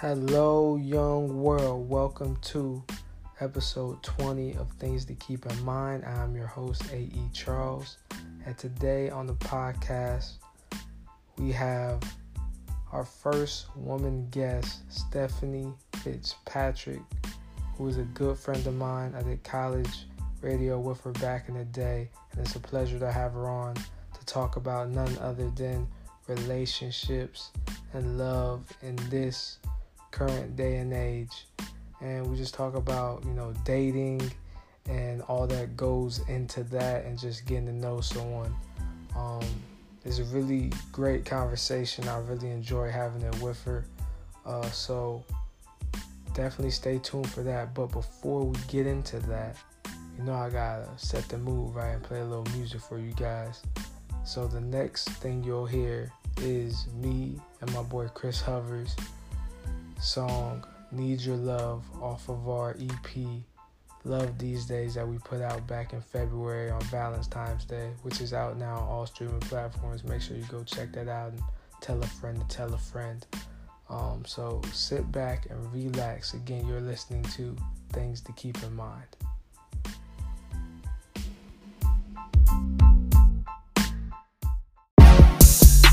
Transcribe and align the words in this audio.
Hello, 0.00 0.76
young 0.76 1.40
world. 1.40 1.88
Welcome 1.88 2.36
to 2.42 2.84
episode 3.40 4.02
20 4.02 4.52
of 4.56 4.70
Things 4.72 5.06
to 5.06 5.14
Keep 5.14 5.46
in 5.46 5.64
Mind. 5.64 6.04
I'm 6.04 6.36
your 6.36 6.48
host, 6.48 6.82
A.E. 6.92 7.30
Charles. 7.32 7.96
And 8.44 8.58
today 8.58 9.08
on 9.08 9.26
the 9.26 9.32
podcast, 9.36 10.32
we 11.38 11.50
have 11.52 12.02
our 12.92 13.06
first 13.06 13.74
woman 13.74 14.28
guest, 14.30 14.82
Stephanie 14.92 15.72
Fitzpatrick, 16.02 17.00
who 17.78 17.88
is 17.88 17.96
a 17.96 18.02
good 18.02 18.36
friend 18.36 18.66
of 18.66 18.74
mine. 18.74 19.14
I 19.16 19.22
did 19.22 19.42
college 19.44 20.04
radio 20.42 20.78
with 20.78 21.00
her 21.04 21.12
back 21.12 21.48
in 21.48 21.54
the 21.56 21.64
day, 21.64 22.10
and 22.32 22.42
it's 22.42 22.54
a 22.54 22.60
pleasure 22.60 22.98
to 22.98 23.10
have 23.10 23.32
her 23.32 23.48
on 23.48 23.72
to 23.76 24.26
talk 24.26 24.56
about 24.56 24.90
none 24.90 25.16
other 25.22 25.48
than 25.48 25.88
relationships 26.28 27.50
and 27.94 28.18
love 28.18 28.70
in 28.82 28.96
this 29.08 29.58
current 30.16 30.56
day 30.56 30.76
and 30.76 30.94
age. 30.94 31.46
And 32.00 32.26
we 32.26 32.36
just 32.36 32.54
talk 32.54 32.74
about, 32.74 33.22
you 33.26 33.32
know, 33.32 33.52
dating 33.64 34.32
and 34.88 35.20
all 35.22 35.46
that 35.46 35.76
goes 35.76 36.26
into 36.28 36.64
that 36.64 37.04
and 37.04 37.18
just 37.18 37.44
getting 37.44 37.66
to 37.66 37.72
know 37.72 38.00
someone. 38.00 38.54
Um, 39.14 39.44
it's 40.06 40.18
a 40.18 40.24
really 40.24 40.72
great 40.90 41.26
conversation. 41.26 42.08
I 42.08 42.18
really 42.18 42.50
enjoy 42.50 42.90
having 42.90 43.22
it 43.22 43.38
with 43.42 43.62
her. 43.64 43.84
Uh, 44.46 44.70
so 44.70 45.22
definitely 46.32 46.70
stay 46.70 46.98
tuned 46.98 47.28
for 47.28 47.42
that. 47.42 47.74
But 47.74 47.92
before 47.92 48.44
we 48.44 48.56
get 48.68 48.86
into 48.86 49.18
that, 49.20 49.56
you 50.16 50.24
know 50.24 50.34
I 50.34 50.48
gotta 50.48 50.88
set 50.96 51.28
the 51.28 51.36
mood 51.36 51.74
right 51.74 51.90
and 51.90 52.02
play 52.02 52.20
a 52.20 52.24
little 52.24 52.46
music 52.56 52.80
for 52.80 52.98
you 52.98 53.12
guys. 53.12 53.62
So 54.24 54.46
the 54.46 54.60
next 54.62 55.10
thing 55.10 55.44
you'll 55.44 55.66
hear 55.66 56.10
is 56.38 56.86
me 56.94 57.38
and 57.60 57.72
my 57.74 57.82
boy 57.82 58.08
Chris 58.08 58.40
Hovers 58.40 58.96
song 60.00 60.64
Need 60.92 61.20
Your 61.20 61.36
Love 61.36 61.84
off 62.02 62.28
of 62.28 62.48
our 62.48 62.76
EP 62.80 63.26
Love 64.04 64.38
These 64.38 64.66
Days 64.66 64.94
that 64.94 65.06
we 65.06 65.18
put 65.18 65.42
out 65.42 65.66
back 65.66 65.92
in 65.92 66.00
February 66.00 66.70
on 66.70 66.80
Valentine's 66.82 67.64
Day, 67.64 67.90
which 68.02 68.20
is 68.20 68.32
out 68.32 68.56
now 68.56 68.76
on 68.76 68.82
all 68.88 69.06
streaming 69.06 69.40
platforms. 69.40 70.04
Make 70.04 70.22
sure 70.22 70.36
you 70.36 70.44
go 70.44 70.62
check 70.62 70.92
that 70.92 71.08
out 71.08 71.32
and 71.32 71.42
tell 71.80 72.00
a 72.02 72.06
friend 72.06 72.38
to 72.38 72.56
tell 72.56 72.72
a 72.72 72.78
friend. 72.78 73.26
Um, 73.88 74.24
so 74.26 74.62
sit 74.72 75.10
back 75.12 75.46
and 75.50 75.72
relax. 75.72 76.34
Again, 76.34 76.66
you're 76.66 76.80
listening 76.80 77.22
to 77.34 77.56
Things 77.92 78.20
to 78.22 78.32
Keep 78.32 78.62
in 78.62 78.74
Mind. 78.74 79.06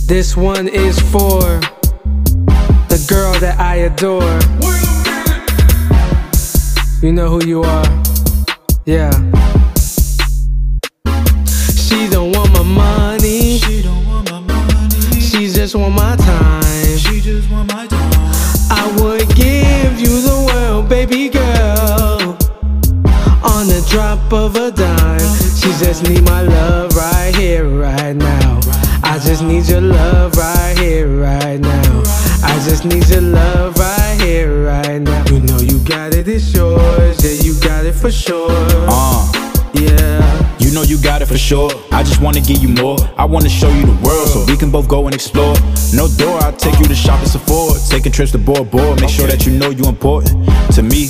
This 0.06 0.38
one 0.38 0.68
is 0.68 1.00
for 1.12 1.62
the 3.04 3.14
girl 3.14 3.34
that 3.40 3.60
I 3.60 3.76
adore. 3.90 4.22
You 7.02 7.12
know 7.12 7.28
who 7.30 7.46
you 7.46 7.64
are. 7.64 8.04
Yeah. 8.86 9.12
She 11.76 12.10
don't 12.10 12.32
want 12.34 12.52
my 12.54 12.64
money. 12.64 13.58
She 13.60 13.82
don't 13.82 14.06
want 14.06 14.30
my 14.32 14.40
money. 14.40 15.20
She 15.20 15.48
just 15.48 15.76
want 15.76 15.96
my 15.96 16.16
time. 16.18 16.98
She 16.98 17.20
just 17.20 17.50
want 17.52 17.72
my 17.74 17.88
time. 17.88 18.34
I 18.70 18.86
would 19.00 19.28
give 19.36 20.00
you 20.00 20.22
the 20.22 20.52
world, 20.54 20.90
baby 20.90 21.30
girl. 21.30 22.38
On 23.44 23.68
the 23.68 23.86
drop 23.90 24.32
of 24.32 24.56
a 24.56 24.72
dime. 24.72 25.20
She 25.60 25.70
just 25.84 26.04
need 26.08 26.24
my 26.24 26.44
love 26.44 26.96
right 26.96 27.36
here, 27.36 27.68
right 27.68 28.16
now. 28.16 28.63
I 29.04 29.20
just 29.20 29.44
need 29.44 29.68
your 29.68 29.82
love 29.82 30.36
right 30.38 30.78
here, 30.78 31.08
right 31.08 31.60
now. 31.60 32.04
I 32.44 32.60
just 32.66 32.86
need 32.86 33.08
your 33.10 33.22
love 33.22 33.78
right 33.78 34.18
here, 34.22 34.66
right 34.66 35.00
now. 35.02 35.26
You 35.32 35.40
know 35.42 35.60
you 35.60 35.80
got 35.80 36.14
it, 36.14 36.28
it's 36.28 36.54
yours. 36.54 37.24
Yeah, 37.24 37.44
you 37.44 37.60
got 37.60 37.86
it 37.86 37.94
for 37.94 38.12
sure. 38.12 38.50
Uh, 38.90 39.32
Yeah. 39.74 40.56
you 40.60 40.72
know 40.72 40.84
you 40.84 40.98
got 41.02 41.22
it 41.22 41.28
for 41.28 41.38
sure. 41.38 41.72
I 41.92 42.04
just 42.04 42.22
wanna 42.22 42.42
give 42.42 42.62
you 42.62 42.70
more. 42.70 42.98
I 43.18 43.26
wanna 43.26 43.50
show 43.50 43.70
you 43.70 43.86
the 43.86 43.98
world 44.04 44.30
so 44.30 44.46
we 44.46 44.56
can 44.58 44.72
both 44.72 44.88
go 44.88 45.06
and 45.06 45.14
explore. 45.14 45.56
No 45.94 46.08
door, 46.08 46.40
I'll 46.44 46.54
take 46.54 46.80
you 46.80 46.86
to 46.86 46.96
shop 46.96 47.20
at 47.22 47.28
Sephora. 47.28 47.80
Taking 47.90 48.12
trips 48.12 48.32
to 48.32 48.38
Bora 48.38 48.64
Bora. 48.64 49.00
Make 49.00 49.10
sure 49.10 49.28
that 49.28 49.46
you 49.46 49.52
know 49.54 49.70
you 49.70 49.86
important 49.86 50.50
to 50.74 50.82
me. 50.82 51.10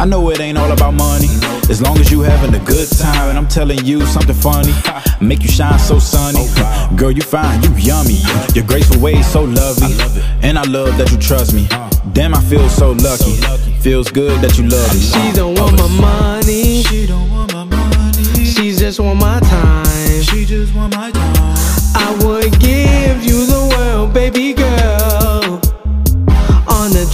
I 0.00 0.06
know 0.06 0.30
it 0.30 0.40
ain't 0.40 0.56
all 0.56 0.72
about 0.72 0.94
money. 0.94 1.28
As 1.68 1.82
long 1.82 1.98
as 1.98 2.10
you 2.10 2.22
having 2.22 2.54
a 2.54 2.64
good 2.64 2.88
time 2.88 3.28
and 3.28 3.36
I'm 3.36 3.46
telling 3.46 3.84
you 3.84 4.06
something 4.06 4.34
funny, 4.34 4.72
make 5.20 5.42
you 5.42 5.50
shine 5.50 5.78
so 5.78 5.98
sunny. 5.98 6.38
Oh, 6.40 6.90
Girl, 6.96 7.10
you 7.10 7.20
fine, 7.20 7.62
you 7.62 7.70
yummy. 7.74 8.18
Your 8.54 8.64
graceful 8.64 8.98
ways 8.98 9.30
so 9.30 9.42
lovely, 9.44 9.92
and 10.40 10.58
I 10.58 10.62
love 10.62 10.96
that 10.96 11.10
you 11.12 11.18
trust 11.18 11.52
me. 11.52 11.68
Uh. 11.70 11.90
Damn, 12.14 12.34
I 12.34 12.40
feel 12.40 12.66
so 12.70 12.92
lucky. 12.92 13.36
Feels 13.82 14.10
good 14.10 14.40
that 14.40 14.56
you 14.56 14.66
love 14.70 14.94
me. 14.94 15.00
She 15.00 15.32
don't 15.36 15.58
want 15.58 15.76
my 15.76 15.88
money. 16.00 16.82
She 16.84 17.06
don't 17.06 17.30
want 17.30 17.52
my 17.52 17.64
money. 17.64 18.44
She 18.46 18.72
just 18.72 19.00
want 19.00 19.20
my 19.20 19.38
time. 19.40 20.22
She 20.22 20.46
just 20.46 20.74
want 20.74 20.96
my 20.96 21.10
time. 21.10 21.56
I 21.94 22.18
would 22.24 22.59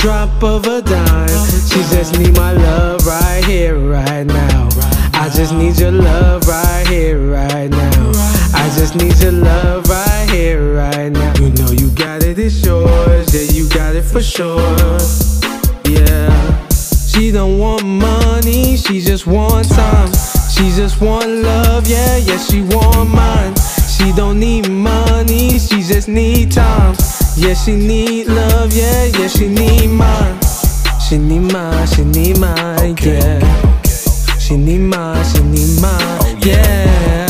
drop 0.07 0.41
of 0.45 0.65
a 0.69 0.81
dime. 0.83 1.49
She 1.69 1.81
just 1.91 2.17
need 2.17 2.37
my 2.37 2.53
love 2.53 3.05
right 3.05 3.45
here, 3.45 3.77
right 3.77 4.23
now. 4.23 4.69
I 5.15 5.29
just 5.35 5.53
need 5.53 5.81
your 5.81 5.91
love 5.91 6.47
right 6.47 6.87
here, 6.87 7.19
right 7.29 7.69
now. 7.69 8.13
I 8.55 8.73
just 8.79 8.95
need 8.95 9.19
your 9.19 9.33
love 9.33 9.89
right 9.89 10.31
here, 10.31 10.77
right 10.77 11.11
now. 11.11 11.35
You 11.41 11.51
know 11.55 11.73
you 11.73 11.91
got 11.91 12.23
it, 12.23 12.39
it's 12.39 12.65
yours. 12.65 13.35
Yeah, 13.35 13.51
you 13.53 13.69
got 13.69 13.97
it 13.97 14.05
for 14.05 14.23
sure. 14.23 14.61
Yeah. 15.85 16.69
She 16.71 17.33
don't 17.33 17.59
want 17.59 17.85
money, 17.85 18.77
she 18.77 19.01
just 19.01 19.27
want 19.27 19.69
time. 19.71 20.13
She 20.55 20.71
just 20.71 21.01
want 21.01 21.27
love, 21.29 21.89
yeah, 21.89 22.17
yeah, 22.19 22.39
she 22.39 22.63
want 22.63 23.11
mine. 23.11 23.57
She 23.97 24.13
don't 24.13 24.39
need 24.39 24.71
money, 24.71 25.59
she 25.59 25.83
just 25.83 26.07
need 26.07 26.53
time. 26.53 26.95
Yeah, 27.39 27.53
she 27.53 27.77
need 27.77 28.29
love, 28.29 28.73
yeah, 28.73 29.05
yeah, 29.19 29.29
she 29.29 29.49
need 29.49 29.89
mine. 29.89 30.39
She 31.07 31.19
need 31.19 31.53
mine, 31.53 31.87
she 31.87 32.03
need 32.03 32.39
mine, 32.39 32.97
yeah. 33.03 33.39
She 34.39 34.57
need 34.57 34.79
mine, 34.81 35.23
she 35.25 35.43
need 35.43 35.81
mine, 35.81 36.39
yeah. 36.41 37.27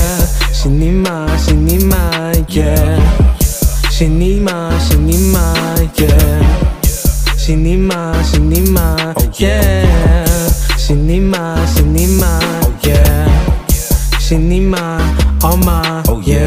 She 0.53 0.69
need 0.69 0.93
mine, 1.03 1.39
she 1.41 1.55
need 1.55 1.83
mine, 1.85 2.47
yeah. 2.49 3.91
She 3.91 4.07
need 4.09 4.43
mine, 4.43 4.81
she 4.89 4.97
need 4.97 5.33
mine, 5.33 5.91
yeah. 5.99 7.37
She 7.37 7.57
need 7.57 7.79
mine, 7.79 8.25
she 8.25 8.39
need 8.39 8.69
mine, 8.71 9.15
yeah. 9.39 10.49
She 10.79 10.95
need 10.95 11.21
mine, 11.21 11.67
she 11.75 11.83
need 11.83 12.21
mine, 12.21 12.79
yeah. 12.83 14.19
She 14.21 14.37
need 14.39 14.69
mine, 14.69 15.17
all 15.43 15.57
mine, 15.57 16.05
Oh 16.09 16.21
yeah. 16.25 16.47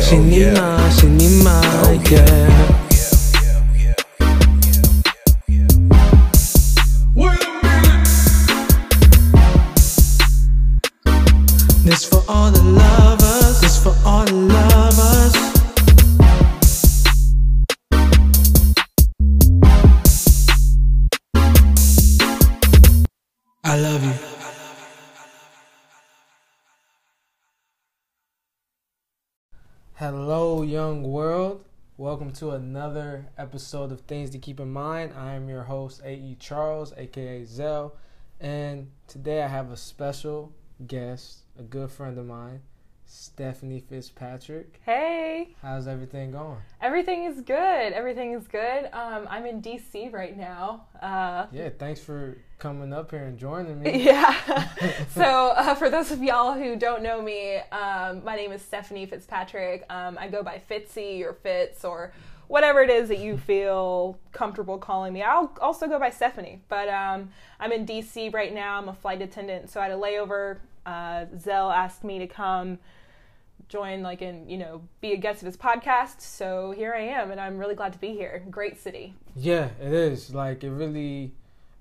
She 0.00 0.16
oh, 0.16 0.22
need 0.22 0.52
mine, 0.54 0.90
yeah. 2.12 2.78
This 11.84 12.04
for 12.04 12.22
all 12.28 12.50
the 12.50 12.62
lovers, 12.62 13.60
this 13.60 13.82
for 13.82 13.94
all 14.04 14.24
the 14.26 14.34
lovers. 14.34 15.34
I 23.64 23.78
love 23.78 24.04
you. 24.04 24.12
Hello, 29.94 30.62
young 30.62 31.02
world. 31.04 31.71
Welcome 32.02 32.32
to 32.32 32.50
another 32.50 33.26
episode 33.38 33.92
of 33.92 34.00
Things 34.00 34.30
to 34.30 34.38
Keep 34.40 34.58
in 34.58 34.72
Mind. 34.72 35.12
I 35.16 35.34
am 35.34 35.48
your 35.48 35.62
host, 35.62 36.00
A.E. 36.04 36.36
Charles, 36.40 36.92
aka 36.96 37.44
Zell, 37.44 37.94
and 38.40 38.90
today 39.06 39.40
I 39.40 39.46
have 39.46 39.70
a 39.70 39.76
special 39.76 40.52
guest, 40.84 41.42
a 41.56 41.62
good 41.62 41.92
friend 41.92 42.18
of 42.18 42.26
mine, 42.26 42.62
Stephanie 43.06 43.84
Fitzpatrick. 43.88 44.80
Hey, 44.84 45.54
How's 45.62 45.86
everything 45.86 46.32
going? 46.32 46.58
everything 46.80 47.22
is 47.22 47.40
good. 47.40 47.92
Everything 47.92 48.32
is 48.32 48.48
good. 48.48 48.86
Um, 48.92 49.28
I'm 49.30 49.46
in 49.46 49.62
DC 49.62 50.12
right 50.12 50.36
now. 50.36 50.86
Uh, 51.00 51.46
Yeah, 51.52 51.68
thanks 51.78 52.00
for 52.00 52.36
coming 52.62 52.92
up 52.92 53.10
here 53.10 53.24
and 53.24 53.36
joining 53.36 53.82
me. 53.82 54.04
yeah. 54.04 54.68
so, 55.08 55.48
uh, 55.56 55.74
for 55.74 55.90
those 55.90 56.12
of 56.12 56.22
y'all 56.22 56.54
who 56.54 56.76
don't 56.76 57.02
know 57.02 57.20
me, 57.20 57.56
um, 57.72 58.22
my 58.22 58.36
name 58.36 58.52
is 58.52 58.62
Stephanie 58.62 59.04
Fitzpatrick. 59.04 59.84
Um, 59.90 60.16
I 60.16 60.28
go 60.28 60.44
by 60.44 60.62
Fitzy 60.70 61.22
or 61.22 61.32
Fitz 61.32 61.84
or 61.84 62.12
whatever 62.46 62.80
it 62.80 62.88
is 62.88 63.08
that 63.08 63.18
you 63.18 63.36
feel 63.36 64.16
comfortable 64.30 64.78
calling 64.78 65.12
me. 65.12 65.24
I'll 65.24 65.52
also 65.60 65.88
go 65.88 65.98
by 65.98 66.10
Stephanie, 66.10 66.62
but 66.68 66.88
um, 66.88 67.30
I'm 67.58 67.72
in 67.72 67.84
DC 67.84 68.32
right 68.32 68.54
now. 68.54 68.78
I'm 68.78 68.88
a 68.88 68.94
flight 68.94 69.20
attendant, 69.22 69.68
so 69.68 69.80
I 69.80 69.88
had 69.88 69.92
a 69.92 69.96
layover. 69.96 70.58
Uh, 70.86 71.24
Zell 71.36 71.68
asked 71.68 72.04
me 72.04 72.20
to 72.20 72.28
come 72.28 72.78
join 73.68 74.02
like 74.02 74.20
and 74.20 74.50
you 74.50 74.58
know 74.58 74.82
be 75.00 75.12
a 75.12 75.16
guest 75.16 75.42
of 75.42 75.46
his 75.46 75.56
podcast. 75.56 76.20
So 76.20 76.70
here 76.70 76.94
I 76.94 77.00
am, 77.00 77.32
and 77.32 77.40
I'm 77.40 77.58
really 77.58 77.74
glad 77.74 77.92
to 77.94 77.98
be 77.98 78.12
here. 78.12 78.44
Great 78.50 78.80
city. 78.80 79.14
Yeah, 79.34 79.70
it 79.80 79.92
is. 79.92 80.32
Like 80.32 80.62
it 80.62 80.70
really, 80.70 81.32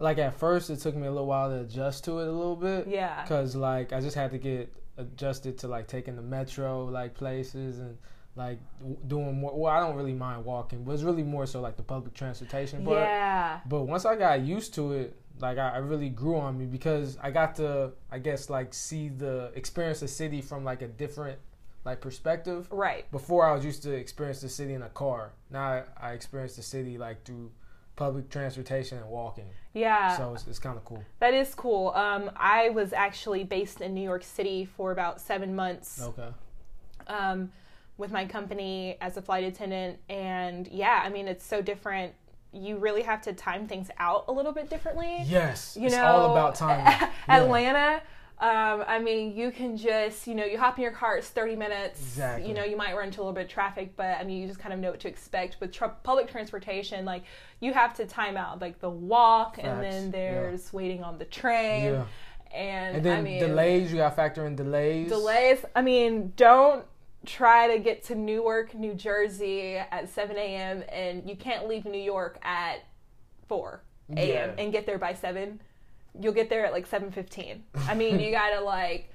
like 0.01 0.18
at 0.18 0.33
first 0.33 0.69
it 0.69 0.80
took 0.80 0.95
me 0.95 1.07
a 1.07 1.12
little 1.12 1.27
while 1.27 1.50
to 1.50 1.62
adjust 1.62 2.03
to 2.06 2.19
it 2.19 2.27
a 2.27 2.31
little 2.31 2.56
bit. 2.56 2.88
Yeah. 2.88 3.25
Cause 3.25 3.56
like 3.56 3.94
I 3.94 4.01
just 4.01 4.15
had 4.15 4.31
to 4.31 4.38
get 4.38 4.74
adjusted 4.98 5.57
to 5.59 5.68
like 5.68 5.88
taking 5.88 6.15
the 6.15 6.21
metro 6.21 6.86
like 6.86 7.13
places 7.13 7.80
and 7.80 7.98
like 8.36 8.59
doing 9.07 9.39
more. 9.39 9.57
Well, 9.57 9.71
I 9.71 9.80
don't 9.80 9.95
really 9.95 10.13
mind 10.13 10.45
walking, 10.45 10.83
but 10.83 10.94
it's 10.94 11.03
really 11.03 11.24
more 11.24 11.45
so 11.45 11.62
like 11.62 11.77
the 11.77 11.83
public 11.83 12.13
transportation 12.13 12.83
part. 12.83 12.98
Yeah. 12.98 13.59
But 13.68 13.83
once 13.83 14.06
I 14.06 14.15
got 14.15 14.42
used 14.42 14.74
to 14.75 14.94
it, 14.94 15.15
like 15.39 15.57
I, 15.57 15.69
I 15.69 15.77
really 15.77 16.09
grew 16.09 16.38
on 16.38 16.57
me 16.57 16.65
because 16.65 17.18
I 17.21 17.31
got 17.31 17.56
to, 17.56 17.92
I 18.12 18.19
guess, 18.19 18.50
like 18.50 18.74
see 18.74 19.09
the 19.09 19.51
experience 19.56 20.00
the 20.00 20.07
city 20.07 20.42
from 20.42 20.63
like 20.63 20.81
a 20.81 20.88
different 20.88 21.39
like 21.83 22.00
perspective. 22.00 22.68
Right. 22.71 23.09
Before 23.12 23.45
I 23.45 23.53
was 23.53 23.65
used 23.65 23.83
to 23.83 23.92
experience 23.92 24.42
the 24.42 24.50
city 24.50 24.74
in 24.74 24.81
a 24.81 24.89
car. 24.89 25.33
Now 25.50 25.63
I, 25.63 25.83
I 25.98 26.12
experience 26.13 26.56
the 26.56 26.63
city 26.63 26.98
like 26.98 27.24
through 27.25 27.51
public 28.01 28.30
transportation 28.31 28.98
and 28.98 29.07
walking. 29.07 29.45
Yeah. 29.74 30.18
So 30.18 30.33
it's, 30.33 30.48
it's 30.48 30.57
kind 30.57 30.75
of 30.75 30.83
cool. 30.86 31.03
That 31.19 31.36
is 31.36 31.53
cool. 31.53 31.89
Um, 31.89 32.31
I 32.36 32.69
was 32.69 32.94
actually 32.94 33.44
based 33.44 33.80
in 33.80 33.94
New 33.94 34.01
York 34.01 34.24
City 34.24 34.65
for 34.65 34.92
about 34.92 35.21
seven 35.21 35.56
months 35.56 36.01
Okay. 36.01 36.30
um, 37.07 37.51
with 37.98 38.12
my 38.12 38.25
company 38.25 38.98
as 39.01 39.18
a 39.18 39.21
flight 39.21 39.44
attendant. 39.44 40.00
And 40.09 40.68
yeah, 40.68 41.01
I 41.06 41.09
mean, 41.09 41.27
it's 41.27 41.45
so 41.45 41.62
different. 41.62 42.13
You 42.51 42.77
really 42.77 43.03
have 43.03 43.21
to 43.21 43.33
time 43.33 43.68
things 43.68 43.89
out 44.00 44.25
a 44.27 44.31
little 44.31 44.51
bit 44.51 44.68
differently. 44.69 45.24
Yes. 45.25 45.77
You 45.80 45.86
it's 45.86 45.95
know, 45.95 46.06
all 46.06 46.31
about 46.31 46.56
timing. 46.63 46.86
Yeah. 46.86 47.09
Um, 48.42 48.84
I 48.88 48.98
mean, 48.98 49.36
you 49.36 49.52
can 49.52 49.78
just, 49.78 50.26
you 50.26 50.34
know, 50.34 50.44
you 50.44 50.58
hop 50.58 50.78
in 50.80 50.82
your 50.82 50.92
car, 50.92 51.16
it's 51.18 51.28
30 51.30 51.56
minutes. 51.56 52.00
Exactly. 52.02 52.48
You 52.50 52.56
know, 52.56 52.64
you 52.64 52.76
might 52.76 52.96
run 52.96 53.06
into 53.08 53.20
a 53.20 53.22
little 53.22 53.34
bit 53.34 53.44
of 53.46 53.50
traffic, 53.52 53.96
but 53.96 54.18
I 54.20 54.24
mean, 54.24 54.42
you 54.42 54.48
just 54.48 54.60
kind 54.60 54.74
of 54.74 54.80
know 54.80 54.90
what 54.90 55.00
to 55.02 55.08
expect. 55.08 55.58
With 55.60 55.78
public 56.02 56.28
transportation, 56.28 57.06
like, 57.06 57.24
you 57.60 57.72
have 57.72 57.94
to 57.98 58.06
time 58.08 58.36
out, 58.38 58.60
like, 58.60 58.80
the 58.80 58.90
walk, 58.90 59.60
and 59.60 59.68
Facts. 59.80 59.82
then 59.94 60.04
Yeah. 60.06 60.10
there's 60.12 60.74
waiting 60.74 61.04
on 61.04 61.20
the 61.20 61.26
train. 61.26 61.84
Yeah. 61.94 62.06
And, 62.52 62.96
And 62.98 63.06
then 63.06 63.20
I 63.20 63.22
mean, 63.22 63.40
delays, 63.40 63.92
you 63.92 63.98
got 64.00 64.10
to 64.10 64.16
factor 64.16 64.46
in 64.48 64.56
delays. 64.56 65.08
delays. 65.08 65.64
I 65.76 65.84
mean, 65.84 66.34
don't 66.36 66.84
try 67.28 67.68
to 67.68 67.78
get 67.78 68.04
to 68.06 68.16
Newark, 68.16 68.74
New 68.74 68.96
Jersey 68.96 69.76
at 69.78 70.10
7 70.10 70.36
a.m. 70.36 70.84
and 70.92 71.30
you 71.30 71.36
can't 71.36 71.68
leave 71.68 71.86
New 71.86 72.02
York 72.02 72.40
at 72.42 72.80
4 73.48 73.82
a.m. 74.18 74.28
Yeah. 74.28 74.52
and 74.64 74.72
get 74.74 74.88
there 74.88 74.98
by 74.98 75.14
7. 75.14 75.62
You'll 76.19 76.34
get 76.34 76.50
there 76.50 76.66
at 76.66 76.72
like 76.74 76.88
7:15. 76.88 77.62
I 77.88 77.94
mean, 77.96 78.19
you 78.19 78.31
gotta 78.31 78.62
like 78.62 79.10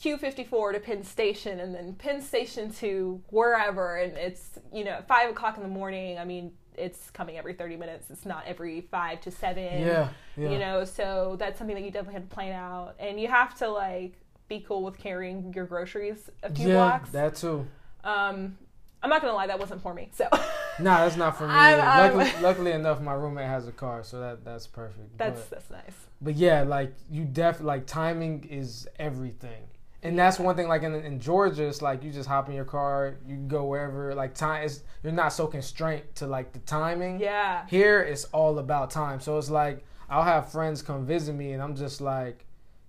Q54 0.00 0.74
to 0.74 0.80
Penn 0.80 1.02
Station 1.04 1.60
and 1.60 1.74
then 1.74 1.94
Penn 1.94 2.22
Station 2.22 2.72
to 2.74 3.20
wherever, 3.28 3.96
and 3.96 4.16
it's 4.16 4.58
you 4.72 4.84
know 4.84 5.02
five 5.08 5.30
o'clock 5.30 5.56
in 5.56 5.62
the 5.62 5.68
morning. 5.68 6.18
I 6.18 6.24
mean, 6.24 6.52
it's 6.78 7.10
coming 7.10 7.36
every 7.36 7.54
30 7.54 7.76
minutes. 7.76 8.10
It's 8.10 8.24
not 8.24 8.44
every 8.46 8.82
five 8.82 9.20
to 9.22 9.30
seven 9.30 9.82
Yeah. 9.82 10.08
Yeah. 10.36 10.50
you 10.50 10.58
know 10.58 10.84
so 10.84 11.36
that's 11.38 11.58
something 11.58 11.74
that 11.74 11.82
you 11.82 11.90
definitely 11.90 12.14
have 12.14 12.28
to 12.28 12.34
plan 12.34 12.52
out 12.52 12.94
and 13.00 13.20
you 13.20 13.26
have 13.26 13.58
to 13.58 13.68
like 13.68 14.14
be 14.46 14.60
cool 14.60 14.84
with 14.84 14.96
carrying 14.98 15.52
your 15.52 15.66
groceries 15.66 16.30
a 16.44 16.50
few 16.54 16.68
yeah, 16.68 16.74
blocks 16.74 17.10
that 17.10 17.34
too. 17.34 17.66
um 18.04 18.56
i'm 19.02 19.10
not 19.10 19.20
gonna 19.20 19.34
lie 19.34 19.48
that 19.48 19.58
wasn't 19.58 19.82
for 19.82 19.92
me 19.92 20.10
so 20.14 20.28
Nah, 20.80 21.04
that's 21.04 21.16
not 21.16 21.36
for 21.36 21.46
me. 21.46 21.52
I'm- 21.54 21.80
I'm- 21.80 22.16
luckily, 22.16 22.42
luckily 22.42 22.72
enough, 22.72 23.00
my 23.00 23.14
roommate 23.14 23.46
has 23.46 23.66
a 23.68 23.72
car, 23.72 24.02
so 24.02 24.20
that 24.20 24.44
that's 24.44 24.66
perfect. 24.66 25.18
that's 25.18 25.40
But- 25.42 25.50
that's 25.50 25.70
nice 25.70 26.06
But 26.20 26.34
yeah, 26.34 26.62
like 26.62 26.94
you 27.10 27.24
def 27.24 27.60
like 27.60 27.86
timing 27.86 28.44
is 28.44 28.88
everything. 28.98 29.64
And 30.02 30.16
that's 30.16 30.38
one 30.38 30.54
thing 30.54 30.68
like 30.68 30.84
in, 30.84 30.94
in 30.94 31.18
Georgia, 31.18 31.66
it's 31.66 31.82
like 31.82 32.04
you 32.04 32.12
just 32.12 32.28
hop 32.28 32.48
in 32.48 32.54
your 32.54 32.64
car, 32.64 33.16
you 33.26 33.34
can 33.34 33.48
go 33.48 33.64
wherever. 33.64 34.14
Like 34.14 34.34
time 34.34 34.64
is 34.64 34.82
you're 35.02 35.12
not 35.12 35.32
so 35.32 35.46
constrained 35.48 36.04
to 36.16 36.26
like 36.26 36.52
the 36.52 36.60
timing. 36.60 37.18
yeah 37.20 37.66
Here 37.66 38.00
it's 38.00 38.24
all 38.26 38.58
about 38.60 38.90
time. 38.90 39.18
So 39.20 39.38
it's 39.38 39.50
like 39.50 39.84
I'll 40.08 40.22
have 40.24 40.50
friends 40.52 40.82
come 40.82 41.04
visit 41.04 41.34
me 41.34 41.52
and 41.52 41.62
I'm 41.62 41.74
just 41.74 42.00
like, 42.00 42.46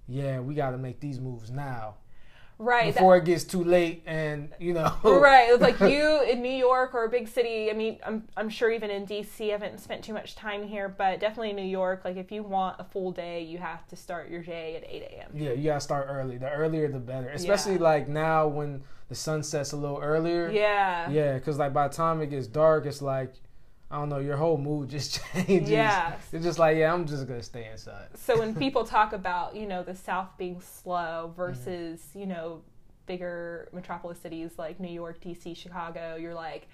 Yeah, 0.08 0.40
we 0.40 0.54
gotta 0.56 0.78
make 0.78 1.00
these 1.00 1.20
moves 1.20 1.50
now. 1.52 1.96
Right 2.60 2.94
Before 2.94 3.16
it 3.16 3.24
gets 3.24 3.46
too 3.46 3.64
late 3.64 4.04
and 4.06 4.50
you 4.60 4.74
know 4.74 4.94
right 5.04 5.50
it's 5.50 5.62
like 5.62 5.80
you 5.92 6.22
in 6.30 6.42
new 6.42 6.52
york 6.52 6.94
or 6.94 7.06
a 7.06 7.10
big 7.10 7.28
city 7.30 7.72
i 7.72 7.74
mean 7.74 7.98
i'm, 8.06 8.28
I'm 8.36 8.50
sure 8.50 8.70
even 8.70 8.90
in 8.90 9.08
dc 9.08 9.40
i 9.42 9.52
haven't 9.52 9.80
spent 9.80 10.04
too 10.04 10.12
much 10.14 10.36
time 10.36 10.68
here 10.68 10.90
but 10.90 11.22
definitely 11.22 11.52
in 11.52 11.56
new 11.56 11.62
york 11.64 12.04
like 12.04 12.18
if 12.18 12.32
you 12.34 12.44
want 12.44 12.76
a 12.78 12.84
full 12.84 13.12
day 13.14 13.42
you 13.44 13.60
have 13.60 13.88
to 13.88 13.96
start 13.96 14.30
your 14.30 14.44
day 14.44 14.76
at 14.76 14.84
8 14.84 15.02
a.m 15.04 15.32
Yeah, 15.34 15.52
you 15.54 15.64
gotta 15.64 15.80
start 15.80 16.08
early. 16.10 16.38
The 16.38 16.50
earlier 16.50 16.88
the 16.90 17.00
better. 17.00 17.30
Especially 17.30 17.78
like 17.78 18.08
now 18.10 18.48
when 18.48 18.84
the 19.08 19.16
sun 19.16 19.42
sets 19.42 19.72
a 19.72 19.78
little 19.78 20.00
earlier. 20.00 20.50
yeah 20.52 21.10
Yeah, 21.10 21.34
because 21.36 21.58
like 21.58 21.74
by 21.74 21.88
the 21.88 21.94
time 21.94 22.22
it 22.22 22.30
gets 22.30 22.48
dark, 22.48 22.86
it's 22.86 23.02
like 23.02 23.34
I 23.92 23.98
don't 23.98 24.10
know, 24.10 24.20
your 24.20 24.38
whole 24.38 24.58
mood 24.58 24.90
just 24.90 25.20
changes. 25.34 25.70
Yeah. 25.70 26.16
It's 26.32 26.44
just 26.44 26.60
like, 26.60 26.78
yeah, 26.78 26.94
I'm 26.94 27.08
just 27.08 27.28
gonna 27.28 27.42
stay 27.42 27.68
inside. 27.72 28.08
so 28.16 28.38
when 28.40 28.54
people 28.64 28.84
talk 28.84 29.14
about 29.14 29.56
you 29.56 29.66
know 29.68 29.82
the 29.84 29.96
south 29.96 30.30
being 30.38 30.62
slow 30.62 31.34
versus 31.36 32.02
you 32.14 32.26
know 32.28 32.62
bigger 33.08 33.68
metropolis 33.74 34.20
cities 34.20 34.52
like 34.60 34.80
new 34.80 34.88
york 34.92 35.20
dc 35.20 35.58
chicago 35.58 36.16
you're 36.16 36.36
like 36.36 36.68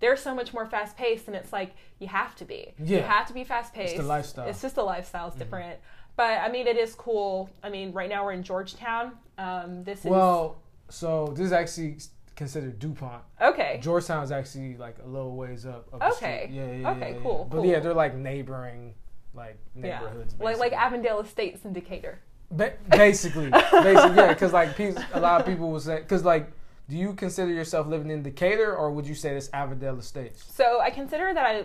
they're 0.00 0.18
so 0.18 0.34
much 0.34 0.52
more 0.52 0.66
fast 0.66 0.94
paced 0.98 1.28
and 1.28 1.34
it's 1.34 1.50
like 1.50 1.70
you 1.98 2.06
have 2.06 2.34
to 2.36 2.44
be 2.44 2.74
Yeah. 2.78 2.98
you 2.98 3.02
have 3.04 3.26
to 3.28 3.32
be 3.32 3.42
fast 3.42 3.72
paced 3.72 3.94
It's 3.94 4.02
the 4.02 4.06
lifestyle. 4.06 4.46
it's 4.48 4.60
just 4.60 4.74
the 4.74 4.82
lifestyle's 4.82 5.34
different 5.34 5.78
but 6.14 6.40
i 6.40 6.50
mean 6.50 6.66
it 6.66 6.76
is 6.76 6.94
cool 6.94 7.48
i 7.62 7.70
mean 7.70 7.90
right 7.92 8.10
now 8.10 8.22
we're 8.22 8.32
in 8.32 8.42
georgetown 8.42 9.12
um, 9.38 9.82
this 9.84 10.00
is 10.00 10.04
Well, 10.06 10.58
so 10.90 11.28
this 11.34 11.46
is 11.46 11.52
actually 11.52 11.96
considered 12.38 12.78
Dupont. 12.78 13.22
okay 13.42 13.78
Georgetown 13.82 14.22
is 14.22 14.30
actually 14.30 14.76
like 14.76 14.96
a 15.04 15.06
little 15.06 15.36
ways 15.36 15.66
up. 15.66 15.88
up 15.92 16.14
Okay. 16.14 16.48
Yeah, 16.50 16.72
yeah, 16.72 16.90
Okay, 16.92 17.12
yeah, 17.14 17.22
cool, 17.22 17.46
But 17.50 17.58
cool. 17.58 17.66
yeah, 17.66 17.80
they're 17.80 17.92
like 17.92 18.14
neighboring 18.14 18.94
like 19.34 19.58
neighborhoods. 19.74 20.34
yeah 20.38 20.44
like 20.44 20.58
like 20.58 20.72
avondale 20.72 21.20
estates 21.20 21.64
in 21.64 21.72
decatur 21.72 22.20
Ba- 22.50 22.74
basically, 22.90 23.50
basically, 23.72 24.16
yeah. 24.16 24.32
Because 24.32 24.52
like 24.52 24.78
a 24.78 25.20
lot 25.20 25.40
of 25.40 25.46
people 25.46 25.70
will 25.70 25.80
say, 25.80 25.98
because 25.98 26.24
like, 26.24 26.50
do 26.88 26.96
you 26.96 27.12
consider 27.12 27.52
yourself 27.52 27.86
living 27.86 28.10
in 28.10 28.22
Decatur, 28.22 28.74
or 28.74 28.90
would 28.90 29.06
you 29.06 29.14
say 29.14 29.34
this 29.34 29.50
Avondale 29.52 29.98
Estates? 29.98 30.44
So 30.54 30.80
I 30.80 30.90
consider 30.90 31.34
that 31.34 31.44
I. 31.44 31.64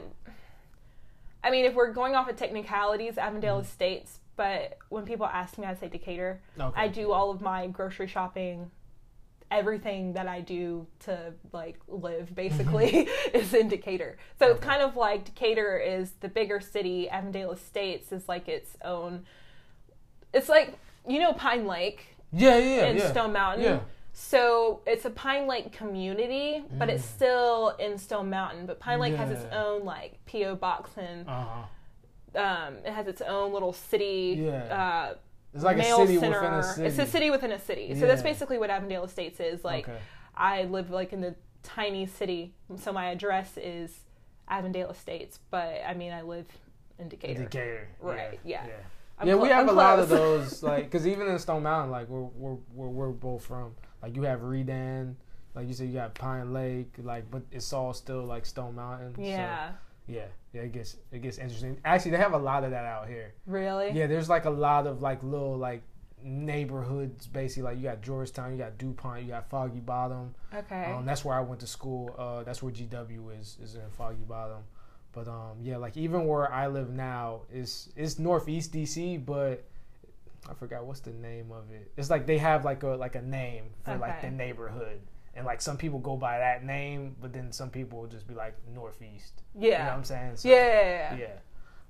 I 1.45 1.51
mean, 1.51 1.65
if 1.65 1.73
we're 1.73 1.91
going 1.91 2.15
off 2.15 2.29
of 2.29 2.35
technicalities, 2.35 3.17
Avondale 3.17 3.57
mm-hmm. 3.57 3.65
Estates. 3.65 4.19
But 4.35 4.77
when 4.89 5.05
people 5.05 5.25
ask 5.25 5.57
me, 5.57 5.65
I 5.65 5.75
say 5.75 5.87
Decatur. 5.87 6.41
Okay. 6.59 6.81
I 6.81 6.87
do 6.87 7.11
all 7.11 7.31
of 7.31 7.41
my 7.41 7.67
grocery 7.67 8.07
shopping. 8.07 8.71
Everything 9.51 10.13
that 10.13 10.27
I 10.27 10.41
do 10.41 10.87
to 11.01 11.33
like 11.51 11.79
live 11.87 12.33
basically 12.35 13.07
is 13.33 13.53
in 13.53 13.67
Decatur. 13.67 14.17
So 14.39 14.47
it's 14.51 14.59
kind 14.63 14.81
of 14.81 14.95
like 14.95 15.25
Decatur 15.25 15.77
is 15.77 16.11
the 16.21 16.29
bigger 16.29 16.59
city. 16.59 17.09
Avondale 17.09 17.51
Estates 17.51 18.11
is 18.11 18.27
like 18.27 18.47
its 18.47 18.77
own. 18.83 19.25
It's 20.33 20.49
like 20.49 20.77
you 21.07 21.19
know 21.19 21.33
Pine 21.33 21.67
Lake 21.67 22.15
Yeah, 22.31 22.57
yeah, 22.57 22.85
in 22.87 22.97
yeah. 22.97 23.11
Stone 23.11 23.33
Mountain. 23.33 23.63
Yeah. 23.63 23.79
So 24.15 24.81
it's 24.85 25.05
a 25.05 25.09
Pine 25.09 25.47
Lake 25.47 25.71
community, 25.71 26.63
but 26.77 26.89
it's 26.89 27.03
still 27.03 27.69
in 27.79 27.97
Stone 27.97 28.29
Mountain. 28.29 28.65
But 28.67 28.79
Pine 28.79 28.99
Lake 28.99 29.15
has 29.15 29.29
its 29.31 29.43
Mm. 29.45 29.53
Own 29.55 29.85
like 29.85 30.19
PO 30.25 30.55
box 30.55 30.91
and 30.97 31.27
Uh 31.27 31.45
huh. 32.35 32.39
um, 32.39 32.75
it 32.85 32.91
has 32.93 33.07
its 33.07 33.21
own 33.21 33.53
little 33.53 33.73
city. 33.73 34.39
Yeah. 34.45 34.63
Uh, 34.65 35.15
It's 35.53 35.63
like 35.63 35.77
a 35.77 35.83
city 35.83 36.17
center. 36.19 36.41
within 36.41 36.53
a 36.53 36.63
city. 36.63 36.87
It's 36.87 36.99
a 36.99 37.05
city 37.05 37.29
within 37.31 37.51
a 37.51 37.59
city. 37.59 37.95
So 37.99 38.07
that's 38.07 38.23
basically 38.23 38.57
what 38.57 38.69
Avondale 38.69 39.03
Estates 39.03 39.39
is. 39.39 39.63
Like 39.63 39.87
Okay. 39.87 39.99
I 40.35 40.63
live 40.63 40.89
like 40.89 41.13
in 41.13 41.21
the 41.21 41.35
tiny 41.61 42.05
city, 42.05 42.53
so 42.77 42.91
my 42.91 43.07
address 43.11 43.57
is 43.57 43.99
Avondale 44.47 44.89
Estates. 44.89 45.39
But 45.51 45.81
I 45.87 45.93
mean, 45.93 46.11
I 46.11 46.21
live 46.21 46.47
in 46.99 47.09
Decatur. 47.09 47.43
Decatur. 47.43 47.87
Right, 48.01 48.39
yeah. 48.43 48.65
Yeah. 48.67 48.73
I'm 49.19 49.27
yeah, 49.27 49.35
we 49.35 49.49
have 49.49 49.63
I'm 49.63 49.69
a 49.69 49.73
lot 49.73 49.99
of 49.99 50.09
those, 50.09 50.63
like, 50.71 50.85
because 50.85 51.05
even 51.07 51.27
in 51.27 51.37
Stone 51.37 51.63
Mountain, 51.63 51.91
like, 51.91 52.09
we're, 52.09 52.21
we're, 52.35 52.57
we're, 52.73 52.87
we're 52.87 53.09
both 53.09 53.45
from, 53.45 53.75
like, 54.01 54.15
you 54.15 54.23
have 54.23 54.41
Redan, 54.41 55.15
like 55.53 55.67
you 55.67 55.73
said, 55.75 55.87
you 55.87 55.93
got 55.93 56.15
Pine 56.15 56.51
Lake, 56.51 56.95
like, 56.97 57.29
but 57.29 57.43
it's 57.51 57.71
all 57.73 57.93
still, 57.93 58.23
like, 58.25 58.43
Stone 58.45 58.73
Mountain. 58.75 59.13
so, 59.15 59.21
yeah. 60.07 60.25
yeah. 60.53 60.61
It 60.61 60.71
gets, 60.71 60.97
it 61.11 61.21
gets 61.21 61.37
interesting. 61.37 61.77
Actually, 61.85 62.11
they 62.11 62.17
have 62.17 62.33
a 62.33 62.37
lot 62.37 62.63
of 62.63 62.71
that 62.71 62.85
out 62.85 63.07
here. 63.07 63.33
Really? 63.45 63.91
Yeah, 63.91 64.07
there's, 64.07 64.29
like, 64.29 64.45
a 64.45 64.49
lot 64.49 64.87
of, 64.87 65.01
like, 65.01 65.23
little, 65.23 65.57
like, 65.57 65.81
neighborhoods, 66.23 67.27
basically. 67.27 67.63
Like, 67.63 67.77
you 67.77 67.83
got 67.83 68.01
Georgetown, 68.01 68.51
you 68.51 68.57
got 68.57 68.77
DuPont, 68.77 69.23
you 69.23 69.29
got 69.29 69.49
Foggy 69.49 69.79
Bottom. 69.79 70.35
Okay. 70.53 70.91
Um, 70.91 71.05
that's 71.05 71.23
where 71.25 71.35
I 71.35 71.41
went 71.41 71.61
to 71.61 71.67
school. 71.67 72.15
Uh, 72.17 72.43
that's 72.43 72.61
where 72.63 72.71
GW 72.71 73.39
is, 73.39 73.57
is 73.61 73.75
in 73.75 73.89
Foggy 73.91 74.23
Bottom. 74.27 74.63
But 75.13 75.27
um, 75.27 75.57
yeah, 75.61 75.77
like 75.77 75.95
even 75.95 76.25
where 76.25 76.51
I 76.51 76.67
live 76.67 76.89
now 76.89 77.41
is 77.53 77.89
is 77.95 78.17
northeast 78.17 78.73
DC, 78.73 79.23
but 79.23 79.63
I 80.49 80.53
forgot 80.55 80.85
what's 80.85 81.01
the 81.01 81.11
name 81.11 81.51
of 81.51 81.71
it. 81.71 81.91
It's 81.95 82.09
like 82.09 82.25
they 82.25 82.39
have 82.39 82.65
like 82.65 82.81
a 82.83 82.89
like 82.89 83.15
a 83.15 83.21
name 83.21 83.65
for 83.85 83.95
like 83.97 84.21
the 84.21 84.31
neighborhood, 84.31 84.99
and 85.35 85.45
like 85.45 85.61
some 85.61 85.77
people 85.77 85.99
go 85.99 86.15
by 86.15 86.37
that 86.39 86.63
name, 86.63 87.15
but 87.21 87.33
then 87.33 87.51
some 87.51 87.69
people 87.69 87.99
will 88.01 88.07
just 88.07 88.27
be 88.27 88.33
like 88.33 88.55
northeast. 88.73 89.41
yeah. 89.57 89.69
You 89.71 89.77
know 89.77 89.83
what 89.85 89.93
I'm 89.93 90.03
saying? 90.03 90.35
So, 90.37 90.49
yeah. 90.49 91.15
yeah. 91.15 91.27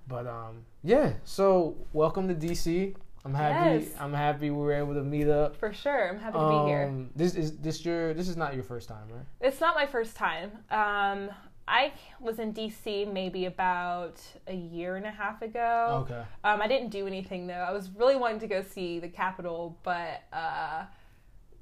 But 0.08 0.28
um, 0.28 0.66
yeah. 0.84 1.14
So 1.24 1.76
welcome 1.94 2.28
to 2.28 2.36
DC. 2.36 2.96
I'm 3.26 3.34
happy. 3.34 3.86
Yes. 3.86 3.94
I'm 4.00 4.14
happy 4.14 4.50
we 4.50 4.58
were 4.58 4.74
able 4.74 4.94
to 4.96 5.04
meet 5.04 5.30
up. 5.30 5.56
For 5.56 5.72
sure. 5.72 6.10
I'm 6.10 6.20
happy 6.20 6.38
to 6.38 6.50
be 6.50 6.70
here. 6.70 6.88
Um, 6.90 7.10
This 7.16 7.36
is 7.36 7.58
this 7.58 7.86
your 7.86 8.14
this 8.14 8.28
is 8.28 8.36
not 8.36 8.54
your 8.54 8.64
first 8.64 8.90
time, 8.90 9.08
right? 9.10 9.26
It's 9.40 9.62
not 9.62 9.76
my 9.76 9.86
first 9.86 10.16
time. 10.18 10.52
Um, 10.70 11.30
I 11.66 11.94
was 12.20 12.40
in 12.40 12.54
DC 12.54 13.12
maybe 13.14 13.46
about 13.46 14.20
a 14.48 14.54
year 14.54 14.98
and 14.98 15.06
a 15.06 15.12
half 15.12 15.42
ago. 15.42 16.06
Okay. 16.06 16.22
Um, 16.44 16.62
I 16.62 16.68
didn't 16.68 16.90
do 16.90 17.08
anything 17.08 17.48
though. 17.48 17.54
I 17.54 17.72
was 17.72 17.90
really 17.92 18.18
wanting 18.18 18.40
to 18.42 18.48
go 18.48 18.62
see 18.62 19.00
the 19.00 19.08
Capitol, 19.08 19.78
but 19.84 20.24
uh, 20.34 20.84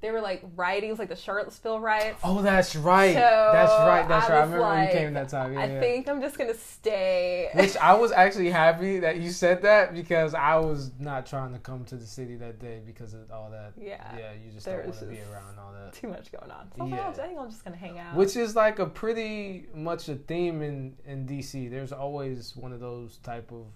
there 0.02 0.14
were 0.14 0.22
like 0.22 0.44
riotings, 0.56 0.98
like 1.00 1.10
the 1.10 1.16
Charlottesville 1.16 1.80
riots. 1.80 2.20
Oh, 2.24 2.42
that's 2.42 2.76
right. 2.76 3.14
So, 3.14 3.20
that's 3.54 3.72
right. 3.72 4.08
That's 4.08 4.30
I 4.30 4.34
right. 4.34 4.38
I 4.40 4.44
remember 4.44 4.62
when 4.68 4.88
you 4.88 4.92
came 4.92 5.14
that 5.14 5.30
time. 5.30 5.54
Yeah, 5.54 5.60
I 5.60 5.66
yeah. 5.68 5.80
think 5.80 6.10
I'm 6.10 6.22
just 6.22 6.38
gonna 6.38 6.56
stay. 6.56 7.50
Which 7.54 7.78
I 7.78 7.94
was 7.94 8.12
actually 8.12 8.50
happy 8.50 9.00
that 9.00 9.18
you 9.20 9.30
said 9.30 9.62
that 9.62 9.94
because 9.94 10.34
I 10.34 10.58
was 10.58 10.92
not 11.00 11.26
trying 11.28 11.54
to 11.54 11.60
come 11.60 11.86
to 11.86 11.96
the 11.96 12.06
city 12.06 12.36
that 12.38 12.60
day 12.60 12.82
because 12.86 13.14
of 13.14 13.32
all 13.32 13.52
that. 13.52 13.74
Yeah. 13.80 14.04
Yeah, 14.18 14.32
you 14.44 14.52
just 14.52 14.66
There 14.66 14.78
don't 14.78 14.88
want 14.88 15.00
to 15.00 15.06
be 15.06 15.20
around 15.32 15.60
all 15.60 15.72
that. 15.74 15.94
Too 15.94 16.08
much 16.08 16.32
going 16.32 16.52
on. 16.52 16.72
So 16.78 16.86
Yeah. 16.88 17.08
I 17.10 17.14
think 17.14 17.40
I'm 17.40 17.50
just 17.50 17.64
gonna 17.64 17.78
hang 17.78 18.00
out. 18.00 18.16
Which 18.16 18.36
is 18.36 18.56
like 18.56 18.80
a 18.80 18.88
pretty 18.88 19.68
much 19.76 20.10
a 20.10 20.16
theme 20.16 20.62
in 20.64 20.98
in 21.06 21.28
DC. 21.28 21.70
There's 21.70 21.92
always 21.92 22.56
one 22.56 22.74
of 22.74 22.80
those 22.80 23.18
type 23.18 23.52
of 23.52 23.68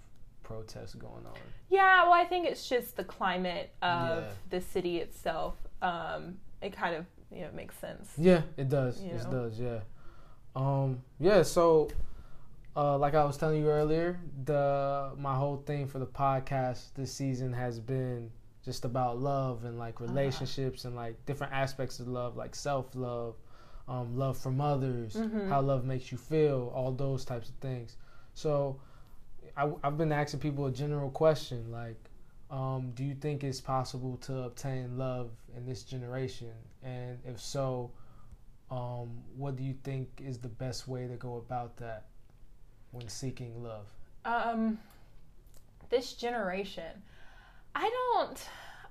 protests 0.42 0.94
going 0.94 1.26
on. 1.26 1.34
Yeah, 1.68 2.04
well, 2.04 2.12
I 2.12 2.24
think 2.24 2.46
it's 2.46 2.68
just 2.68 2.96
the 2.96 3.04
climate 3.04 3.70
of 3.82 4.22
Yeah. 4.24 4.30
the 4.50 4.60
city 4.60 4.98
itself. 4.98 5.56
Um, 5.86 6.38
it 6.62 6.72
kind 6.72 6.94
of 6.96 7.04
you 7.32 7.42
know 7.42 7.50
makes 7.54 7.76
sense. 7.78 8.12
Yeah, 8.18 8.42
it 8.56 8.68
does. 8.68 9.02
You 9.02 9.10
It 9.12 9.24
know? 9.24 9.30
does. 9.30 9.60
Yeah. 9.60 9.80
Um. 10.54 11.02
Yeah. 11.20 11.42
So, 11.42 11.88
uh, 12.76 12.96
like 12.98 13.14
I 13.14 13.24
was 13.24 13.36
telling 13.36 13.60
you 13.62 13.68
earlier, 13.68 14.18
the 14.44 15.12
my 15.18 15.34
whole 15.34 15.58
thing 15.66 15.86
for 15.86 15.98
the 15.98 16.06
podcast 16.06 16.94
this 16.94 17.12
season 17.12 17.52
has 17.52 17.78
been 17.80 18.30
just 18.64 18.84
about 18.84 19.18
love 19.18 19.64
and 19.64 19.78
like 19.78 19.96
Uh-huh. 20.00 20.08
relationships 20.10 20.84
and 20.86 20.96
like 20.96 21.14
different 21.26 21.52
aspects 21.52 22.00
of 22.00 22.08
love, 22.08 22.36
like 22.36 22.54
self 22.54 22.94
love, 22.94 23.36
um, 23.88 24.16
love 24.18 24.36
from 24.36 24.60
others, 24.60 25.14
Mhm. 25.16 25.48
how 25.48 25.60
love 25.60 25.84
makes 25.84 26.10
you 26.10 26.18
feel, 26.18 26.72
all 26.74 26.90
those 26.92 27.24
types 27.24 27.48
of 27.48 27.54
things. 27.56 27.96
So, 28.34 28.80
I, 29.56 29.70
I've 29.84 29.96
been 29.96 30.12
asking 30.12 30.40
people 30.40 30.66
a 30.66 30.72
general 30.72 31.10
question 31.10 31.70
like. 31.70 32.05
Um, 32.50 32.92
do 32.94 33.02
you 33.04 33.14
think 33.14 33.42
it's 33.42 33.60
possible 33.60 34.16
to 34.18 34.42
obtain 34.44 34.96
love 34.96 35.30
in 35.56 35.66
this 35.66 35.82
generation? 35.82 36.52
And 36.82 37.18
if 37.24 37.40
so, 37.40 37.90
um, 38.70 39.22
what 39.36 39.56
do 39.56 39.64
you 39.64 39.74
think 39.82 40.20
is 40.24 40.38
the 40.38 40.48
best 40.48 40.86
way 40.86 41.08
to 41.08 41.14
go 41.16 41.36
about 41.36 41.76
that 41.78 42.04
when 42.92 43.08
seeking 43.08 43.62
love? 43.62 43.86
Um, 44.24 44.78
this 45.90 46.12
generation, 46.14 47.02
I 47.74 47.90
don't. 48.14 48.48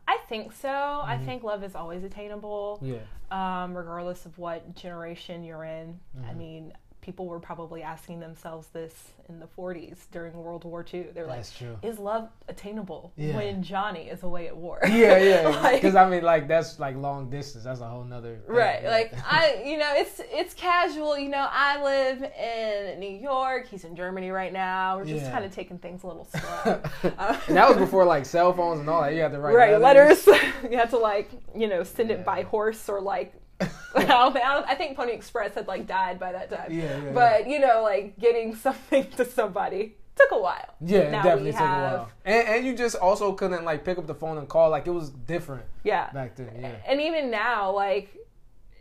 I 0.08 0.18
think 0.30 0.52
so. 0.54 0.70
I 0.70 1.18
Mhm. 1.18 1.26
think 1.26 1.44
love 1.44 1.64
is 1.64 1.76
always 1.76 2.04
attainable, 2.04 2.80
Yeah, 2.84 3.00
um, 3.32 3.76
regardless 3.76 4.26
of 4.26 4.38
what 4.38 4.76
generation 4.76 5.44
you're 5.44 5.64
in. 5.64 6.00
I 6.24 6.34
Mhm. 6.34 6.38
mean, 6.38 6.74
people 7.06 7.28
were 7.28 7.40
probably 7.40 7.84
asking 7.84 8.20
themselves 8.20 8.68
this 8.70 8.94
in 9.30 9.40
the 9.40 9.46
40s 9.58 9.98
during 10.12 10.34
World 10.34 10.64
War 10.66 10.84
II. 10.92 11.08
They're 11.14 11.28
like. 11.28 11.44
"Is 11.84 12.00
love 12.00 12.30
attainable 12.48 13.14
Yeah. 13.16 13.36
when 13.36 13.62
Johnny 13.62 14.08
is 14.10 14.24
away 14.24 14.48
at 14.48 14.58
war?" 14.58 14.80
yeah, 14.88 15.18
yeah. 15.18 15.48
Like- 15.64 15.76
Because 15.82 15.96
I 15.96 16.10
mean, 16.10 16.24
like 16.24 16.48
that's 16.48 16.80
like 16.80 16.96
long 16.96 17.30
distance. 17.30 17.64
That's 17.64 17.80
a 17.82 17.88
whole 17.88 18.04
nother. 18.04 18.38
thing, 18.46 18.56
Right, 18.56 18.80
yeah. 18.84 18.90
like 18.90 19.14
I, 19.32 19.62
you 19.66 19.78
know, 19.78 19.92
it's 19.96 20.20
it's 20.26 20.54
casual. 20.56 21.18
You 21.18 21.30
know, 21.30 21.48
I 21.50 21.82
live 21.84 22.24
in 22.24 23.00
New 23.00 23.16
York. 23.32 23.68
He's 23.68 23.84
in 23.84 23.96
Germany 23.96 24.32
right 24.32 24.52
now. 24.54 24.98
We're 24.98 25.06
just 25.06 25.26
Yeah. 25.26 25.32
kind 25.32 25.46
of 25.46 25.52
taking 25.54 25.78
things 25.78 26.04
a 26.04 26.08
little 26.08 26.26
slow. 26.26 26.82
Uh, 27.18 27.40
and 27.48 27.56
that 27.56 27.70
was 27.70 27.78
before 27.78 28.06
like 28.06 28.26
cell 28.26 28.52
phones 28.52 28.80
and 28.80 28.90
all 28.90 29.02
that. 29.04 29.14
You 29.14 29.22
had 29.22 29.32
to 29.32 29.40
write 29.40 29.56
right, 29.56 29.80
letters. 29.80 30.26
letters. 30.28 30.54
you 30.72 30.78
had 30.78 30.90
to 30.90 30.98
like, 30.98 31.30
you 31.56 31.68
know, 31.68 31.84
send 31.84 32.10
it 32.10 32.26
by 32.26 32.42
horse 32.42 32.90
or 32.90 33.00
like. 33.00 33.34
I, 33.96 34.30
think- 34.32 34.46
I, 34.46 34.76
think 34.76 34.98
Pony 34.98 35.14
Express 35.14 35.56
had 35.56 35.68
like 35.68 35.88
died 35.88 36.20
by 36.20 36.32
that 36.34 36.50
time. 36.50 36.72
Yeah, 36.72 37.04
yeah, 37.04 37.12
But 37.12 37.48
you 37.50 37.60
know, 37.60 37.82
like 37.84 38.20
getting 38.20 38.56
something 38.68 39.10
to 39.12 39.26
somebody 39.26 39.96
took 40.16 40.32
a 40.32 40.40
while. 40.40 40.74
Yeah, 40.82 41.10
Now 41.10 41.24
definitely 41.24 41.52
took 41.52 41.62
a 41.62 41.64
while. 41.64 42.12
And, 42.24 42.48
and 42.48 42.66
you 42.66 42.76
just 42.76 42.96
also 42.96 43.34
couldn't 43.34 43.64
like 43.66 43.84
pick 43.84 43.98
up 43.98 44.08
the 44.08 44.16
phone 44.16 44.38
and 44.38 44.48
call. 44.48 44.70
Like 44.70 44.88
it 44.88 44.92
was 44.92 45.10
different 45.10 45.66
Yeah. 45.84 46.10
back 46.12 46.36
then. 46.36 46.52
Yeah. 46.60 46.76
And 46.88 47.02
even 47.02 47.32
now, 47.32 47.72
like 47.72 48.16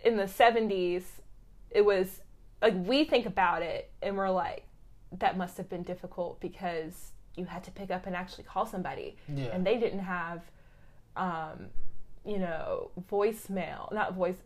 in 0.05 0.17
the 0.17 0.25
70s, 0.25 1.05
it 1.71 1.85
was 1.85 2.21
like 2.63 2.75
we 2.77 3.05
think 3.05 3.27
about 3.27 3.63
it 3.63 3.91
and 4.03 4.17
we're 4.17 4.31
like, 4.31 4.65
that 5.19 5.37
must 5.37 5.57
have 5.59 5.69
been 5.69 5.83
difficult 5.83 6.41
because 6.41 7.13
you 7.37 7.45
had 7.45 7.65
to 7.65 7.71
pick 7.71 7.91
up 7.91 8.07
and 8.07 8.15
actually 8.15 8.45
call 8.45 8.67
somebody. 8.67 9.17
Yeah. 9.33 9.47
And 9.47 9.67
they 9.67 9.77
didn't 9.77 10.01
have, 10.01 10.43
um, 11.17 11.67
you 12.25 12.39
know, 12.39 12.91
voicemail, 13.11 13.93
not 13.93 14.15
voice, 14.15 14.37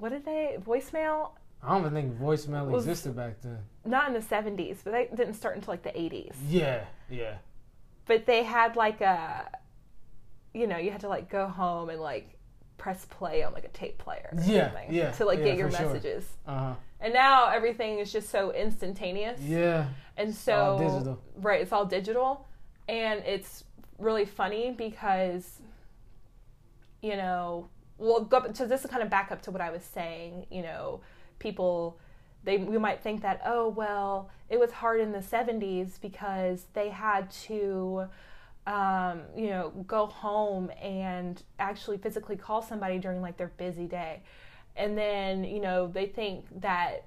what 0.00 0.10
did 0.12 0.24
they, 0.24 0.56
voicemail? 0.64 1.30
I 1.62 1.70
don't 1.70 1.80
even 1.80 1.92
think 1.94 2.18
voicemail 2.20 2.66
Was- 2.66 2.86
existed 2.86 3.16
back 3.16 3.40
then. 3.42 3.58
Not 3.84 4.08
in 4.08 4.14
the 4.14 4.20
70s, 4.20 4.78
but 4.84 4.92
they 4.92 5.08
didn't 5.14 5.34
start 5.34 5.56
until 5.56 5.72
like 5.72 5.82
the 5.82 5.90
80s. 5.90 6.34
Yeah, 6.48 6.84
yeah. 7.10 7.36
But 8.06 8.26
they 8.26 8.42
had 8.44 8.76
like 8.76 9.00
a, 9.00 9.50
you 10.54 10.66
know, 10.66 10.76
you 10.76 10.90
had 10.90 11.00
to 11.00 11.08
like 11.08 11.28
go 11.28 11.46
home 11.48 11.88
and 11.90 12.00
like 12.00 12.38
press 12.78 13.04
play 13.06 13.42
on 13.42 13.52
like 13.52 13.64
a 13.64 13.68
tape 13.68 13.98
player 13.98 14.28
or 14.32 14.42
Yeah, 14.44 14.66
something 14.70 14.92
yeah, 14.94 15.10
to 15.12 15.24
like 15.24 15.38
yeah, 15.40 15.44
get 15.46 15.56
your 15.58 15.70
sure. 15.70 15.80
messages. 15.86 16.24
Uh 16.46 16.58
huh. 16.58 16.74
And 17.00 17.12
now 17.12 17.48
everything 17.48 17.98
is 17.98 18.12
just 18.12 18.28
so 18.30 18.52
instantaneous. 18.52 19.40
Yeah. 19.40 19.86
And 20.16 20.34
so 20.34 20.54
all 20.54 20.78
digital. 20.78 21.22
right, 21.36 21.60
it's 21.62 21.72
all 21.72 21.84
digital 21.86 22.46
and 22.88 23.20
it's 23.24 23.64
really 23.98 24.24
funny 24.24 24.70
because 24.76 25.60
you 27.02 27.16
know, 27.16 27.68
well 27.98 28.20
go 28.24 28.46
so 28.52 28.66
this 28.66 28.84
is 28.84 28.90
kind 28.90 29.02
of 29.02 29.10
back 29.10 29.30
up 29.32 29.42
to 29.42 29.50
what 29.50 29.60
I 29.60 29.70
was 29.70 29.82
saying, 29.82 30.46
you 30.50 30.62
know, 30.62 31.00
people 31.38 31.98
they 32.44 32.58
we 32.58 32.78
might 32.78 33.02
think 33.02 33.22
that 33.22 33.40
oh 33.44 33.68
well, 33.68 34.30
it 34.48 34.58
was 34.58 34.70
hard 34.72 35.00
in 35.00 35.12
the 35.12 35.18
70s 35.18 36.00
because 36.00 36.66
they 36.74 36.88
had 36.90 37.30
to 37.46 38.06
um, 38.66 39.20
you 39.36 39.46
know, 39.48 39.70
go 39.86 40.06
home 40.06 40.70
and 40.82 41.40
actually 41.60 41.98
physically 41.98 42.34
call 42.36 42.60
somebody 42.62 42.98
during 42.98 43.22
like 43.22 43.36
their 43.36 43.52
busy 43.56 43.86
day. 43.86 44.22
And 44.74 44.98
then, 44.98 45.44
you 45.44 45.60
know, 45.60 45.86
they 45.86 46.06
think 46.06 46.46
that 46.60 47.04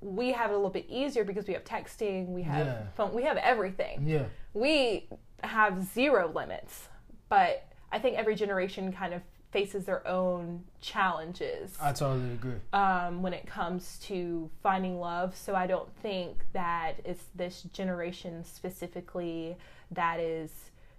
we 0.00 0.32
have 0.32 0.50
it 0.50 0.54
a 0.54 0.56
little 0.56 0.68
bit 0.70 0.86
easier 0.88 1.22
because 1.24 1.46
we 1.46 1.54
have 1.54 1.62
texting, 1.64 2.28
we 2.30 2.42
have 2.42 2.66
Yeah. 2.66 2.82
phone, 2.96 3.14
we 3.14 3.22
have 3.22 3.36
everything. 3.36 4.06
Yeah. 4.06 4.24
We 4.52 5.08
have 5.44 5.82
zero 5.84 6.30
limits, 6.34 6.88
but 7.28 7.64
I 7.92 8.00
think 8.00 8.16
every 8.16 8.34
generation 8.34 8.92
kind 8.92 9.14
of 9.14 9.22
faces 9.56 9.86
their 9.86 10.06
own 10.06 10.62
challenges 10.82 11.78
I 11.80 11.90
totally 11.92 12.32
agree. 12.34 12.56
um, 12.74 13.22
when 13.22 13.32
it 13.32 13.46
comes 13.46 13.98
to 14.00 14.50
finding 14.62 15.00
love. 15.00 15.34
So 15.34 15.54
I 15.54 15.66
don't 15.66 15.88
think 16.02 16.44
that 16.52 16.96
it's 17.06 17.24
this 17.34 17.62
generation 17.72 18.44
specifically 18.44 19.56
that 19.92 20.20
is, 20.20 20.50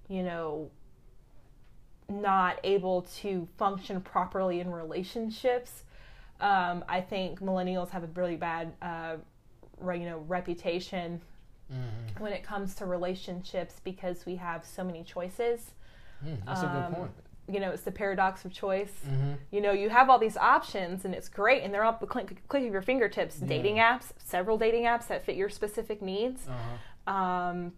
you 0.07 0.23
know, 0.23 0.71
not 2.09 2.59
able 2.63 3.03
to 3.21 3.47
function 3.57 4.01
properly 4.01 4.59
in 4.59 4.71
relationships. 4.71 5.83
Um, 6.39 6.83
I 6.89 7.01
think 7.01 7.39
millennials 7.41 7.89
have 7.89 8.03
a 8.03 8.07
really 8.07 8.37
bad, 8.37 8.73
uh, 8.81 9.17
re- 9.79 9.99
you 9.99 10.05
know, 10.09 10.19
reputation 10.27 11.21
Mm-hmm. 11.71 12.23
when 12.23 12.31
it 12.31 12.43
comes 12.43 12.75
to 12.75 12.85
relationships 12.85 13.81
because 13.83 14.25
we 14.25 14.37
have 14.37 14.65
so 14.65 14.85
many 14.85 15.03
choices. 15.03 15.71
Mm, 16.25 16.37
that's 16.45 16.61
a 16.61 16.65
Um, 16.65 16.71
good 16.71 16.95
point. 16.95 17.11
You 17.49 17.59
know, 17.59 17.71
it's 17.71 17.83
the 17.83 17.91
paradox 17.91 18.43
of 18.43 18.51
choice. 18.51 18.91
Mm-hmm. 19.07 19.33
You 19.51 19.61
know, 19.61 19.71
you 19.71 19.89
have 19.89 20.09
all 20.09 20.19
these 20.19 20.37
options 20.37 21.05
and 21.05 21.13
it's 21.13 21.29
great 21.29 21.63
and 21.63 21.73
they're 21.73 21.83
all 21.83 21.97
the 21.99 22.05
click, 22.05 22.47
click 22.47 22.65
of 22.65 22.71
your 22.71 22.81
fingertips. 22.81 23.37
Yeah. 23.39 23.47
Dating 23.47 23.75
apps, 23.77 24.11
several 24.17 24.57
dating 24.57 24.83
apps 24.83 25.07
that 25.07 25.25
fit 25.25 25.35
your 25.35 25.49
specific 25.49 26.01
needs. 26.01 26.47
Uh-huh. 26.47 27.13
Um, 27.13 27.73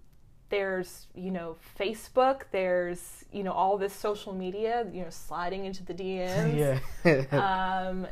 there's, 0.50 1.08
you 1.14 1.32
know, 1.32 1.58
Facebook, 1.80 2.44
there's, 2.52 3.26
you 3.32 3.44
know, 3.44 3.52
all 3.52 3.78
this 3.78 3.94
social 3.94 4.34
media, 4.34 4.88
you 4.92 5.04
know, 5.04 5.10
sliding 5.10 5.66
into 5.66 5.84
the 5.84 5.94
DMs. 5.94 6.82
yeah. 7.06 7.88
um, 7.88 8.08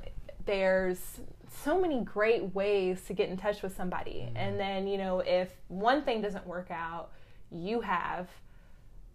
there's 0.45 1.19
so 1.63 1.79
many 1.79 2.01
great 2.01 2.53
ways 2.53 3.01
to 3.07 3.13
get 3.13 3.29
in 3.29 3.37
touch 3.37 3.61
with 3.61 3.75
somebody. 3.75 4.27
Mm-hmm. 4.27 4.37
And 4.37 4.59
then, 4.59 4.87
you 4.87 4.97
know, 4.97 5.19
if 5.19 5.51
one 5.67 6.03
thing 6.03 6.21
doesn't 6.21 6.45
work 6.45 6.69
out, 6.69 7.09
you 7.51 7.81
have 7.81 8.27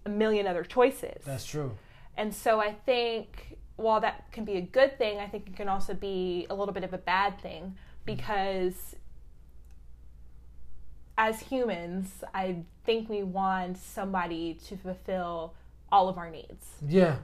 a 0.04 0.08
million 0.08 0.46
other 0.46 0.64
choices. 0.64 1.22
That's 1.24 1.46
true. 1.46 1.76
And 2.16 2.34
so 2.34 2.60
I 2.60 2.72
think 2.72 3.58
while 3.76 4.00
that 4.00 4.30
can 4.32 4.44
be 4.44 4.54
a 4.54 4.60
good 4.60 4.98
thing, 4.98 5.18
I 5.18 5.26
think 5.26 5.48
it 5.48 5.56
can 5.56 5.68
also 5.68 5.94
be 5.94 6.46
a 6.50 6.54
little 6.54 6.74
bit 6.74 6.84
of 6.84 6.92
a 6.92 6.98
bad 6.98 7.40
thing 7.40 7.62
mm. 7.64 7.76
because 8.04 8.96
as 11.18 11.40
humans, 11.40 12.24
I 12.34 12.56
think 12.84 13.08
we 13.08 13.22
want 13.22 13.78
somebody 13.78 14.54
to 14.66 14.76
fulfill 14.76 15.54
all 15.90 16.08
of 16.08 16.18
our 16.18 16.30
needs. 16.30 16.66
Yeah, 16.86 17.16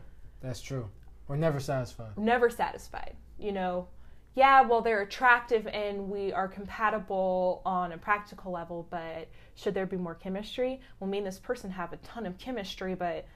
that's 0.43 0.61
true. 0.61 0.89
We're 1.27 1.37
never 1.37 1.61
satisfied. 1.61 2.17
Never 2.17 2.51
satisfied. 2.51 3.17
You 3.39 3.53
know, 3.53 3.89
yeah, 4.35 4.63
well, 4.63 4.83
they're 4.83 5.03
attractive 5.03 5.67
and 5.67 6.09
we 6.09 6.33
are 6.33 6.49
compatible 6.49 7.63
on 7.65 7.93
a 7.93 7.99
practical 7.99 8.53
level, 8.53 8.87
but 8.91 9.29
should 9.55 9.75
there 9.75 9.87
be 9.87 9.97
more 9.97 10.15
chemistry? 10.15 10.81
Well, 11.01 11.11
me 11.11 11.19
and 11.19 11.27
this 11.27 11.39
person 11.39 11.71
have 11.71 11.93
a 11.93 11.97
ton 11.99 12.25
of 12.25 12.39
chemistry, 12.39 12.95
but 12.95 13.27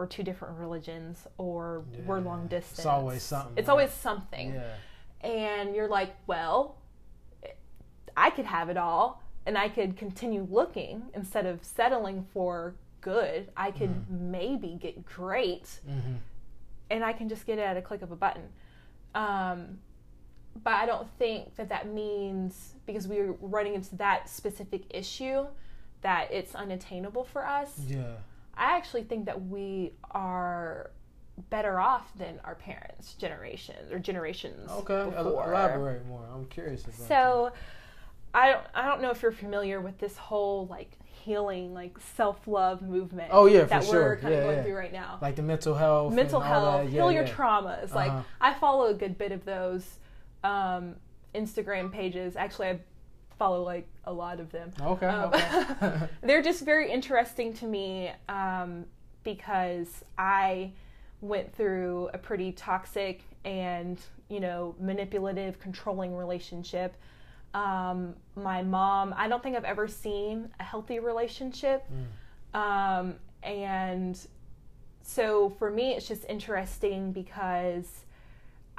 we're 0.00 0.06
two 0.06 0.22
different 0.22 0.58
religions 0.58 1.26
or 1.36 1.84
we're 2.06 2.20
long 2.20 2.46
distance. 2.46 2.78
It's 2.78 2.86
always 2.86 3.22
something, 3.22 3.52
It's 3.58 3.68
right? 3.68 3.72
always 3.72 3.90
something. 3.90 4.54
Yeah. 4.54 5.28
And 5.28 5.74
you're 5.76 5.88
like, 5.88 6.16
well, 6.26 6.78
I 8.16 8.30
could 8.30 8.46
have 8.46 8.70
it 8.70 8.78
all 8.78 9.22
and 9.44 9.58
I 9.58 9.68
could 9.68 9.98
continue 9.98 10.46
looking 10.50 11.02
instead 11.14 11.44
of 11.44 11.62
settling 11.62 12.26
for 12.32 12.74
good. 13.02 13.50
I 13.58 13.70
could 13.72 13.90
Mm-hmm. 13.90 14.30
maybe 14.30 14.78
get 14.80 15.04
great 15.04 15.80
hmm 15.86 16.14
and 16.92 17.04
I 17.04 17.12
can 17.12 17.28
just 17.28 17.46
get 17.46 17.58
it 17.58 17.62
at 17.62 17.76
a 17.76 17.82
click 17.82 18.00
of 18.02 18.10
a 18.10 18.16
button. 18.16 18.48
Um, 19.14 19.78
but 20.64 20.72
I 20.72 20.86
don't 20.86 21.08
think 21.18 21.54
that 21.56 21.68
that 21.68 21.92
means 21.92 22.74
because 22.86 23.06
we're 23.06 23.32
running 23.40 23.74
into 23.74 23.94
that 23.96 24.28
specific 24.30 24.82
issue 24.90 25.46
that 26.00 26.32
it's 26.32 26.52
unattainable 26.54 27.22
for 27.24 27.46
us. 27.46 27.78
Yeah. 27.86 28.14
I 28.56 28.76
actually 28.76 29.04
think 29.04 29.26
that 29.26 29.46
we 29.48 29.92
are 30.10 30.90
better 31.48 31.80
off 31.80 32.12
than 32.18 32.38
our 32.44 32.54
parents' 32.54 33.14
generation 33.14 33.76
or 33.90 33.98
generations 33.98 34.70
Okay. 34.70 35.04
Before. 35.10 35.50
elaborate 35.50 36.04
more. 36.06 36.24
I'm 36.32 36.44
curious 36.46 36.82
about. 36.84 36.96
that. 36.98 37.08
So 37.08 37.52
I 38.34 38.50
don't 38.52 38.64
I 38.74 38.86
don't 38.86 39.00
know 39.02 39.10
if 39.10 39.22
you're 39.22 39.32
familiar 39.32 39.80
with 39.80 39.98
this 39.98 40.16
whole 40.16 40.66
like 40.66 40.92
healing 41.04 41.72
like 41.74 41.96
self 42.16 42.46
love 42.46 42.82
movement. 42.82 43.28
Oh, 43.32 43.46
yeah, 43.46 43.62
for 43.62 43.66
that 43.68 43.84
sure. 43.84 44.02
we're 44.02 44.16
kind 44.16 44.32
Yeah, 44.34 44.38
of 44.40 44.44
going 44.44 44.56
yeah. 44.58 44.62
through 44.64 44.76
right 44.76 44.92
now. 44.92 45.18
like 45.22 45.36
the 45.36 45.42
mental 45.42 45.74
health. 45.74 46.12
Mental 46.14 46.40
health, 46.40 46.84
that. 46.84 46.90
heal 46.90 47.10
Yeah, 47.10 47.20
your 47.20 47.28
traumas. 47.28 47.94
Like 47.94 48.10
Uh-huh. 48.10 48.22
I 48.40 48.54
follow 48.54 48.86
a 48.86 48.94
good 48.94 49.16
bit 49.18 49.32
of 49.32 49.44
those 49.44 49.98
um, 50.44 50.96
Instagram 51.34 51.90
pages. 51.92 52.36
Actually, 52.36 52.68
I 52.68 52.78
follow 53.38 53.62
like 53.62 53.88
a 54.10 54.12
lot 54.12 54.40
of 54.40 54.50
them. 54.52 54.72
Okay. 54.80 55.06
Um, 55.06 55.32
okay. 55.32 56.08
they're 56.22 56.42
just 56.42 56.64
very 56.64 56.90
interesting 56.90 57.54
to 57.54 57.66
me 57.66 58.10
um, 58.28 58.84
because 59.24 60.04
I 60.18 60.72
went 61.20 61.54
through 61.54 62.10
a 62.12 62.18
pretty 62.18 62.52
toxic 62.52 63.22
and 63.44 63.98
you 64.28 64.40
know 64.40 64.74
manipulative, 64.78 65.58
controlling 65.60 66.14
relationship. 66.14 66.94
Um, 67.54 68.14
my 68.36 68.62
mom, 68.62 69.14
I 69.16 69.28
don't 69.28 69.42
think 69.42 69.56
I've 69.56 69.64
ever 69.64 69.88
seen 69.88 70.50
a 70.60 70.62
healthy 70.62 71.00
relationship, 71.00 71.84
um, 72.54 73.16
and 73.42 74.18
so 75.02 75.50
for 75.58 75.70
me, 75.70 75.92
it's 75.92 76.06
just 76.06 76.24
interesting 76.28 77.10
because 77.12 78.04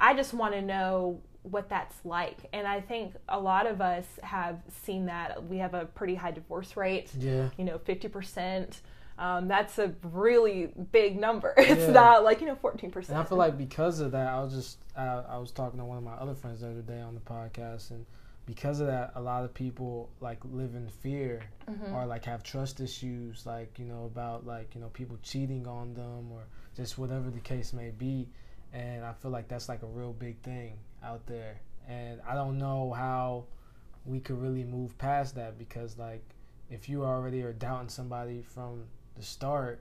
I 0.00 0.14
just 0.14 0.32
want 0.32 0.54
to 0.54 0.62
know 0.62 1.20
what 1.42 1.68
that's 1.68 1.96
like. 2.04 2.38
And 2.52 2.66
I 2.66 2.80
think 2.80 3.14
a 3.28 3.38
lot 3.38 3.66
of 3.66 3.80
us 3.80 4.04
have 4.22 4.60
seen 4.84 5.06
that. 5.06 5.44
We 5.48 5.58
have 5.58 5.74
a 5.74 5.86
pretty 5.86 6.14
high 6.14 6.30
divorce 6.30 6.76
rate, 6.76 7.10
yeah. 7.18 7.48
you 7.58 7.64
know, 7.64 7.78
50%. 7.78 8.76
Um, 9.18 9.46
that's 9.46 9.78
a 9.78 9.94
really 10.02 10.72
big 10.90 11.18
number. 11.18 11.52
It's 11.58 11.82
Yeah. 11.82 11.90
not 11.90 12.24
like, 12.24 12.40
you 12.40 12.46
know, 12.46 12.56
14%. 12.56 13.08
And 13.10 13.18
I 13.18 13.24
feel 13.24 13.38
like 13.38 13.58
because 13.58 14.00
of 14.00 14.12
that, 14.12 14.28
I 14.32 14.40
was 14.42 14.54
just 14.54 14.78
I, 14.96 15.04
I 15.04 15.38
was 15.38 15.50
talking 15.52 15.78
to 15.78 15.84
one 15.84 15.98
of 15.98 16.04
my 16.04 16.14
other 16.14 16.34
friends 16.34 16.60
the 16.60 16.70
other 16.70 16.80
day 16.82 17.00
on 17.00 17.14
the 17.14 17.20
podcast, 17.20 17.90
and 17.90 18.04
because 18.46 18.80
of 18.80 18.86
that, 18.88 19.12
a 19.14 19.20
lot 19.20 19.44
of 19.44 19.54
people 19.54 20.10
like 20.20 20.38
live 20.44 20.74
in 20.74 20.88
fear 20.88 21.42
Mm-hmm. 21.70 21.94
or 21.94 22.06
like 22.06 22.24
have 22.24 22.42
trust 22.42 22.80
issues, 22.80 23.46
like 23.46 23.78
you 23.78 23.84
know 23.84 24.04
about 24.06 24.44
like 24.46 24.74
you 24.74 24.80
know 24.80 24.88
people 24.88 25.16
cheating 25.22 25.66
on 25.68 25.94
them 25.94 26.32
or 26.32 26.42
just 26.76 26.98
whatever 26.98 27.30
the 27.30 27.38
case 27.40 27.72
may 27.72 27.90
be. 27.90 28.28
And 28.72 29.04
I 29.04 29.12
feel 29.12 29.30
like 29.30 29.46
that's 29.46 29.68
like 29.68 29.82
a 29.82 29.86
real 29.86 30.12
big 30.12 30.40
thing 30.40 30.72
out 31.04 31.26
there, 31.26 31.60
and 31.88 32.20
I 32.28 32.34
don't 32.34 32.58
know 32.58 32.92
how 32.92 33.44
we 34.04 34.20
could 34.20 34.40
really 34.40 34.64
move 34.64 34.96
past 34.98 35.34
that 35.36 35.58
because 35.58 35.96
like 35.96 36.22
if 36.70 36.88
you 36.88 37.04
already 37.04 37.42
are 37.42 37.52
doubting 37.52 37.88
somebody 37.88 38.42
from 38.42 38.84
the 39.16 39.22
start 39.22 39.80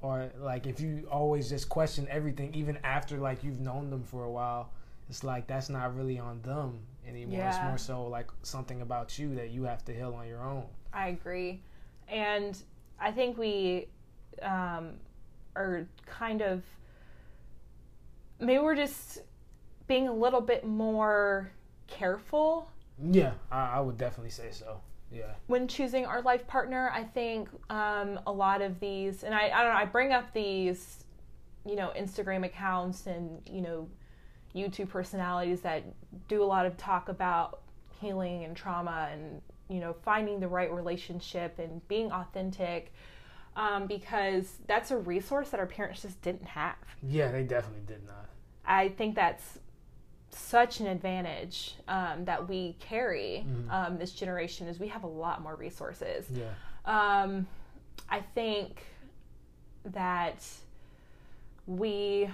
or 0.00 0.30
like 0.38 0.66
if 0.66 0.80
you 0.80 1.06
always 1.10 1.48
just 1.50 1.68
question 1.68 2.06
everything 2.10 2.54
even 2.54 2.78
after 2.82 3.18
like 3.18 3.44
you've 3.44 3.60
known 3.60 3.90
them 3.90 4.02
for 4.02 4.24
a 4.24 4.30
while 4.30 4.70
it's 5.08 5.22
like 5.22 5.46
that's 5.46 5.68
not 5.68 5.94
really 5.94 6.18
on 6.18 6.40
them 6.42 6.80
anymore. 7.06 7.46
It's 7.46 7.58
more 7.62 7.78
so 7.78 8.06
like 8.06 8.28
something 8.42 8.82
about 8.82 9.18
you 9.18 9.34
that 9.36 9.50
you 9.50 9.64
have 9.64 9.84
to 9.84 9.94
heal 9.94 10.14
on 10.14 10.26
your 10.26 10.42
own. 10.42 10.64
I 10.92 11.08
agree. 11.08 11.62
And 12.08 12.60
I 12.98 13.12
think 13.12 13.38
we 13.38 13.88
um, 14.42 14.94
are 15.54 15.86
kind 16.06 16.42
of, 16.42 16.62
maybe 18.40 18.58
we're 18.58 18.74
just 18.74 19.18
being 19.86 20.08
a 20.08 20.12
little 20.12 20.40
bit 20.40 20.66
more 20.66 21.50
careful? 21.86 22.70
Yeah 23.10 23.32
i, 23.50 23.76
I 23.76 23.80
would 23.80 23.98
definitely 23.98 24.30
say 24.30 24.48
so. 24.50 24.80
Yeah. 25.12 25.34
When 25.46 25.68
choosing 25.68 26.04
our 26.04 26.20
life 26.22 26.46
partner, 26.46 26.90
I 26.92 27.04
think 27.04 27.48
um, 27.70 28.18
a 28.26 28.32
lot 28.32 28.60
of 28.60 28.80
these, 28.80 29.22
and 29.22 29.34
I, 29.34 29.50
I 29.50 29.62
don't 29.62 29.72
know, 29.72 29.78
I 29.78 29.84
bring 29.84 30.12
up 30.12 30.32
these, 30.32 31.04
you 31.64 31.76
know, 31.76 31.92
Instagram 31.96 32.44
accounts 32.44 33.06
and, 33.06 33.40
you 33.48 33.60
know, 33.60 33.88
YouTube 34.54 34.88
personalities 34.88 35.60
that 35.60 35.84
do 36.28 36.42
a 36.42 36.44
lot 36.44 36.66
of 36.66 36.76
talk 36.76 37.08
about 37.08 37.60
healing 38.00 38.44
and 38.44 38.56
trauma 38.56 39.08
and, 39.12 39.40
you 39.68 39.78
know, 39.78 39.94
finding 40.04 40.40
the 40.40 40.48
right 40.48 40.72
relationship 40.72 41.58
and 41.58 41.86
being 41.88 42.10
authentic 42.10 42.92
um, 43.54 43.86
because 43.86 44.58
that's 44.66 44.90
a 44.90 44.96
resource 44.96 45.50
that 45.50 45.60
our 45.60 45.66
parents 45.66 46.02
just 46.02 46.20
didn't 46.22 46.46
have. 46.46 46.76
yeah 47.02 47.30
they 47.30 47.42
definitely 47.42 47.82
did 47.86 48.04
not. 48.06 48.28
I 48.66 48.88
think 48.90 49.14
that's 49.14 49.58
such 50.30 50.80
an 50.80 50.86
advantage 50.86 51.74
um, 51.88 52.24
that 52.24 52.48
we 52.48 52.76
carry 52.80 53.46
um, 53.70 53.96
this 53.98 54.12
generation 54.12 54.66
is 54.68 54.78
we 54.78 54.88
have 54.88 55.04
a 55.04 55.08
lot 55.08 55.42
more 55.42 55.54
resources. 55.56 56.26
yeah. 56.30 56.44
Um, 56.84 57.46
I 58.08 58.20
think 58.20 58.84
that 59.86 60.44
we, 61.66 62.28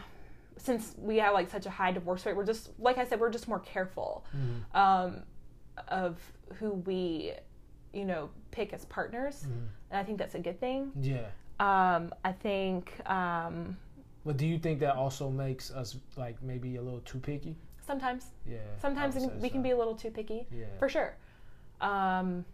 since 0.57 0.95
we 0.99 1.19
have 1.19 1.33
like 1.33 1.49
such 1.51 1.67
a 1.67 1.71
high 1.71 1.93
divorce 1.93 2.27
rate, 2.27 2.37
we're 2.37 2.45
just 2.45 2.71
like 2.79 2.99
I 2.99 3.05
said, 3.05 3.21
we're 3.21 3.31
just 3.31 3.49
more 3.49 3.61
careful 3.61 4.25
um, 4.75 5.23
of 5.89 6.19
who 6.59 6.73
we, 6.73 7.33
you 7.93 8.05
know, 8.05 8.31
pick 8.51 8.73
as 8.73 8.85
partners, 8.87 9.47
and 9.91 9.99
I 9.99 10.03
think 10.05 10.19
that's 10.19 10.35
a 10.35 10.41
good 10.41 10.59
thing. 10.61 10.93
yeah. 11.01 11.27
Um, 11.61 12.13
I 12.25 12.33
think 12.33 12.93
um, 13.09 13.77
but 14.25 14.37
do 14.37 14.47
you 14.47 14.59
think 14.59 14.81
that 14.81 14.97
also 14.97 15.31
makes 15.31 15.71
us 15.71 15.97
like 16.17 16.43
maybe 16.43 16.77
a 16.77 16.83
little 16.83 17.01
too 17.01 17.19
picky 17.19 17.57
sometimes, 17.87 18.27
yeah 18.47 18.59
sometimes 18.81 19.17
we 19.41 19.49
can 19.49 19.61
so. 19.61 19.63
be 19.65 19.71
a 19.71 19.77
little 19.77 19.95
too 19.95 20.11
picky. 20.11 20.47
yeah 20.51 20.67
for 20.79 20.89
sure. 20.89 21.15
Um, 21.81 22.45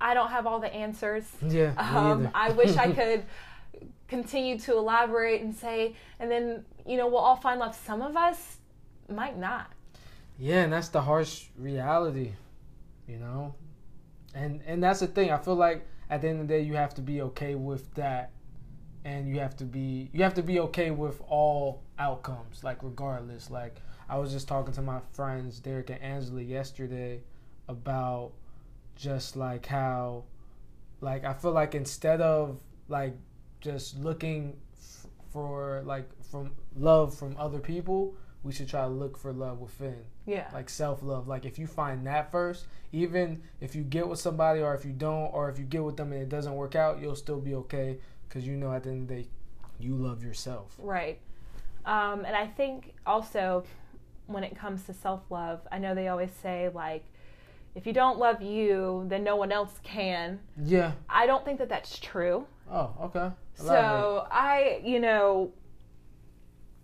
I 0.00 0.14
don't 0.14 0.30
have 0.30 0.46
all 0.46 0.60
the 0.60 0.72
answers. 0.72 1.24
yeah 1.46 1.72
Um. 1.76 2.30
I 2.34 2.50
wish 2.52 2.76
I 2.76 2.92
could 3.00 3.24
continue 4.08 4.58
to 4.58 4.76
elaborate 4.76 5.40
and 5.42 5.54
say, 5.54 5.94
and 6.18 6.30
then 6.30 6.64
you 6.86 6.96
know 6.96 7.06
we'll 7.06 7.18
all 7.18 7.36
find 7.36 7.60
love. 7.60 7.74
Some 7.74 8.02
of 8.02 8.16
us 8.16 8.58
might 9.08 9.38
not. 9.38 9.70
Yeah, 10.38 10.62
and 10.62 10.72
that's 10.72 10.88
the 10.88 11.02
harsh 11.02 11.46
reality, 11.58 12.32
you 13.06 13.18
know. 13.18 13.54
And 14.34 14.60
and 14.66 14.82
that's 14.82 15.00
the 15.00 15.06
thing. 15.06 15.30
I 15.30 15.38
feel 15.38 15.54
like 15.56 15.86
at 16.08 16.22
the 16.22 16.28
end 16.28 16.40
of 16.40 16.48
the 16.48 16.54
day, 16.54 16.60
you 16.62 16.74
have 16.74 16.94
to 16.94 17.02
be 17.02 17.22
okay 17.22 17.54
with 17.54 17.92
that, 17.94 18.30
and 19.04 19.28
you 19.28 19.38
have 19.40 19.56
to 19.58 19.64
be 19.64 20.10
you 20.12 20.22
have 20.22 20.34
to 20.34 20.42
be 20.42 20.60
okay 20.60 20.90
with 20.90 21.20
all 21.28 21.82
outcomes, 22.00 22.64
like 22.64 22.82
regardless. 22.82 23.50
Like 23.50 23.76
I 24.08 24.18
was 24.18 24.32
just 24.32 24.48
talking 24.48 24.72
to 24.74 24.82
my 24.82 25.00
friends 25.12 25.60
Derek 25.60 25.90
and 25.90 26.02
Angela 26.02 26.42
yesterday 26.42 27.20
about 27.68 28.32
just 28.96 29.36
like 29.36 29.66
how, 29.66 30.24
like 31.00 31.24
I 31.24 31.32
feel 31.34 31.52
like 31.52 31.74
instead 31.74 32.20
of 32.20 32.60
like 32.88 33.14
just 33.60 33.96
looking 33.98 34.56
f- 34.76 35.06
for 35.32 35.82
like 35.84 36.08
from 36.24 36.50
love 36.76 37.14
from 37.14 37.36
other 37.38 37.58
people, 37.60 38.14
we 38.42 38.52
should 38.52 38.68
try 38.68 38.80
to 38.82 38.88
look 38.88 39.18
for 39.18 39.32
love 39.32 39.60
within 39.60 39.96
Yeah. 40.26 40.48
like 40.52 40.68
self 40.70 41.02
love. 41.02 41.28
Like 41.28 41.44
if 41.44 41.58
you 41.58 41.66
find 41.66 42.06
that 42.06 42.30
first, 42.32 42.66
even 42.92 43.42
if 43.60 43.76
you 43.76 43.82
get 43.82 44.08
with 44.08 44.18
somebody 44.18 44.60
or 44.60 44.74
if 44.74 44.84
you 44.84 44.92
don't, 44.92 45.32
or 45.34 45.48
if 45.50 45.58
you 45.58 45.64
get 45.66 45.84
with 45.84 45.96
them 45.96 46.12
and 46.12 46.22
it 46.22 46.28
doesn't 46.30 46.54
work 46.54 46.74
out, 46.74 47.00
you'll 47.00 47.14
still 47.16 47.40
be 47.40 47.54
okay 47.54 47.98
because 48.28 48.46
you 48.46 48.56
know 48.56 48.72
at 48.72 48.84
the 48.84 48.90
end 48.90 49.02
of 49.02 49.08
the 49.08 49.22
day, 49.22 49.28
you 49.78 49.94
love 49.94 50.22
yourself. 50.24 50.74
Right. 50.78 51.20
Um, 51.84 52.24
and 52.24 52.36
I 52.36 52.46
think 52.46 52.94
also 53.06 53.64
when 54.26 54.44
it 54.44 54.56
comes 54.56 54.84
to 54.84 54.92
self 54.94 55.22
love, 55.30 55.60
I 55.72 55.78
know 55.78 55.94
they 55.94 56.08
always 56.08 56.30
say, 56.42 56.70
like, 56.74 57.04
if 57.74 57.86
you 57.86 57.92
don't 57.92 58.18
love 58.18 58.42
you, 58.42 59.04
then 59.08 59.22
no 59.24 59.36
one 59.36 59.52
else 59.52 59.78
can. 59.82 60.40
Yeah. 60.62 60.92
I 61.08 61.26
don't 61.26 61.44
think 61.44 61.58
that 61.58 61.68
that's 61.68 61.98
true. 61.98 62.46
Oh, 62.70 62.90
okay. 63.04 63.30
So 63.54 64.26
I, 64.30 64.80
you 64.84 65.00
know, 65.00 65.52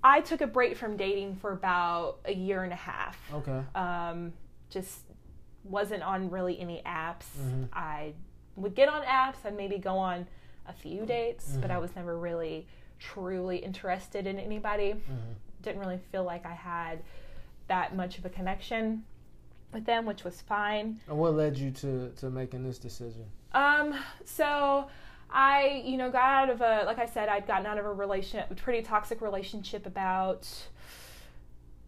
I 0.03 0.21
took 0.21 0.41
a 0.41 0.47
break 0.47 0.77
from 0.77 0.97
dating 0.97 1.37
for 1.37 1.53
about 1.53 2.19
a 2.25 2.33
year 2.35 2.63
and 2.65 2.73
a 2.73 2.77
half. 2.77 3.19
okay. 3.33 3.63
Um, 3.75 4.33
just 4.71 5.01
wasn't 5.65 6.03
on 6.03 6.31
really 6.31 6.59
any 6.61 6.83
apps. 6.87 7.27
Mhm. 7.41 7.69
I 7.73 8.13
would 8.57 8.75
get 8.75 8.89
on 8.89 9.03
apps. 9.03 9.37
I'd 9.45 9.57
maybe 9.57 9.79
go 9.79 9.97
on 9.99 10.27
a 10.69 10.73
few 10.73 11.05
dates, 11.07 11.53
but 11.55 11.63
Mm-hmm. 11.69 11.73
I 11.73 11.79
was 11.79 11.95
never 11.97 12.17
really 12.19 12.67
truly 12.99 13.59
interested 13.59 14.27
in 14.27 14.39
anybody. 14.39 14.95
Mhm. 14.95 15.35
Didn't 15.63 15.81
really 15.81 15.99
feel 16.13 16.25
like 16.25 16.47
I 16.47 16.55
had 16.55 17.03
that 17.69 17.95
much 17.97 18.19
of 18.19 18.25
a 18.25 18.31
connection 18.31 19.05
with 19.73 19.85
them, 19.85 20.07
which 20.07 20.23
was 20.25 20.41
fine. 20.43 21.01
And 21.09 21.19
what 21.19 21.35
led 21.35 21.57
you 21.59 21.71
to 21.73 22.11
to 22.17 22.31
making 22.31 22.63
this 22.65 22.79
decision? 22.79 23.25
Um, 23.53 23.95
so 24.25 24.89
I, 25.31 25.83
you 25.85 25.97
know, 25.97 26.11
got 26.11 26.23
out 26.23 26.51
of 26.51 26.61
a, 26.61 26.85
like 26.87 26.99
I 26.99 27.07
said, 27.07 27.29
I'd 27.29 27.47
gotten 27.47 27.67
out 27.67 27.79
of 27.79 27.85
a 27.85 27.93
relationship, 27.93 28.51
a 28.51 28.55
pretty 28.55 28.83
toxic 28.83 29.21
relationship 29.21 29.85
about, 29.87 30.49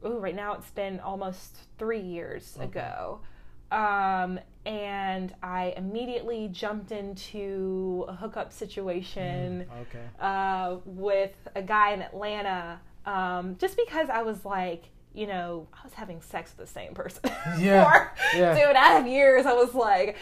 oh, 0.03 0.19
right 0.19 0.35
now 0.35 0.55
it's 0.55 0.71
been 0.73 0.99
almost 1.01 1.57
three 1.79 2.01
years 2.01 2.55
Okay. 2.57 2.65
ago. 2.67 3.21
Um, 3.71 4.39
and 4.67 5.35
I 5.43 5.73
immediately 5.77 6.49
jumped 6.49 6.93
into 6.93 8.05
a 8.09 8.15
hookup 8.15 8.53
situation 8.53 9.67
Okay. 9.83 10.05
uh, 10.21 10.77
with 10.85 11.37
a 11.55 11.63
guy 11.63 11.93
in 11.93 12.03
Atlanta 12.03 12.81
um, 13.07 13.57
just 13.59 13.77
because 13.77 14.11
I 14.11 14.23
was 14.23 14.45
like, 14.45 14.85
you 15.15 15.27
know, 15.27 15.67
I 15.73 15.83
was 15.85 15.95
having 15.95 16.21
sex 16.21 16.53
with 16.57 16.67
the 16.69 16.73
same 16.73 16.93
person 16.95 17.23
Yeah, 17.59 17.85
for 17.85 18.13
yeah. 18.37 18.55
two 18.55 18.69
and 18.69 18.77
a 18.77 18.81
half 18.81 19.07
years. 19.07 19.47
I 19.47 19.55
was 19.55 19.75
like, 19.75 20.17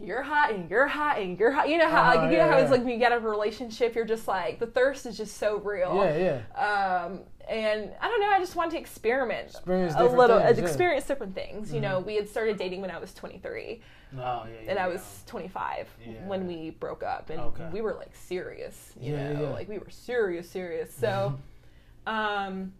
you're 0.00 0.22
hot 0.22 0.52
and 0.52 0.70
you're 0.70 0.86
hot 0.86 1.18
and 1.18 1.38
you're 1.38 1.50
hot. 1.50 1.68
You 1.68 1.78
know 1.78 1.88
how 1.88 2.02
Uh-huh, 2.02 2.16
like 2.22 2.30
you 2.30 2.36
yeah, 2.36 2.46
know 2.46 2.52
how 2.52 2.58
it's 2.58 2.70
like 2.70 2.80
when 2.80 2.90
you 2.90 2.98
get 2.98 3.12
out 3.12 3.18
of 3.18 3.24
a 3.24 3.28
relationship, 3.28 3.94
you're 3.94 4.04
just 4.04 4.28
like 4.28 4.58
the 4.58 4.66
thirst 4.66 5.06
is 5.06 5.16
just 5.16 5.36
so 5.38 5.58
real. 5.58 5.94
Yeah, 5.96 6.42
yeah. 6.56 7.04
Um, 7.04 7.20
and 7.48 7.90
I 8.00 8.08
don't 8.08 8.20
know. 8.20 8.28
I 8.28 8.38
just 8.38 8.56
wanted 8.56 8.72
to 8.72 8.78
experiment 8.78 9.48
Experience 9.50 9.94
a 9.96 10.04
little, 10.04 10.38
things, 10.38 10.50
yeah. 10.50 10.56
Mm-hmm. 10.56 10.64
experience 10.66 11.06
different 11.06 11.34
things. 11.34 11.72
You 11.72 11.80
know, 11.80 11.98
we 12.00 12.14
had 12.16 12.28
started 12.28 12.58
dating 12.58 12.82
when 12.82 12.90
I 12.90 12.98
was 12.98 13.14
23 13.14 13.80
Oh, 14.14 14.16
yeah, 14.18 14.44
yeah. 14.64 14.70
and 14.70 14.78
I 14.78 14.86
yeah. 14.86 14.92
was 14.92 15.22
25 15.26 15.88
Yeah. 16.06 16.12
when 16.26 16.46
we 16.46 16.70
broke 16.70 17.02
up, 17.02 17.30
and 17.30 17.40
Okay. 17.40 17.68
we 17.72 17.80
were 17.80 17.94
like 17.94 18.14
serious, 18.14 18.92
you 19.00 19.12
Yeah, 19.14 19.32
know, 19.32 19.42
yeah. 19.42 19.48
like 19.50 19.68
we 19.68 19.78
were 19.78 19.90
serious, 19.90 20.48
serious. 20.48 20.92
So, 20.94 21.38
um, 22.06 22.72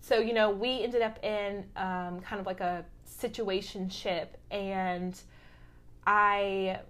so 0.00 0.18
you 0.18 0.32
know, 0.32 0.50
we 0.50 0.82
ended 0.82 1.02
up 1.02 1.22
in 1.24 1.64
um, 1.76 2.20
kind 2.20 2.40
of 2.40 2.46
like 2.46 2.60
a 2.60 2.84
situationship, 3.06 4.28
and 4.50 5.20
I, 6.06 6.80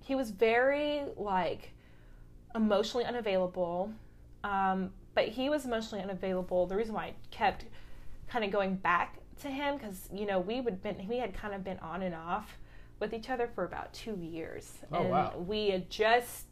he 0.00 0.14
was 0.14 0.30
very 0.30 1.02
like 1.16 1.72
emotionally 2.54 3.04
unavailable, 3.04 3.92
um, 4.44 4.90
but 5.14 5.28
he 5.28 5.48
was 5.48 5.64
emotionally 5.64 6.02
unavailable. 6.02 6.66
The 6.66 6.76
reason 6.76 6.94
why 6.94 7.04
I 7.06 7.14
kept 7.30 7.64
kind 8.28 8.44
of 8.44 8.50
going 8.50 8.76
back 8.76 9.18
to 9.42 9.48
him 9.48 9.76
because 9.76 10.08
you 10.14 10.26
know 10.26 10.40
we 10.40 10.60
would 10.60 10.82
been 10.82 11.06
we 11.08 11.18
had 11.18 11.34
kind 11.34 11.54
of 11.54 11.62
been 11.62 11.78
on 11.80 12.02
and 12.02 12.14
off 12.14 12.58
with 13.00 13.12
each 13.12 13.28
other 13.28 13.48
for 13.54 13.64
about 13.64 13.92
two 13.92 14.16
years, 14.18 14.72
Oh, 14.92 15.00
and 15.02 15.10
wow. 15.10 15.34
we 15.36 15.68
had 15.70 15.90
just. 15.90 16.46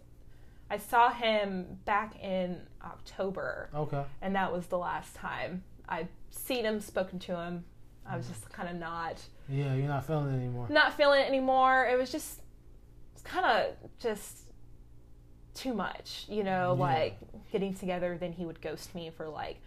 I 0.71 0.79
saw 0.79 1.11
him 1.11 1.79
back 1.85 2.19
in 2.23 2.63
October, 2.83 3.69
Okay. 3.75 4.03
and 4.23 4.35
that 4.35 4.51
was 4.53 4.67
the 4.67 4.79
last 4.79 5.15
time 5.15 5.63
I'd 5.89 6.09
seen 6.31 6.65
him, 6.65 6.81
spoken 6.81 7.19
to 7.21 7.37
him. 7.37 7.65
I 8.09 8.17
was 8.17 8.29
just 8.29 8.49
kind 8.51 8.69
of 8.69 8.77
not 8.77 9.17
Yeah, 9.49 9.75
you're 9.75 9.89
not 9.89 10.07
feeling 10.07 10.33
it 10.35 10.37
anymore. 10.37 10.67
not 10.71 10.95
feeling 10.95 11.21
it 11.21 11.27
anymore. 11.29 11.87
It 11.91 11.99
was 11.99 12.11
just 12.13 12.41
it's 13.15 13.23
kind 13.23 13.47
of 13.47 13.75
just 13.99 14.41
too 15.55 15.73
much, 15.73 16.27
you 16.29 16.43
know, 16.45 16.75
Yeah. 16.77 16.83
like 16.83 17.19
getting 17.53 17.75
together. 17.75 18.17
Then 18.19 18.33
he 18.33 18.45
would 18.45 18.61
ghost 18.61 18.95
me 18.95 19.11
for 19.11 19.29
like 19.29 19.61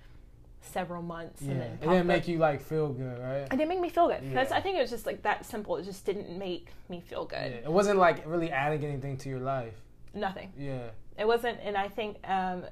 several 0.61 1.01
months, 1.01 1.41
Yeah. 1.41 1.51
and 1.51 1.61
then 1.61 1.71
It 1.73 1.79
didn't 1.81 1.97
up- 1.99 2.05
make 2.05 2.27
you 2.27 2.39
like 2.39 2.61
feel 2.61 2.89
good, 2.89 3.17
right? 3.19 3.41
It 3.43 3.49
didn't 3.51 3.69
make 3.69 3.79
me 3.79 3.89
feel 3.89 4.07
good. 4.09 4.33
That's, 4.33 4.51
I 4.51 4.59
think 4.59 4.77
it 4.77 4.81
was 4.81 4.89
just 4.89 5.05
like 5.05 5.21
that 5.23 5.45
simple. 5.45 5.77
It 5.77 5.83
just 5.83 6.05
didn't 6.05 6.37
make 6.37 6.69
me 6.89 6.99
feel 6.99 7.27
Yeah. 7.31 7.47
good. 7.49 7.63
It 7.63 7.71
wasn't 7.71 7.99
like 7.99 8.25
really 8.27 8.51
adding 8.51 8.83
anything 8.83 9.17
to 9.17 9.29
your 9.29 9.39
life. 9.39 9.79
Nothing. 10.13 10.51
Yeah. 10.57 10.89
It 11.17 11.25
wasn't, 11.25 11.59
and 11.63 11.77
I 11.77 11.87
think 11.87 12.17
um, 12.27 12.65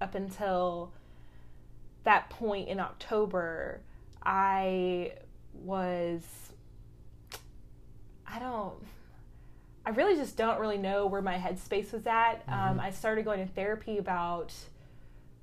up 0.00 0.14
until 0.14 0.92
that 2.04 2.30
point 2.30 2.68
in 2.68 2.80
October, 2.80 3.80
I 4.24 5.12
was. 5.54 6.22
I 8.26 8.38
don't. 8.38 8.74
I 9.84 9.90
really 9.90 10.16
just 10.16 10.36
don't 10.36 10.60
really 10.60 10.78
know 10.78 11.06
where 11.06 11.22
my 11.22 11.36
headspace 11.36 11.92
was 11.92 12.06
at. 12.06 12.42
Um, 12.46 12.78
Mhm. 12.78 12.80
I 12.80 12.90
started 12.90 13.24
going 13.24 13.46
to 13.46 13.52
therapy 13.52 13.98
about 13.98 14.54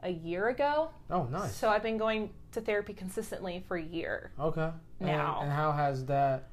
a 0.01 0.09
year 0.09 0.47
ago. 0.47 0.91
Oh, 1.09 1.23
nice. 1.25 1.53
So 1.55 1.69
I've 1.69 1.83
been 1.83 1.97
going 1.97 2.33
to 2.53 2.61
therapy 2.61 2.93
consistently 2.93 3.63
for 3.67 3.75
a 3.75 3.83
year. 3.83 4.31
Okay. 4.39 4.71
And- 5.01 5.07
Now. 5.07 5.39
And, 5.41 5.51
how 5.51 5.71
has 5.73 6.05
that 6.05 6.45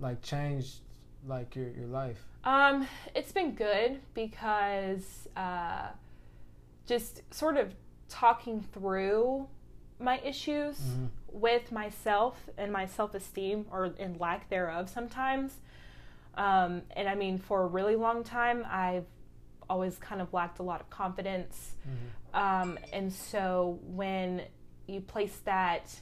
like 0.00 0.22
changed 0.22 0.80
like 1.26 1.54
your 1.54 1.68
your 1.68 1.86
life? 1.86 2.24
Um, 2.44 2.86
it's 3.14 3.32
been 3.32 3.54
good 3.54 4.00
because 4.14 5.28
uh, 5.36 5.88
just 6.86 7.22
sort 7.32 7.56
of 7.58 7.74
talking 8.08 8.60
through 8.72 9.48
my 10.04 10.18
issues 10.20 10.78
Mhm. 10.78 11.08
with 11.32 11.72
myself 11.72 12.48
and 12.56 12.72
my 12.72 12.86
self 12.86 13.14
esteem 13.14 13.66
or 13.70 13.86
in 13.86 14.18
lack 14.18 14.48
thereof 14.48 14.88
sometimes. 14.88 15.60
Um, 16.36 16.82
and 16.90 17.08
I 17.08 17.14
mean, 17.14 17.38
for 17.38 17.62
a 17.62 17.66
really 17.66 17.96
long 17.96 18.22
time, 18.24 18.64
I've 18.68 19.06
always 19.68 19.96
kind 19.98 20.20
of 20.20 20.32
lacked 20.32 20.58
a 20.58 20.62
lot 20.62 20.80
of 20.80 20.90
confidence. 20.90 21.74
Mhm. 21.88 22.36
Um, 22.38 22.78
and 22.92 23.12
so 23.12 23.78
when 23.86 24.42
you 24.86 25.00
place 25.00 25.38
that 25.40 26.00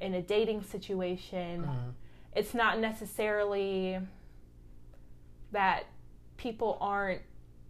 in 0.00 0.14
a 0.14 0.20
dating 0.22 0.62
situation, 0.62 1.64
Mhm. 1.64 1.94
it's 2.34 2.54
not 2.54 2.78
necessarily 2.80 3.98
that 5.52 5.84
people 6.36 6.76
aren't 6.80 7.22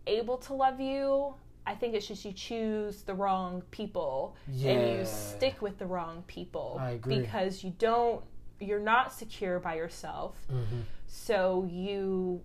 able 0.06 0.38
to 0.38 0.54
love 0.54 0.80
you. 0.80 1.34
I 1.66 1.74
think 1.74 1.94
it's 1.94 2.06
just 2.08 2.24
you 2.24 2.32
choose 2.32 3.02
the 3.02 3.14
wrong 3.14 3.62
people 3.70 4.36
and 4.48 4.98
you 4.98 5.04
stick 5.04 5.62
with 5.62 5.78
the 5.78 5.86
wrong 5.86 6.24
people 6.26 6.76
I 6.80 6.90
agree. 6.92 7.20
because 7.20 7.62
you 7.62 7.72
don't 7.78 8.24
you're 8.60 8.80
not 8.80 9.12
secure 9.12 9.58
by 9.60 9.74
yourself. 9.76 10.36
Mhm. 10.52 10.82
So 11.06 11.66
you 11.70 12.42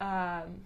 um 0.00 0.62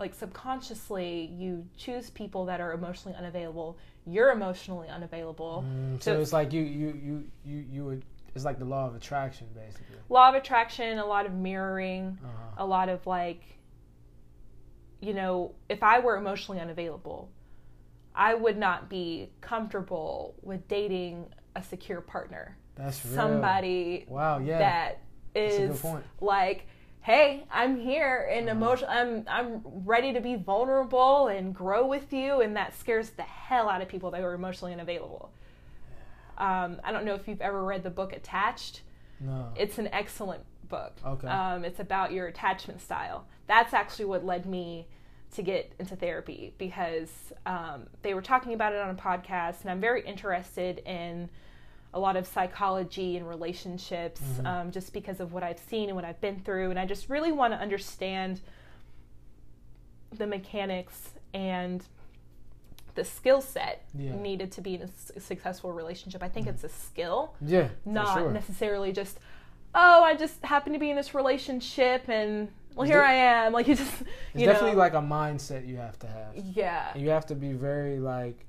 like 0.00 0.14
subconsciously 0.14 1.26
you 1.36 1.66
choose 1.76 2.10
people 2.10 2.44
that 2.46 2.60
are 2.60 2.72
emotionally 2.72 3.16
unavailable. 3.16 3.78
You're 4.06 4.30
emotionally 4.32 4.88
unavailable. 4.88 5.64
Mm, 5.66 6.02
so 6.02 6.14
So- 6.14 6.20
it's 6.20 6.32
like 6.32 6.52
you 6.52 6.62
you 6.62 6.88
you 7.02 7.24
you 7.44 7.64
you 7.70 7.84
would. 7.86 8.04
It's 8.34 8.44
like 8.44 8.58
the 8.58 8.64
law 8.64 8.88
of 8.88 8.96
attraction, 8.96 9.46
basically. 9.54 9.96
Law 10.08 10.28
of 10.28 10.34
attraction, 10.34 10.98
a 10.98 11.06
lot 11.06 11.24
of 11.24 11.32
mirroring. 11.32 12.18
Uh-huh. 12.22 12.64
a 12.64 12.66
lot 12.66 12.88
of 12.88 13.06
like 13.06 13.42
you 15.04 15.12
know 15.14 15.52
if 15.68 15.82
i 15.82 15.98
were 15.98 16.16
emotionally 16.16 16.60
unavailable 16.60 17.30
i 18.14 18.34
would 18.34 18.56
not 18.56 18.88
be 18.88 19.28
comfortable 19.40 20.34
with 20.42 20.66
dating 20.68 21.26
a 21.56 21.62
secure 21.62 22.00
partner 22.00 22.56
That's 22.76 23.04
real. 23.04 23.14
somebody 23.14 24.04
Wow. 24.08 24.38
Yeah. 24.38 24.90
Good 24.90 25.40
is 25.40 25.84
like 26.20 26.66
hey 27.00 27.44
i'm 27.50 27.78
here 27.78 28.28
and 28.32 28.48
Uh-huh. 28.48 28.56
emotion 28.56 28.88
i'm 28.88 29.24
i'm 29.28 29.60
ready 29.84 30.12
to 30.12 30.20
be 30.20 30.36
vulnerable 30.36 31.26
and 31.28 31.54
grow 31.54 31.86
with 31.86 32.12
you 32.12 32.40
and 32.40 32.56
that 32.56 32.74
scares 32.78 33.10
the 33.10 33.22
hell 33.24 33.68
out 33.68 33.82
of 33.82 33.88
people 33.88 34.10
that 34.12 34.20
are 34.22 34.32
emotionally 34.34 34.72
unavailable 34.72 35.30
um, 36.38 36.80
i 36.84 36.92
don't 36.92 37.04
know 37.04 37.14
if 37.14 37.26
you've 37.28 37.40
ever 37.40 37.62
read 37.64 37.82
the 37.82 37.90
book 37.90 38.12
attached 38.12 38.82
No. 39.20 39.52
it's 39.56 39.78
an 39.78 39.88
excellent 39.88 40.44
book. 40.74 40.92
Okay. 41.06 41.28
Um, 41.28 41.64
it's 41.64 41.80
about 41.80 42.12
your 42.12 42.26
attachment 42.26 42.80
style. 42.80 43.26
That's 43.46 43.72
actually 43.74 44.06
what 44.06 44.24
led 44.24 44.46
me 44.46 44.86
to 45.34 45.42
get 45.42 45.72
into 45.78 45.96
therapy 45.96 46.54
because 46.58 47.10
um, 47.46 47.86
they 48.02 48.14
were 48.14 48.22
talking 48.22 48.52
about 48.54 48.72
it 48.72 48.78
on 48.80 48.90
a 48.90 48.94
podcast, 48.94 49.62
and 49.62 49.70
I'm 49.70 49.80
very 49.80 50.02
interested 50.06 50.78
in 50.86 51.28
a 51.92 51.98
lot 51.98 52.16
of 52.16 52.26
psychology 52.26 53.16
and 53.16 53.28
relationships 53.28 54.20
Mhm. 54.20 54.46
um, 54.46 54.70
just 54.72 54.92
because 54.92 55.20
of 55.20 55.32
what 55.32 55.42
I've 55.44 55.58
seen 55.60 55.88
and 55.88 55.96
what 55.96 56.04
I've 56.04 56.20
been 56.20 56.40
through. 56.40 56.70
And 56.70 56.78
I 56.78 56.86
just 56.86 57.08
really 57.08 57.30
want 57.32 57.52
to 57.52 57.58
understand 57.58 58.40
the 60.12 60.26
mechanics 60.26 61.10
and 61.32 61.84
the 62.94 63.04
skill 63.04 63.40
set 63.40 63.84
Yeah. 63.96 64.14
needed 64.14 64.52
to 64.52 64.60
be 64.60 64.74
in 64.76 64.82
a 64.82 64.84
s- 64.84 65.10
successful 65.18 65.72
relationship. 65.72 66.22
I 66.22 66.28
think 66.28 66.46
Mhm. 66.46 66.50
it's 66.50 66.64
a 66.64 66.68
skill 66.68 67.34
yeah. 67.40 67.68
not 67.84 68.16
sure. 68.18 68.30
necessarily 68.30 68.92
just 68.92 69.18
oh 69.74 70.02
i 70.04 70.14
just 70.14 70.42
happen 70.44 70.72
to 70.72 70.78
be 70.78 70.90
in 70.90 70.96
this 70.96 71.14
relationship 71.14 72.08
and 72.08 72.48
well 72.74 72.86
here 72.86 73.02
i 73.02 73.12
am 73.14 73.52
like 73.52 73.66
you 73.68 73.74
just 73.74 73.92
It's 74.00 74.10
you 74.34 74.46
definitely 74.46 74.72
know 74.72 74.78
like 74.78 74.94
a 74.94 74.98
mindset 74.98 75.66
you 75.66 75.76
have 75.76 75.98
to 76.00 76.06
have. 76.06 76.34
yeah 76.36 76.96
You 76.96 77.10
have 77.10 77.26
to 77.26 77.34
be 77.34 77.52
very 77.52 77.98
like 77.98 78.44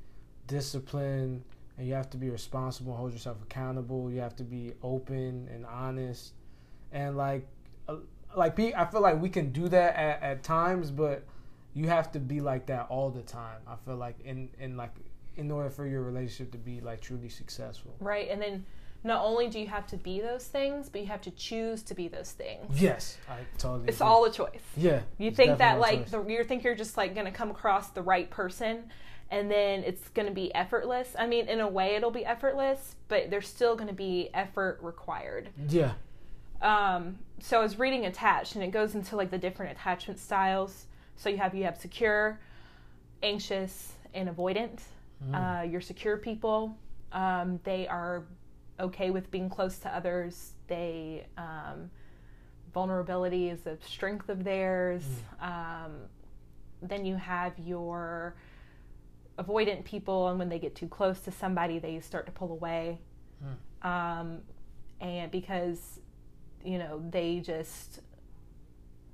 disciplined 0.48 1.44
and 1.78 1.88
you 1.88 1.94
have 1.94 2.10
to 2.12 2.18
be 2.18 2.30
responsible, 2.30 2.96
hold 2.96 3.12
yourself 3.12 3.38
accountable. 3.44 4.10
You 4.10 4.22
have 4.22 4.36
to 4.38 4.44
be 4.44 4.74
open 4.82 5.50
and 5.54 5.66
honest. 5.66 6.34
And 6.94 7.18
like 7.18 7.46
uh, 7.90 7.98
like 8.36 8.58
I 8.60 8.86
feel 8.86 9.02
like 9.02 9.22
we 9.22 9.30
can 9.30 9.52
do 9.52 9.68
that 9.68 9.96
at, 9.96 10.24
at 10.24 10.44
times, 10.44 10.90
but 10.90 11.26
you 11.74 11.88
have 11.90 12.12
to 12.14 12.20
be 12.20 12.40
like 12.40 12.66
that 12.68 12.88
all 12.90 13.10
the 13.10 13.24
time. 13.24 13.60
I 13.68 13.76
feel 13.86 13.98
like 13.98 14.16
in 14.24 14.50
in 14.60 14.78
like 14.78 14.94
in 15.36 15.52
order 15.52 15.70
for 15.70 15.86
your 15.86 16.02
relationship 16.02 16.52
to 16.54 16.58
be 16.58 16.80
like 16.80 17.02
truly 17.02 17.28
successful. 17.28 17.94
right 18.00 18.30
and 18.30 18.42
then 18.42 18.66
not 19.06 19.24
only 19.24 19.48
do 19.48 19.60
you 19.60 19.68
have 19.68 19.86
to 19.88 19.96
be 19.98 20.20
those 20.20 20.46
things 20.46 20.90
but 20.90 21.00
you 21.00 21.08
have 21.08 21.22
to 21.22 21.32
choose 21.32 21.84
to 21.84 21.94
be 21.94 22.08
those 22.08 22.32
things 22.32 22.82
Yes, 22.82 23.18
I 23.30 23.38
totally. 23.58 23.88
it's 23.88 23.98
agree. 24.02 24.08
all 24.08 24.26
a 24.26 24.32
choice 24.32 24.62
Yeah. 24.76 25.02
you 25.18 25.32
think 25.32 25.60
that 25.60 25.80
like 25.80 26.10
the, 26.10 26.22
you 26.26 26.44
think 26.44 26.64
you're 26.64 26.76
just 26.76 26.98
like 26.98 27.16
gonna 27.16 27.32
come 27.32 27.52
across 27.52 27.90
the 27.92 28.02
right 28.02 28.30
person 28.30 28.90
and 29.32 29.50
then 29.50 29.84
it's 29.84 30.10
gonna 30.10 30.32
be 30.32 30.54
effortless 30.54 31.16
i 31.18 31.26
mean 31.28 31.48
in 31.48 31.60
a 31.60 31.68
way 31.68 31.96
it'll 31.96 32.12
be 32.12 32.26
effortless 32.26 32.96
but 33.08 33.30
there's 33.30 33.48
still 33.48 33.76
gonna 33.76 33.94
be 33.94 34.30
effort 34.34 34.80
required 34.82 35.50
yeah. 35.70 35.94
Um, 36.62 37.20
so 37.42 37.60
I 37.60 37.64
was 37.64 37.78
reading 37.78 38.06
attached, 38.06 38.56
and 38.56 38.64
it 38.64 38.72
goes 38.72 38.96
into 38.96 39.18
like 39.18 39.30
the 39.30 39.38
different 39.38 39.74
attachment 39.74 40.20
styles. 40.20 40.88
So 41.18 41.30
you 41.30 41.38
have 41.38 41.54
you 41.54 41.66
have 41.66 41.78
secure, 41.78 42.40
anxious, 43.22 43.94
and 44.14 44.30
avoidant. 44.30 44.80
Uh, 45.34 45.64
your 45.70 45.82
secure 45.82 46.18
people, 46.18 46.76
um, 47.12 47.60
they 47.66 47.88
are 47.88 48.24
okay 48.80 49.10
with 49.10 49.32
being 49.32 49.50
close 49.50 49.78
to 49.80 49.96
others. 49.96 50.54
They 50.68 51.28
um, 51.38 51.90
vulnerability 52.74 53.50
is 53.50 53.66
a 53.66 53.78
strength 53.82 54.30
of 54.30 54.44
theirs. 54.44 55.04
Um, 55.42 55.92
then 56.82 57.06
you 57.06 57.16
have 57.16 57.54
your 57.60 58.36
avoidant 59.40 59.84
people, 59.86 60.28
and 60.30 60.40
when 60.40 60.50
they 60.50 60.60
get 60.60 60.76
too 60.76 60.88
close 60.88 61.20
to 61.22 61.32
somebody, 61.32 61.80
they 61.80 62.00
start 62.00 62.26
to 62.26 62.32
pull 62.32 62.52
away. 62.52 63.00
Um, 63.88 64.40
and 65.02 65.32
because 65.32 66.00
you 66.64 66.78
know 66.78 67.04
they 67.10 67.40
just 67.40 68.00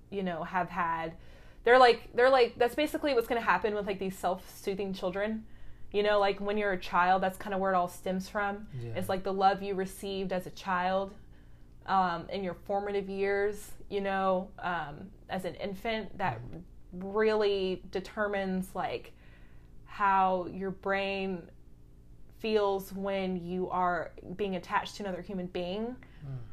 you 0.09 0.23
know 0.23 0.43
have 0.43 0.69
had 0.69 1.13
they're 1.63 1.79
like 1.79 2.09
they're 2.15 2.29
like 2.29 2.55
that's 2.57 2.75
basically 2.75 3.13
what's 3.13 3.27
going 3.27 3.41
to 3.41 3.45
happen 3.45 3.75
with 3.75 3.85
like 3.87 3.99
these 3.99 4.17
self-soothing 4.17 4.93
children 4.93 5.43
you 5.91 6.03
know 6.03 6.19
like 6.19 6.39
when 6.39 6.57
you're 6.57 6.71
a 6.73 6.79
child 6.79 7.21
that's 7.23 7.37
kind 7.37 7.53
of 7.53 7.59
where 7.59 7.73
it 7.73 7.75
all 7.75 7.87
stems 7.87 8.29
from 8.29 8.67
Yeah. 8.81 8.91
it's 8.95 9.09
like 9.09 9.23
the 9.23 9.33
love 9.33 9.61
you 9.61 9.75
received 9.75 10.31
as 10.31 10.45
a 10.47 10.51
child 10.51 11.13
um, 11.87 12.27
in 12.29 12.43
your 12.43 12.53
formative 12.53 13.09
years 13.09 13.71
you 13.89 14.01
know 14.01 14.49
um, 14.59 15.09
as 15.29 15.45
an 15.45 15.55
infant 15.55 16.17
that 16.17 16.39
really 16.93 17.81
determines 17.91 18.67
like 18.75 19.13
how 19.85 20.47
your 20.51 20.71
brain 20.71 21.41
feels 22.39 22.91
when 22.93 23.45
you 23.45 23.69
are 23.69 24.11
being 24.35 24.55
attached 24.55 24.95
to 24.95 25.03
another 25.03 25.21
human 25.21 25.45
being 25.47 25.95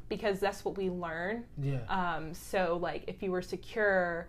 because 0.08 0.40
that's 0.40 0.64
what 0.64 0.76
we 0.78 0.88
learn 0.88 1.44
Yeah. 1.60 1.80
um, 1.88 2.32
so 2.34 2.78
like 2.80 3.04
if 3.06 3.22
you 3.22 3.30
were 3.30 3.42
secure 3.42 4.28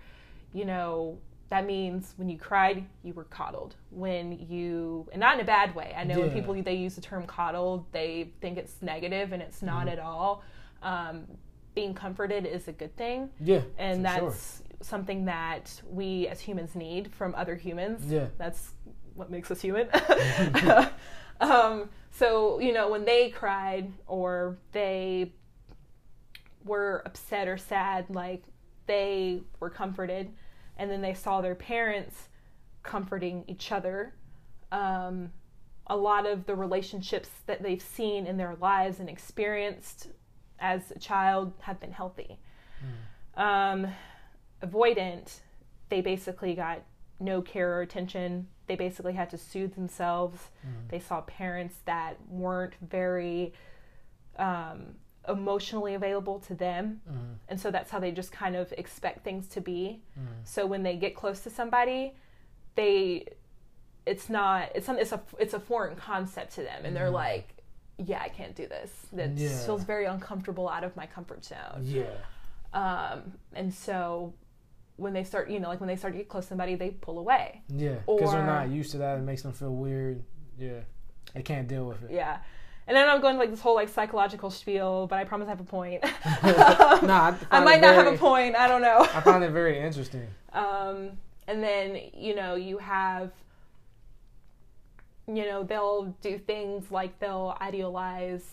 you 0.54 0.66
know 0.66 1.18
that 1.50 1.66
means 1.66 2.14
when 2.18 2.30
you 2.30 2.38
cried 2.38 2.86
you 3.04 3.14
were 3.14 3.24
coddled 3.26 3.76
when 3.90 4.32
you 4.50 5.08
and 5.12 5.20
not 5.20 5.36
in 5.36 5.42
a 5.42 5.44
bad 5.46 5.74
way 5.76 5.94
i 5.98 6.04
know 6.04 6.20
when 6.20 6.32
people 6.32 6.54
they 6.62 6.76
use 6.76 6.96
the 6.96 7.02
term 7.02 7.26
coddled 7.26 7.86
they 7.92 8.32
think 8.42 8.58
it's 8.58 8.82
negative 8.82 9.32
and 9.34 9.42
it's 9.42 9.62
not 9.62 9.80
Mm-hmm. 9.88 9.90
at 9.90 10.00
all 10.00 10.44
um, 10.82 11.26
being 11.76 11.94
comforted 11.94 12.46
is 12.46 12.68
a 12.68 12.72
good 12.72 12.96
thing 12.96 13.30
yeah. 13.42 13.62
and 13.78 14.06
for 14.06 14.14
sure. 14.14 14.30
that's 14.30 14.64
something 14.82 15.26
that 15.26 15.82
we 15.90 16.28
as 16.28 16.40
humans 16.40 16.76
need 16.76 17.12
from 17.14 17.34
other 17.36 17.56
humans 17.56 18.02
Yeah. 18.12 18.28
that's 18.38 18.74
what 19.16 19.30
makes 19.30 19.52
us 19.52 19.60
human 19.62 19.88
um, 21.42 21.90
so 22.12 22.60
you 22.60 22.74
know 22.74 22.90
when 22.90 23.06
they 23.06 23.30
cried 23.30 23.92
or 24.08 24.58
they 24.72 25.34
were 26.66 27.02
upset 27.06 27.48
or 27.48 27.58
sad 27.58 28.06
like 28.10 28.44
they 28.86 29.42
were 29.60 29.70
comforted 29.70 30.32
and 30.80 30.90
then 30.90 31.02
they 31.02 31.14
saw 31.14 31.42
their 31.42 31.54
parents 31.54 32.30
comforting 32.82 33.44
each 33.48 33.72
other. 33.72 34.16
Um, 34.72 35.32
a 35.86 35.98
lot 35.98 36.26
of 36.26 36.46
the 36.46 36.56
relationships 36.56 37.30
that 37.46 37.62
they've 37.62 37.82
seen 37.82 38.26
in 38.26 38.38
their 38.38 38.56
lives 38.60 39.00
and 39.00 39.10
experienced 39.10 40.08
as 40.60 40.92
a 40.92 41.00
child 41.00 41.54
have 41.62 41.80
been 41.80 41.92
healthy. 41.92 42.40
Um, 43.36 43.88
avoidant 44.64 45.40
they 45.90 46.02
basically 46.02 46.54
got 46.54 46.82
no 47.20 47.42
care 47.42 47.74
or 47.74 47.82
attention. 47.82 48.48
They 48.68 48.76
basically 48.76 49.14
had 49.14 49.30
to 49.32 49.38
soothe 49.38 49.76
themselves. 49.76 50.50
They 50.90 51.00
saw 51.00 51.22
parents 51.22 51.76
that 51.86 52.18
weren't 52.30 52.76
very 52.88 53.54
um, 54.38 54.96
emotionally 55.28 55.94
available 55.94 56.40
to 56.40 56.56
them 56.56 57.02
mm-hmm. 57.10 57.34
and 57.50 57.60
so 57.60 57.70
that's 57.70 57.92
how 57.92 58.00
they 58.00 58.12
just 58.12 58.32
kind 58.32 58.56
of 58.56 58.72
expect 58.78 59.24
things 59.24 59.48
to 59.48 59.62
be 59.62 60.02
mm-hmm. 60.18 60.32
so 60.44 60.66
when 60.66 60.82
they 60.82 60.96
get 60.96 61.16
close 61.16 61.42
to 61.42 61.50
somebody 61.50 62.14
they 62.76 63.26
it's 64.06 64.30
not 64.30 64.70
it's 64.74 64.86
some 64.86 64.98
it's 64.98 65.12
a 65.12 65.22
it's 65.38 65.54
a 65.54 65.60
foreign 65.60 65.96
concept 65.96 66.56
to 66.56 66.62
them 66.64 66.86
and 66.86 66.96
they're 66.96 67.06
mm-hmm. 67.06 67.16
like 67.16 67.50
yeah 67.98 68.22
i 68.24 68.30
can't 68.30 68.56
do 68.56 68.66
this 68.68 68.92
that 69.12 69.38
Yeah. 69.38 69.66
feels 69.66 69.84
very 69.84 70.06
uncomfortable 70.06 70.70
out 70.70 70.84
of 70.84 70.96
my 70.96 71.06
comfort 71.06 71.44
zone 71.44 71.82
Yeah. 71.84 72.06
um, 72.74 73.34
and 73.54 73.74
so 73.74 74.34
when 74.96 75.14
they 75.14 75.24
start 75.24 75.50
you 75.50 75.60
know 75.60 75.68
like 75.68 75.80
when 75.80 75.88
they 75.88 75.96
start 75.96 76.14
to 76.14 76.18
get 76.18 76.30
close 76.30 76.46
to 76.46 76.50
somebody 76.50 76.76
they 76.76 76.92
pull 76.92 77.20
away 77.20 77.62
Yeah. 77.70 77.96
Because 78.06 78.32
they're 78.32 78.46
not 78.46 78.70
used 78.70 78.92
to 78.92 78.98
that. 79.00 79.18
It 79.18 79.22
makes 79.22 79.42
them 79.44 79.54
feel 79.54 79.74
weird. 79.74 80.24
Yeah. 80.58 80.82
They 81.34 81.42
can't 81.42 81.68
deal 81.68 81.86
with 81.86 82.04
it. 82.04 82.12
yeah 82.12 82.40
and 82.90 82.98
then 82.98 83.08
i'm 83.08 83.22
going 83.22 83.38
like 83.38 83.50
this 83.50 83.62
whole 83.62 83.76
like 83.76 83.88
psychological 83.88 84.50
spiel 84.50 85.08
but 85.08 85.18
i 85.18 85.24
promise 85.24 85.48
i 85.48 85.52
have 85.52 85.62
a 85.62 85.64
point. 85.64 86.04
Nah, 87.04 87.36
I, 87.52 87.58
i 87.58 87.64
might 87.64 87.78
it 87.78 87.82
not 87.82 87.96
have 87.96 88.14
a 88.14 88.18
point. 88.18 88.56
I 88.56 88.68
don't 88.68 88.82
know. 88.82 89.00
I 89.14 89.22
find 89.22 89.44
it 89.44 89.52
very 89.52 89.80
interesting. 89.80 90.28
Um, 90.52 91.12
and 91.48 91.62
then, 91.62 92.00
you 92.16 92.36
know, 92.36 92.56
you 92.56 92.80
have, 92.80 93.32
you 95.28 95.46
know, 95.46 95.64
they'll 95.64 96.16
do 96.22 96.40
things 96.40 96.90
like 96.90 97.20
they'll 97.20 97.56
idealize 97.62 98.44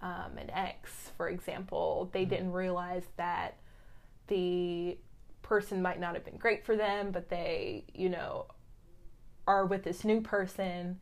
um, 0.00 0.38
an 0.38 0.48
ex, 0.50 1.10
for 1.16 1.28
example. 1.28 2.08
They 2.12 2.24
didn't 2.24 2.52
realize 2.52 3.02
that 3.16 3.56
the 4.28 4.96
person 5.42 5.82
might 5.82 5.98
not 5.98 6.14
have 6.14 6.24
been 6.24 6.36
great 6.36 6.64
for 6.64 6.76
them, 6.76 7.10
but 7.10 7.28
they, 7.30 7.84
you 7.92 8.08
know, 8.08 8.46
are 9.48 9.66
with 9.66 9.82
this 9.82 10.04
new 10.04 10.20
person 10.20 11.00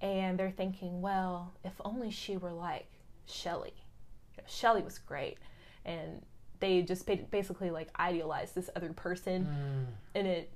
and 0.00 0.38
they're 0.38 0.50
thinking, 0.50 1.00
well, 1.00 1.54
if 1.64 1.72
only 1.84 2.10
she 2.10 2.36
were 2.36 2.52
like. 2.52 2.86
You 3.44 3.52
know, 3.54 4.44
Shelly 4.46 4.82
was 4.82 4.98
great. 4.98 5.36
And 5.84 6.24
they 6.60 6.82
just 6.82 7.06
basically 7.30 7.70
like 7.70 7.88
idealize 8.00 8.52
this 8.52 8.70
other 8.74 8.92
person 8.92 9.46
and 10.14 10.26
it 10.26 10.50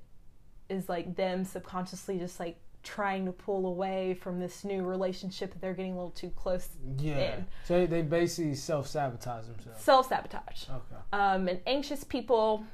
is 0.69 0.89
like 0.89 1.15
them 1.15 1.45
subconsciously 1.45 2.17
just 2.17 2.39
like 2.39 2.57
trying 2.83 3.25
to 3.25 3.31
pull 3.31 3.65
away 3.67 4.13
from 4.15 4.39
this 4.39 4.63
new 4.65 4.83
relationship 4.83 5.51
that 5.53 5.61
they're 5.61 5.73
getting 5.73 5.93
a 5.93 5.95
little 5.95 6.09
too 6.11 6.29
close 6.31 6.67
Yeah. 6.97 7.35
in. 7.35 7.47
So 7.65 7.85
they, 7.85 8.01
basically 8.01 8.55
self 8.55 8.87
sabotage 8.87 9.45
themselves. 9.45 9.81
self-sabotage 9.81 10.63
Okay. 10.69 11.01
um, 11.13 11.47
and 11.47 11.61
anxious 11.65 12.03
people 12.03 12.65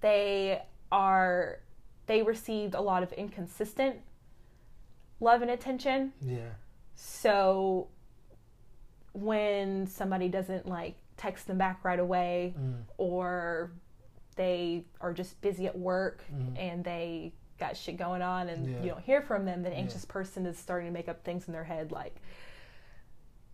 they 0.00 0.62
are 0.90 1.58
they 2.06 2.22
received 2.22 2.74
a 2.74 2.80
lot 2.80 3.02
of 3.02 3.12
inconsistent 3.14 3.96
love 5.22 5.40
and 5.42 5.50
attention 5.50 6.12
Yeah. 6.20 6.50
so 6.94 7.88
when 9.12 9.86
somebody 9.86 10.28
doesn't 10.28 10.66
like 10.66 10.96
text 11.16 11.46
them 11.46 11.58
back 11.58 11.84
right 11.84 11.98
away 12.00 12.54
Mm. 12.58 12.82
or 12.98 13.70
they 14.36 14.84
are 15.00 15.12
just 15.12 15.40
busy 15.42 15.66
at 15.66 15.78
work 15.78 16.24
and 16.56 16.82
they 16.84 17.32
got 17.58 17.76
shit 17.76 17.96
going 17.98 18.22
on 18.22 18.48
and. 18.48 18.66
Yeah. 18.66 18.82
you 18.82 18.88
don't 18.90 19.02
hear 19.04 19.20
from 19.22 19.44
them, 19.44 19.62
the 19.62 19.68
anxious 19.72 20.04
person 20.04 20.46
is 20.46 20.58
starting 20.58 20.88
to 20.88 20.92
make 20.92 21.08
up 21.08 21.22
things 21.22 21.46
in 21.46 21.52
their 21.52 21.64
head 21.64 21.92
like, 21.92 22.16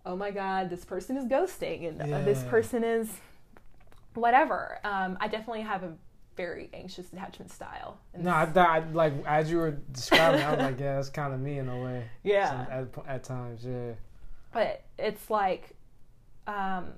oh 0.07 0.17
my 0.17 0.31
god, 0.31 0.71
this 0.71 0.85
person 0.85 1.17
is 1.17 1.25
ghosting 1.27 1.89
and 1.89 2.01
uh, 2.15 2.21
this 2.23 2.43
person 2.45 2.85
is 2.85 3.11
whatever. 4.15 4.79
Um, 4.85 5.19
I 5.21 5.27
definitely 5.29 5.63
have 5.63 5.83
a 5.83 5.93
very 6.39 6.71
anxious 6.73 7.13
attachment 7.13 7.51
style. 7.51 7.99
No, 8.17 8.33
I, 8.35 8.47
thought 8.47 8.95
like 8.95 9.13
as 9.27 9.51
you 9.51 9.59
were 9.59 9.73
describing, 9.93 10.41
I 10.41 10.53
was 10.53 10.61
like, 10.61 10.81
yeah, 10.81 10.95
that's 10.97 11.11
kind 11.11 11.35
of 11.35 11.41
me 11.41 11.59
in 11.59 11.69
a 11.69 11.79
way. 11.83 12.05
Yeah. 12.23 12.49
Some- 12.49 12.73
at, 13.07 13.15
at 13.15 13.25
times, 13.25 13.65
yeah. 13.65 13.93
but 14.53 14.85
it's 14.99 15.29
like 15.29 15.75
um, 16.47 16.93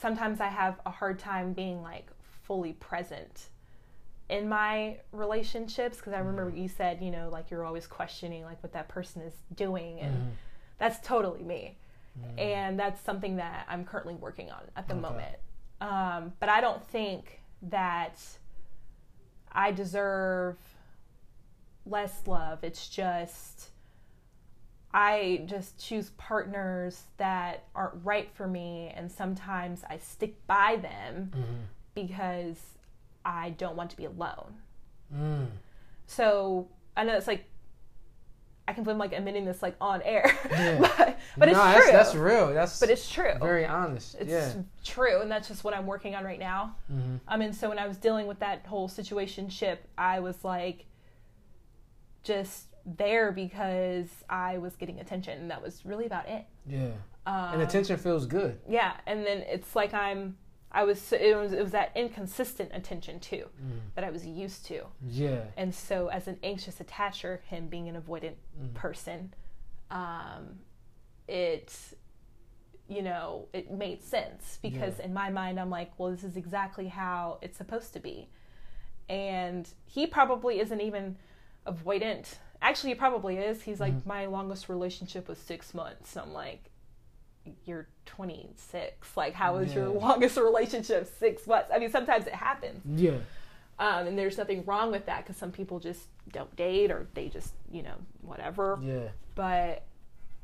sometimes 0.00 0.40
I 0.40 0.48
have 0.48 0.80
a 0.86 0.90
hard 0.90 1.18
time 1.18 1.52
being 1.52 1.82
like 1.82 2.06
fully 2.44 2.72
present 2.74 3.48
in 4.28 4.48
my 4.48 4.96
relationships 5.12 5.98
because 5.98 6.14
I 6.14 6.18
remember 6.20 6.50
you 6.56 6.68
said 6.68 7.02
you 7.02 7.10
know 7.10 7.28
like 7.30 7.50
you're 7.50 7.64
always 7.64 7.86
questioning 7.86 8.44
like 8.44 8.62
what 8.62 8.72
that 8.72 8.88
person 8.88 9.20
is 9.22 9.34
doing 9.54 10.00
and 10.00 10.36
that's 10.78 11.06
totally 11.06 11.42
me 11.42 11.76
and 12.38 12.78
that's 12.78 13.00
something 13.02 13.36
that 13.36 13.66
I'm 13.68 13.84
currently 13.84 14.14
working 14.14 14.50
on 14.50 14.62
at 14.76 14.88
the 14.88 14.94
Okay. 14.94 15.02
moment 15.02 15.36
um, 15.82 16.32
but 16.40 16.48
I 16.48 16.60
don't 16.62 16.82
think 16.86 17.41
that 17.62 18.20
I 19.50 19.72
deserve 19.72 20.56
less 21.84 22.22
love 22.26 22.62
it's 22.62 22.88
just 22.88 23.72
I 24.94 25.42
just 25.46 25.78
choose 25.78 26.10
partners 26.18 27.04
that 27.16 27.64
aren't 27.74 28.04
right 28.04 28.30
for 28.34 28.46
me, 28.46 28.92
and 28.94 29.10
sometimes 29.10 29.84
I 29.88 29.96
stick 29.96 30.46
by 30.46 30.76
them 30.76 31.32
because 31.94 32.58
I 33.24 33.50
don't 33.50 33.76
want 33.76 33.90
to 33.90 33.96
be 33.96 34.04
alone. 34.04 34.54
Mm. 35.14 35.46
So 36.06 36.68
I 36.96 37.04
know 37.04 37.16
it's 37.16 37.26
like 37.26 37.44
I 38.68 38.72
can 38.74 38.84
feel 38.84 38.94
like 38.94 39.12
admitting 39.12 39.44
this 39.44 39.60
like 39.62 39.74
on 39.80 40.02
air, 40.02 40.24
Yeah. 40.50 40.78
but, 40.80 41.18
but 41.36 41.48
it's 41.48 41.58
no, 41.58 41.72
true. 41.72 41.82
That's, 41.82 41.90
that's 41.90 42.14
real. 42.14 42.54
That's 42.54 42.78
but 42.78 42.90
it's 42.90 43.10
true. 43.10 43.32
very 43.40 43.66
honest. 43.66 44.16
it's 44.20 44.30
yeah. 44.30 44.52
true, 44.84 45.20
and 45.20 45.30
that's 45.30 45.48
just 45.48 45.64
what 45.64 45.74
I'm 45.74 45.86
working 45.86 46.14
on 46.14 46.24
right 46.24 46.38
now. 46.38 46.76
Mm-hmm. 46.92 47.16
I 47.26 47.36
mean, 47.36 47.52
so 47.52 47.68
when 47.68 47.78
I 47.78 47.88
was 47.88 47.96
dealing 47.96 48.26
with 48.26 48.38
that 48.38 48.64
whole 48.66 48.88
situation 48.88 49.48
ship, 49.48 49.88
I 49.98 50.20
was 50.20 50.44
like, 50.44 50.84
just 52.22 52.66
there 52.86 53.32
because 53.32 54.08
I 54.28 54.58
was 54.58 54.76
getting 54.76 55.00
attention, 55.00 55.40
and 55.40 55.50
that 55.50 55.60
was 55.62 55.84
really 55.84 56.06
about 56.06 56.28
it. 56.28 56.44
Yeah. 56.66 56.90
Um, 57.26 57.54
And 57.54 57.62
attention 57.62 57.96
feels 57.96 58.26
good. 58.26 58.58
yeah, 58.68 58.94
and 59.06 59.24
then 59.26 59.38
it's 59.38 59.74
like 59.76 59.92
I'm. 59.94 60.36
I 60.74 60.84
was 60.84 61.12
it 61.12 61.36
was 61.36 61.52
it 61.52 61.62
was 61.62 61.72
that 61.72 61.92
inconsistent 61.94 62.70
attention 62.72 63.20
too 63.20 63.46
Mm. 63.62 63.80
that 63.94 64.04
I 64.04 64.10
was 64.10 64.26
used 64.26 64.64
to, 64.66 64.86
Yeah. 65.06 65.44
and 65.56 65.74
so 65.74 66.08
as 66.08 66.28
an 66.28 66.38
anxious 66.42 66.76
attacher, 66.80 67.42
him 67.42 67.68
being 67.68 67.88
an 67.88 68.00
avoidant 68.00 68.36
Mm. 68.58 68.72
person, 68.74 69.34
um, 69.90 70.60
it 71.28 71.76
you 72.88 73.02
know 73.02 73.48
it 73.52 73.70
made 73.70 74.02
sense 74.02 74.58
because 74.62 74.98
Yeah. 74.98 75.04
in 75.06 75.12
my 75.14 75.30
mind 75.30 75.60
I'm 75.60 75.70
like, 75.70 75.92
well, 75.98 76.10
this 76.10 76.24
is 76.24 76.36
exactly 76.36 76.88
how 76.88 77.38
it's 77.42 77.56
supposed 77.58 77.92
to 77.92 78.00
be, 78.00 78.28
and 79.08 79.68
he 79.84 80.06
probably 80.06 80.58
isn't 80.60 80.80
even 80.80 81.16
avoidant. 81.66 82.38
Actually, 82.60 82.90
he 82.90 82.94
probably 82.94 83.36
is. 83.38 83.62
He's 83.62 83.80
like, 83.80 83.92
Mhm. 83.94 84.06
my 84.06 84.26
longest 84.26 84.68
relationship 84.68 85.28
was 85.28 85.38
six 85.38 85.74
months. 85.74 86.16
I'm 86.16 86.32
like, 86.32 86.70
you're 87.64 87.88
26. 88.06 89.16
Like, 89.16 89.34
how 89.34 89.56
was 89.56 89.74
your 89.74 89.88
longest 89.88 90.36
relationship 90.38 91.10
six 91.18 91.46
months? 91.46 91.70
I 91.74 91.78
mean, 91.78 91.90
sometimes 91.90 92.26
it 92.26 92.34
happens. 92.34 92.82
Yeah. 93.00 93.18
Um, 93.78 94.06
and 94.06 94.18
there's 94.18 94.38
nothing 94.38 94.64
wrong 94.64 94.92
with 94.92 95.06
that 95.06 95.24
because 95.24 95.36
some 95.36 95.50
people 95.50 95.80
just 95.80 96.02
don't 96.30 96.54
date 96.56 96.90
or 96.90 97.06
they 97.14 97.28
just, 97.28 97.52
you 97.70 97.82
know, 97.82 97.94
whatever. 98.20 98.78
Yeah. 98.82 99.08
But, 99.34 99.82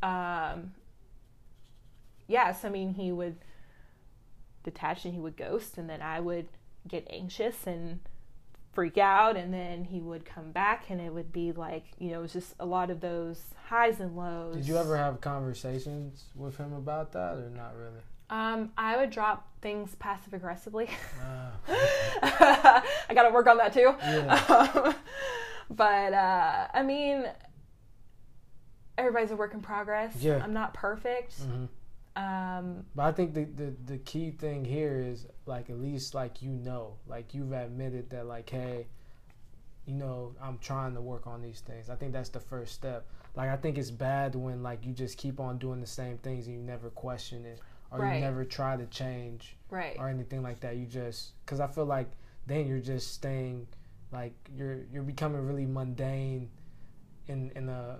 um, 0.02 0.72
yes, 2.26 2.64
I 2.64 2.68
mean, 2.68 2.94
he 2.94 3.12
would 3.12 3.36
detach 4.64 5.04
and 5.04 5.14
he 5.14 5.20
would 5.20 5.36
ghost, 5.36 5.78
and 5.78 5.88
then 5.88 6.02
I 6.02 6.20
would 6.20 6.48
get 6.86 7.06
anxious 7.10 7.66
and 7.66 8.00
freak 8.78 8.96
out, 8.96 9.36
and 9.36 9.52
then 9.52 9.82
he 9.82 10.00
would 10.00 10.24
come 10.24 10.52
back, 10.52 10.84
and 10.88 11.00
it 11.00 11.12
would 11.12 11.32
be 11.32 11.50
like, 11.50 11.82
you 11.98 12.12
know, 12.12 12.20
it 12.20 12.22
was 12.22 12.32
just 12.32 12.54
a 12.60 12.64
lot 12.64 12.90
of 12.90 13.00
those 13.00 13.42
highs 13.66 13.98
and 13.98 14.16
lows. 14.16 14.54
Did 14.54 14.68
you 14.68 14.76
ever 14.76 14.96
have 14.96 15.20
conversations 15.20 16.26
with 16.36 16.56
him 16.58 16.72
about 16.72 17.10
that 17.10 17.38
or 17.38 17.50
not 17.50 17.74
really? 17.76 17.98
Um, 18.30 18.70
I 18.78 18.96
would 18.96 19.10
drop 19.10 19.48
things 19.62 19.96
passive 19.96 20.32
aggressively. 20.32 20.88
Ah. 21.20 22.84
I 23.10 23.14
got 23.14 23.24
to 23.24 23.30
work 23.30 23.48
on 23.48 23.56
that 23.56 23.72
too. 23.72 23.92
Yeah. 24.00 24.38
Um, 24.84 24.94
but 25.70 26.12
uh, 26.12 26.68
I 26.72 26.84
mean, 26.84 27.24
everybody's 28.96 29.32
a 29.32 29.36
work 29.36 29.54
in 29.54 29.60
progress. 29.60 30.14
Yeah. 30.20 30.40
I'm 30.40 30.52
not 30.52 30.72
perfect. 30.72 31.34
hmm 31.40 31.64
Um, 32.18 32.84
But 32.94 33.04
I 33.04 33.12
think 33.12 33.34
the, 33.34 33.44
the 33.44 33.74
the 33.86 33.98
key 33.98 34.30
thing 34.32 34.64
here 34.64 34.98
is 34.98 35.26
like 35.46 35.70
at 35.70 35.78
least 35.78 36.14
like 36.14 36.42
you 36.42 36.50
know, 36.50 36.96
like 37.06 37.32
you've 37.34 37.52
admitted 37.52 38.10
that 38.10 38.26
like 38.26 38.50
hey, 38.50 38.86
you 39.86 39.94
know, 39.94 40.34
I'm 40.42 40.58
trying 40.58 40.94
to 40.94 41.00
work 41.00 41.26
on 41.26 41.40
these 41.42 41.60
things. 41.60 41.88
I 41.90 41.94
think 41.96 42.12
that's 42.12 42.28
the 42.30 42.40
first 42.40 42.74
step. 42.74 43.06
Like 43.36 43.50
I 43.50 43.56
think 43.56 43.78
it's 43.78 43.90
bad 43.90 44.34
when 44.34 44.62
like 44.62 44.84
you 44.84 44.92
just 44.92 45.16
keep 45.16 45.38
on 45.38 45.58
doing 45.58 45.80
the 45.80 45.86
same 45.86 46.18
things 46.18 46.46
and 46.46 46.56
you 46.56 46.62
never 46.62 46.90
question 46.90 47.44
it 47.46 47.60
or 47.90 48.00
Right. 48.00 48.16
you 48.16 48.20
never 48.20 48.44
try 48.44 48.76
to 48.76 48.86
change 48.86 49.56
right. 49.70 49.96
or 49.98 50.08
anything 50.08 50.42
like 50.42 50.60
that. 50.60 50.76
You 50.76 50.86
just 50.86 51.32
cuz 51.46 51.60
I 51.60 51.68
feel 51.68 51.86
like 51.86 52.10
then 52.46 52.66
you're 52.66 52.80
just 52.80 53.12
staying 53.14 53.66
like 54.10 54.32
you're 54.56 54.80
you're 54.92 55.02
becoming 55.04 55.46
really 55.46 55.66
mundane 55.66 56.50
in 57.28 57.50
in 57.54 57.68
a 57.68 57.98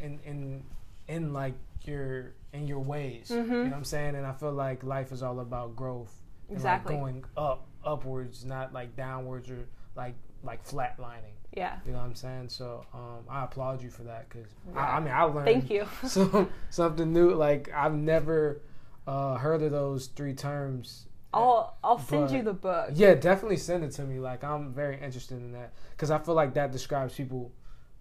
in 0.00 0.20
in 0.24 0.62
in 1.08 1.32
like 1.32 1.54
your 1.84 2.32
in 2.56 2.66
your 2.66 2.80
ways. 2.80 3.30
You 3.30 3.42
know 3.42 3.64
what 3.64 3.72
I'm 3.74 3.84
saying? 3.84 4.16
And 4.16 4.26
I 4.26 4.32
feel 4.32 4.52
like 4.52 4.82
life 4.82 5.12
is 5.12 5.22
all 5.22 5.40
about 5.40 5.76
growth. 5.76 6.12
Exactly. 6.50 6.94
Like 6.94 7.02
going 7.02 7.24
up 7.36 7.66
upwards, 7.84 8.44
not 8.44 8.72
like 8.72 8.96
downwards 8.96 9.50
or 9.50 9.66
like 9.94 10.14
like 10.42 10.66
flatlining. 10.66 11.34
Yeah. 11.56 11.78
You 11.86 11.92
know 11.92 11.98
what 11.98 12.04
I'm 12.04 12.14
saying? 12.14 12.48
So 12.48 12.84
um, 12.92 13.24
I 13.28 13.44
applaud 13.44 13.82
you 13.82 13.90
for 13.90 14.02
that 14.04 14.28
because 14.28 14.48
Yeah. 14.72 14.80
I, 14.80 14.96
I 14.96 15.00
mean 15.00 15.12
I 15.12 15.22
learned 15.22 15.46
Thank 15.46 15.70
you. 15.70 15.86
some 16.06 16.50
something 16.70 17.12
new. 17.12 17.32
Like 17.34 17.70
I've 17.74 17.94
never 17.94 18.62
uh, 19.06 19.36
heard 19.36 19.62
of 19.62 19.70
those 19.70 20.06
three 20.08 20.34
terms. 20.34 21.06
I'll 21.34 21.76
I'll 21.84 21.98
send 21.98 22.30
you 22.30 22.42
the 22.42 22.54
book. 22.54 22.90
Yeah, 22.94 23.14
definitely 23.14 23.58
send 23.58 23.84
it 23.84 23.92
to 23.92 24.02
me. 24.02 24.18
Like 24.18 24.42
I'm 24.44 24.72
very 24.72 25.00
interested 25.00 25.36
in 25.38 25.52
that 25.52 25.72
because 25.90 26.10
I 26.10 26.18
feel 26.18 26.34
like 26.34 26.54
that 26.54 26.72
describes 26.72 27.14
people 27.14 27.52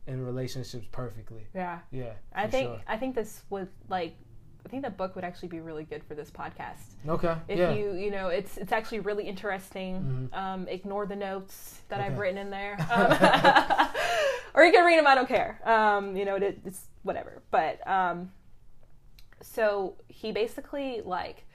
in 0.07 0.23
relationships 0.23 0.87
perfectly. 0.91 1.47
Yeah. 1.53 1.79
Yeah, 1.91 2.13
I 2.33 2.47
think 2.47 2.69
sure. 2.69 2.81
I 2.87 2.97
think 2.97 3.15
this 3.15 3.41
would 3.49 3.69
like 3.89 4.15
I 4.65 4.67
think 4.67 4.83
the 4.83 4.89
book 4.89 5.15
would 5.15 5.23
actually 5.23 5.49
be 5.49 5.59
really 5.59 5.83
good 5.83 6.03
for 6.03 6.15
this 6.15 6.31
podcast. 6.31 6.95
Okay. 7.07 7.35
If 7.47 7.59
yeah. 7.59 7.71
you 7.71 7.93
you 7.93 8.09
know 8.09 8.29
it's 8.29 8.57
it's 8.57 8.71
actually 8.71 9.01
really 9.01 9.25
interesting. 9.27 10.29
Mhm. 10.33 10.37
Um, 10.37 10.67
ignore 10.67 11.05
the 11.05 11.15
notes 11.15 11.81
that 11.89 12.01
I've 12.01 12.17
written 12.17 12.37
in 12.39 12.49
there, 12.49 12.75
um, 12.91 13.11
or 14.55 14.63
you 14.65 14.71
can 14.71 14.83
read 14.85 14.97
them. 14.97 15.05
I 15.05 15.13
don't 15.13 15.27
care. 15.27 15.59
Um, 15.65 16.15
you 16.17 16.25
know 16.25 16.35
it, 16.35 16.61
it's 16.65 16.87
whatever. 17.03 17.43
But 17.51 17.87
um, 17.87 18.31
so 19.41 19.97
he 20.07 20.31
basically 20.31 21.01
like 21.05 21.45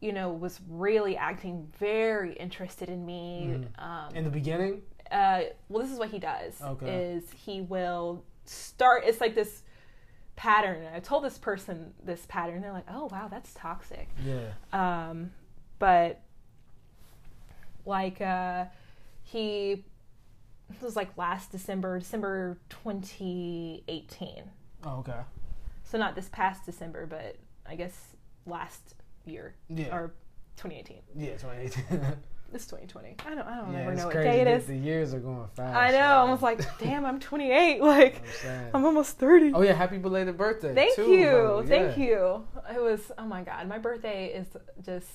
you 0.00 0.12
know 0.12 0.30
was 0.30 0.60
really 0.68 1.16
acting 1.18 1.70
very 1.78 2.32
interested 2.34 2.88
in 2.88 3.04
me. 3.04 3.66
Um, 3.78 4.14
in 4.14 4.24
the 4.24 4.30
beginning. 4.30 4.80
uh, 5.10 5.42
well, 5.68 5.82
this 5.82 5.92
is 5.92 5.98
what 5.98 6.08
he 6.08 6.18
does. 6.18 6.62
Okay. 6.62 7.14
Is 7.16 7.24
he 7.44 7.60
will 7.60 8.24
start? 8.46 9.04
It's 9.04 9.20
like 9.20 9.34
this 9.34 9.63
pattern. 10.36 10.86
I 10.94 11.00
told 11.00 11.24
this 11.24 11.38
person 11.38 11.94
this 12.02 12.24
pattern. 12.28 12.60
They're 12.62 12.72
like, 12.72 12.86
"Oh, 12.88 13.08
wow, 13.10 13.28
that's 13.28 13.52
toxic." 13.54 14.08
Yeah. 14.24 14.50
Um, 14.72 15.32
but 15.78 16.20
like 17.86 18.20
uh, 18.20 18.66
he 19.22 19.84
this 20.70 20.80
was 20.82 20.96
like 20.96 21.16
last 21.18 21.52
December, 21.52 21.98
December 21.98 22.58
2018. 22.70 24.42
Oh, 24.84 24.98
okay. 24.98 25.20
So 25.84 25.98
not 25.98 26.14
this 26.14 26.28
past 26.30 26.64
December, 26.64 27.06
but 27.06 27.36
I 27.66 27.76
guess 27.76 28.16
last 28.46 28.94
year 29.24 29.54
Yeah. 29.68 29.94
or 29.94 30.14
2018. 30.56 31.02
yeah. 31.16 31.36
2018. 31.36 32.16
It's 32.54 32.66
2020. 32.66 33.16
I 33.26 33.34
don't. 33.34 33.40
I 33.40 33.56
don't 33.56 33.72
yeah, 33.72 33.80
ever 33.80 33.94
know 33.96 34.04
what 34.04 34.12
crazy. 34.14 34.28
day 34.30 34.40
it 34.42 34.46
is. 34.46 34.66
The 34.66 34.76
years 34.76 35.12
are 35.12 35.18
going 35.18 35.48
fast. 35.56 35.76
I 35.76 35.90
know. 35.90 35.98
I 35.98 36.22
man. 36.22 36.30
was 36.30 36.40
like, 36.40 36.60
damn, 36.78 37.04
I'm 37.04 37.18
28. 37.18 37.80
Like, 37.82 38.22
I'm. 38.46 38.68
I'm 38.74 38.84
almost 38.84 39.18
30. 39.18 39.52
Oh 39.54 39.62
yeah, 39.62 39.72
happy 39.72 39.98
belated 39.98 40.36
birthday. 40.36 40.72
Thank 40.74 40.94
too, 40.94 41.10
you. 41.10 41.64
Thank 41.66 41.98
Yeah. 41.98 42.04
you. 42.04 42.44
It 42.72 42.80
was, 42.80 43.10
oh 43.18 43.24
my 43.26 43.42
God, 43.42 43.66
my 43.68 43.78
birthday 43.78 44.28
is 44.28 44.46
just, 44.84 45.08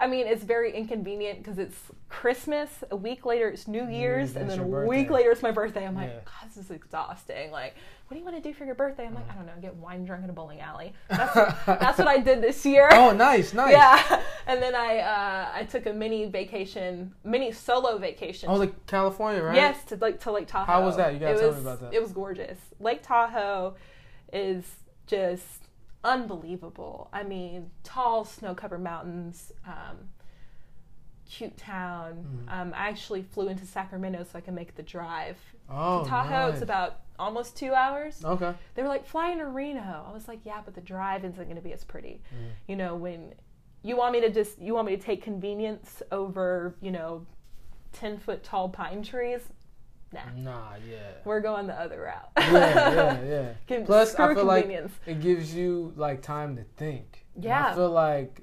I 0.00 0.06
mean, 0.06 0.26
it's 0.26 0.44
very 0.44 0.72
inconvenient 0.72 1.38
because 1.38 1.58
it's 1.58 1.76
Christmas, 2.08 2.70
a 2.90 2.96
week 2.96 3.26
later 3.26 3.48
it's 3.48 3.66
New 3.66 3.88
Year's, 3.88 4.36
and 4.36 4.48
then 4.48 4.60
a 4.60 4.86
week 4.86 5.10
later 5.10 5.32
it's 5.32 5.42
my 5.42 5.50
birthday. 5.50 5.86
I'm 5.86 5.96
like, 5.96 6.10
Yeah. 6.10 6.20
God, 6.24 6.48
this 6.48 6.56
is 6.56 6.70
exhausting. 6.70 7.50
Like, 7.50 7.74
what 8.06 8.14
do 8.14 8.20
you 8.20 8.24
want 8.24 8.36
to 8.36 8.42
do 8.42 8.54
for 8.54 8.64
your 8.64 8.76
birthday? 8.76 9.06
I'm 9.06 9.14
like, 9.14 9.28
I 9.30 9.34
don't 9.34 9.46
know, 9.46 9.52
get 9.60 9.74
wine 9.74 10.04
drunk 10.04 10.24
in 10.24 10.30
a 10.30 10.32
bowling 10.32 10.60
alley. 10.60 10.92
That's, 11.08 11.34
that's 11.66 11.98
what 11.98 12.08
I 12.08 12.18
did 12.18 12.40
this 12.40 12.64
year. 12.64 12.88
Oh, 12.92 13.12
nice, 13.12 13.52
nice. 13.52 13.72
Yeah, 13.72 14.22
and 14.46 14.62
then 14.62 14.74
I 14.74 14.98
uh, 14.98 15.48
I 15.52 15.64
took 15.64 15.86
a 15.86 15.92
mini 15.92 16.26
vacation, 16.26 17.12
mini 17.24 17.50
solo 17.50 17.98
vacation. 17.98 18.48
Oh, 18.48 18.54
like 18.54 18.86
California, 18.86 19.42
right? 19.42 19.56
Yes, 19.56 19.84
to 19.86 19.96
like 19.96 20.20
to 20.20 20.32
Lake 20.32 20.46
Tahoe. 20.46 20.64
How 20.64 20.84
was 20.84 20.96
that? 20.96 21.12
You 21.12 21.18
gotta 21.18 21.34
it 21.34 21.38
tell 21.38 21.48
was, 21.48 21.56
me 21.56 21.62
about 21.62 21.80
that. 21.80 21.92
It 21.92 22.00
was 22.00 22.12
gorgeous. 22.12 22.58
Lake 22.78 23.02
Tahoe 23.02 23.74
is 24.32 24.64
just 25.06 25.67
unbelievable. 26.04 27.08
I 27.12 27.22
mean, 27.22 27.70
tall 27.84 28.24
snow-covered 28.24 28.82
mountains, 28.82 29.52
um, 29.66 30.08
cute 31.28 31.56
town. 31.56 32.24
Mm-hmm. 32.46 32.48
Um, 32.48 32.74
I 32.74 32.88
actually 32.88 33.22
flew 33.22 33.48
into 33.48 33.66
Sacramento 33.66 34.24
so 34.24 34.38
I 34.38 34.40
could 34.40 34.54
make 34.54 34.74
the 34.76 34.82
drive 34.82 35.36
Oh, 35.70 36.02
to 36.02 36.08
Tahoe. 36.08 36.46
nice. 36.46 36.54
It's 36.54 36.62
about 36.62 37.00
almost 37.18 37.56
two 37.56 37.74
hours. 37.74 38.24
Okay. 38.24 38.54
They 38.74 38.82
were 38.82 38.88
like, 38.88 39.06
fly 39.06 39.30
into 39.32 39.46
Reno. 39.46 40.06
I 40.08 40.12
was 40.12 40.28
like, 40.28 40.40
yeah, 40.44 40.60
but 40.64 40.74
the 40.74 40.80
drive 40.80 41.24
isn't 41.24 41.44
going 41.44 41.56
to 41.56 41.62
be 41.62 41.72
as 41.72 41.84
pretty. 41.84 42.22
Mm-hmm. 42.34 42.46
You 42.68 42.76
know, 42.76 42.94
when 42.96 43.34
you 43.82 43.96
want 43.96 44.12
me 44.12 44.20
to 44.22 44.30
just, 44.30 44.58
you 44.60 44.74
want 44.74 44.86
me 44.86 44.96
to 44.96 45.02
take 45.02 45.22
convenience 45.22 46.02
over, 46.10 46.74
you 46.80 46.90
know, 46.90 47.26
10 47.92 48.18
foot 48.18 48.42
tall 48.42 48.68
pine 48.68 49.02
trees? 49.02 49.40
Nah. 50.12 50.20
Nah, 50.36 50.74
yeah. 50.90 50.96
We're 51.24 51.40
going 51.40 51.66
the 51.66 51.78
other 51.78 52.00
route. 52.00 52.30
yeah, 52.38 53.22
yeah, 53.24 53.52
yeah. 53.68 53.84
Plus, 53.84 54.14
I 54.14 54.34
feel 54.34 54.44
like 54.44 54.66
it 55.06 55.20
gives 55.20 55.54
you 55.54 55.92
like 55.96 56.22
time 56.22 56.56
to 56.56 56.64
think. 56.76 57.26
And 57.34 57.44
Yeah. 57.44 57.68
I 57.68 57.74
feel 57.74 57.90
like, 57.90 58.40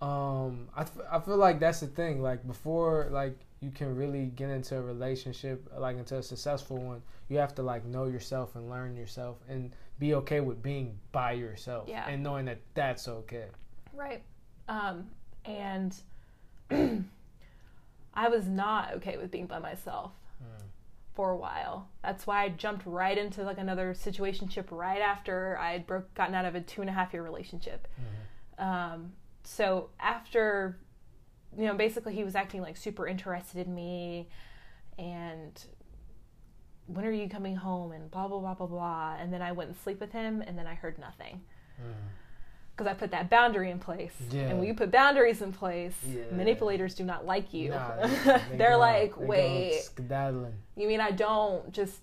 um, 0.00 0.68
I, 0.74 0.82
f- 0.82 0.98
I 1.10 1.18
feel 1.20 1.36
like 1.36 1.60
that's 1.60 1.80
the 1.80 1.88
thing. 1.88 2.22
Like 2.22 2.46
before, 2.46 3.08
like 3.10 3.38
you 3.60 3.70
can 3.70 3.94
really 3.96 4.26
get 4.36 4.48
into 4.48 4.76
a 4.78 4.82
relationship, 4.82 5.68
like 5.76 5.96
into 5.98 6.16
a 6.16 6.22
successful 6.22 6.78
one, 6.78 7.02
you 7.28 7.36
have 7.38 7.54
to 7.56 7.62
like 7.62 7.84
know 7.84 8.06
yourself 8.06 8.54
and 8.56 8.70
learn 8.70 8.96
yourself 8.96 9.36
and 9.48 9.72
be 9.98 10.14
okay 10.14 10.40
with 10.40 10.62
being 10.62 10.98
by 11.12 11.32
yourself. 11.32 11.88
Yeah. 11.88 12.08
And 12.08 12.22
knowing 12.22 12.46
that 12.46 12.60
that's 12.74 13.08
okay. 13.08 13.46
Right. 13.92 14.22
Um, 14.68 15.08
and 15.44 15.94
I 18.14 18.28
was 18.28 18.46
not 18.46 18.94
okay 18.94 19.16
with 19.18 19.30
being 19.30 19.46
by 19.46 19.58
myself 19.58 20.12
for 21.18 21.32
a 21.32 21.36
while. 21.36 21.88
That's 22.04 22.28
why 22.28 22.44
I 22.44 22.48
jumped 22.50 22.86
right 22.86 23.18
into 23.18 23.42
like 23.42 23.58
another 23.58 23.92
situationship 23.92 24.66
right 24.70 25.00
after 25.00 25.58
I 25.58 25.72
had 25.72 25.84
broke 25.84 26.14
gotten 26.14 26.32
out 26.32 26.44
of 26.44 26.54
a 26.54 26.60
two 26.60 26.80
and 26.80 26.88
a 26.88 26.92
half 26.92 27.12
year 27.12 27.24
relationship. 27.24 27.88
Um, 28.56 29.14
so 29.42 29.90
after, 29.98 30.78
you 31.58 31.66
know, 31.66 31.74
basically 31.74 32.14
he 32.14 32.22
was 32.22 32.36
acting 32.36 32.62
like 32.62 32.76
super 32.76 33.08
interested 33.08 33.66
in 33.66 33.74
me, 33.74 34.28
and 34.96 35.60
when 36.86 37.04
are 37.04 37.10
you 37.10 37.28
coming 37.28 37.56
home 37.56 37.90
and 37.90 38.12
blah 38.12 38.28
blah 38.28 38.38
blah 38.38 38.54
blah 38.54 38.66
blah 38.66 39.16
and 39.18 39.32
then 39.32 39.42
i 39.42 39.52
went 39.52 39.68
and 39.68 39.78
sleep 39.78 40.00
with 40.00 40.10
him 40.10 40.40
and 40.40 40.56
then 40.56 40.66
i 40.66 40.74
heard 40.74 40.98
nothing 40.98 41.42
because 42.78 42.90
i 42.90 42.94
put 42.94 43.10
that 43.10 43.28
boundary 43.28 43.70
in 43.72 43.78
place. 43.80 44.12
Yeah. 44.30 44.42
and 44.42 44.58
when 44.58 44.68
you 44.68 44.74
put 44.74 44.90
boundaries 44.92 45.42
in 45.42 45.52
place 45.52 45.94
Yeah. 46.08 46.22
manipulators 46.32 46.94
do 46.94 47.04
not 47.04 47.26
like 47.26 47.52
you 47.52 47.70
Nah, 47.70 47.96
they- 48.06 48.08
they 48.50 48.56
they're 48.56 48.76
like 48.76 49.18
they 49.18 49.24
wait 49.26 49.80
skedaddling. 49.82 50.54
you 50.76 50.86
mean 50.86 51.00
i 51.00 51.10
don't 51.10 51.72
just 51.72 52.00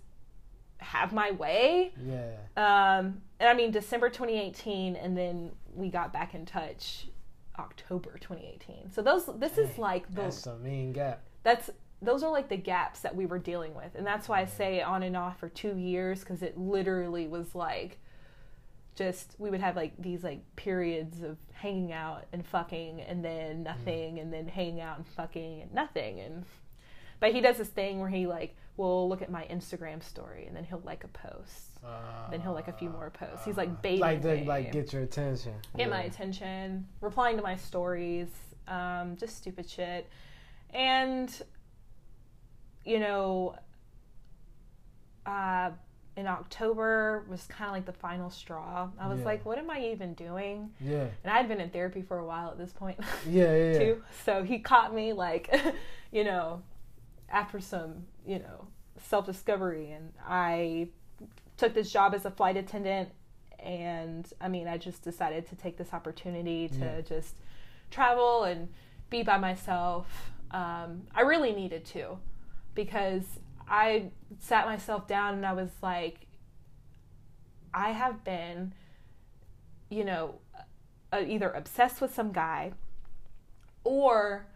have 0.80 1.14
my 1.14 1.32
way 1.32 1.94
Yeah. 2.06 2.32
um, 2.58 3.22
and 3.40 3.50
I 3.50 3.54
mean 3.54 3.72
December 3.72 4.10
2018, 4.10 4.96
and 4.96 5.18
then 5.18 5.52
we 5.74 5.90
got 5.90 6.14
back 6.14 6.34
in 6.36 6.46
touch 6.46 7.08
October 7.60 8.12
2018. 8.20 8.92
So 8.92 9.02
those 9.02 9.26
this 9.40 9.58
is 9.58 9.78
like 9.78 10.08
the 10.14 10.22
That's 10.24 10.46
a 10.48 10.58
mean 10.58 10.94
gap. 10.94 11.22
that's 11.44 11.70
those 12.02 12.24
are 12.24 12.32
like 12.32 12.48
the 12.50 12.56
gaps 12.58 13.00
that 13.02 13.14
we 13.16 13.26
were 13.26 13.40
dealing 13.40 13.74
with, 13.74 13.96
and 13.96 14.06
that's 14.06 14.30
why 14.30 14.42
I 14.42 14.46
say 14.46 14.82
on 14.82 15.04
and 15.04 15.18
off 15.18 15.40
for 15.40 15.50
two 15.50 15.76
years 15.78 16.20
because 16.22 16.42
it 16.44 16.58
literally 16.58 17.28
was 17.28 17.56
like 17.56 18.00
just 18.96 19.36
we 19.38 19.50
would 19.50 19.62
have 19.62 19.76
like 19.76 19.94
these 20.00 20.24
like 20.24 20.42
periods 20.56 21.22
of 21.22 21.38
hanging 21.54 21.92
out 21.92 22.26
and 22.32 22.46
fucking 22.46 23.02
and 23.02 23.24
then 23.24 23.64
nothing 23.64 24.20
and 24.20 24.32
then 24.32 24.48
hanging 24.48 24.82
out 24.82 24.98
and 24.98 25.08
fucking 25.08 25.62
and 25.62 25.74
nothing 25.74 26.20
and 26.20 26.46
but 27.20 27.34
he 27.34 27.42
does 27.42 27.58
this 27.58 27.70
thing 27.70 28.00
where 28.00 28.10
he 28.10 28.28
like 28.28 28.56
will 28.78 29.08
look 29.08 29.22
at 29.22 29.32
my 29.32 29.46
Instagram 29.50 30.04
story 30.04 30.46
and 30.48 30.56
then 30.56 30.64
he'll 30.64 30.82
like 30.86 31.04
a 31.04 31.08
post 31.10 31.76
then 32.32 32.42
he'll 32.42 32.54
like 32.54 32.68
a 32.68 32.74
few 32.74 32.90
more 32.90 33.10
posts. 33.10 33.46
He's 33.46 33.58
like 33.58 33.82
baiting 33.82 34.00
like 34.00 34.22
to 34.22 34.44
like 34.46 34.72
get 34.72 34.92
your 34.92 35.04
attention. 35.04 35.54
get 35.78 35.90
my 35.90 36.04
attention, 36.04 36.88
replying 37.02 37.38
to 37.38 37.44
my 37.44 37.56
stories, 37.56 38.28
um, 38.68 39.16
just 39.16 39.38
stupid 39.38 39.70
shit. 39.70 40.10
And 40.72 41.32
you 42.84 43.00
know, 43.00 43.56
uh, 45.26 45.72
in 46.18 46.28
October 46.28 47.26
was 47.30 47.44
kind 47.48 47.68
of 47.70 47.74
like 47.76 47.86
the 47.86 47.92
final 47.94 48.30
straw. 48.30 48.90
I 49.00 49.08
was 49.08 49.20
Yeah. 49.20 49.26
like, 49.26 49.46
what 49.46 49.58
am 49.58 49.70
I 49.70 49.82
even 49.92 50.14
doing? 50.14 50.72
Yeah. 50.80 51.08
And 51.24 51.32
I 51.34 51.38
had 51.38 51.48
been 51.50 51.60
in 51.60 51.70
therapy 51.70 52.02
for 52.02 52.20
a 52.20 52.26
while 52.26 52.50
at 52.50 52.58
this 52.58 52.72
point 52.72 52.98
Yeah. 53.28 53.54
Yeah. 53.56 53.72
yeah. 53.74 53.80
too. 53.80 54.04
So 54.24 54.44
he 54.44 54.60
caught 54.60 54.94
me 54.94 55.12
like, 55.14 55.54
you 56.12 56.24
know, 56.24 56.62
after 57.30 57.60
some, 57.60 58.06
you 58.26 58.40
know, 58.40 58.68
self 59.04 59.26
discovery, 59.26 59.92
and 59.92 60.14
I 60.26 60.88
took 61.58 61.74
this 61.74 61.92
job 61.92 62.14
as 62.14 62.24
a 62.26 62.32
flight 62.32 62.56
attendant. 62.58 63.10
And 63.60 64.32
I 64.40 64.48
mean, 64.48 64.68
I 64.68 64.78
just 64.78 65.02
decided 65.02 65.48
to 65.50 65.56
take 65.56 65.76
this 65.78 65.94
opportunity 65.94 66.70
to 66.70 66.78
Yeah. 66.80 67.02
just 67.02 67.36
travel 67.92 68.44
and 68.44 68.70
be 69.10 69.22
by 69.24 69.38
myself. 69.38 70.32
Um, 70.52 71.08
I 71.14 71.22
really 71.22 71.52
needed 71.52 71.84
to 71.88 72.18
because 72.74 73.24
I 73.68 74.12
sat 74.40 74.66
myself 74.66 75.08
down 75.08 75.36
and 75.36 75.46
I 75.46 75.54
was 75.54 75.72
like, 75.82 76.28
I 77.74 77.92
have 77.92 78.24
been, 78.24 78.74
you 79.90 80.04
know, 80.04 80.36
uh, 81.12 81.24
either 81.26 81.50
obsessed 81.52 82.02
with 82.02 82.14
some 82.14 82.32
guy 82.32 82.74
or 83.84 84.48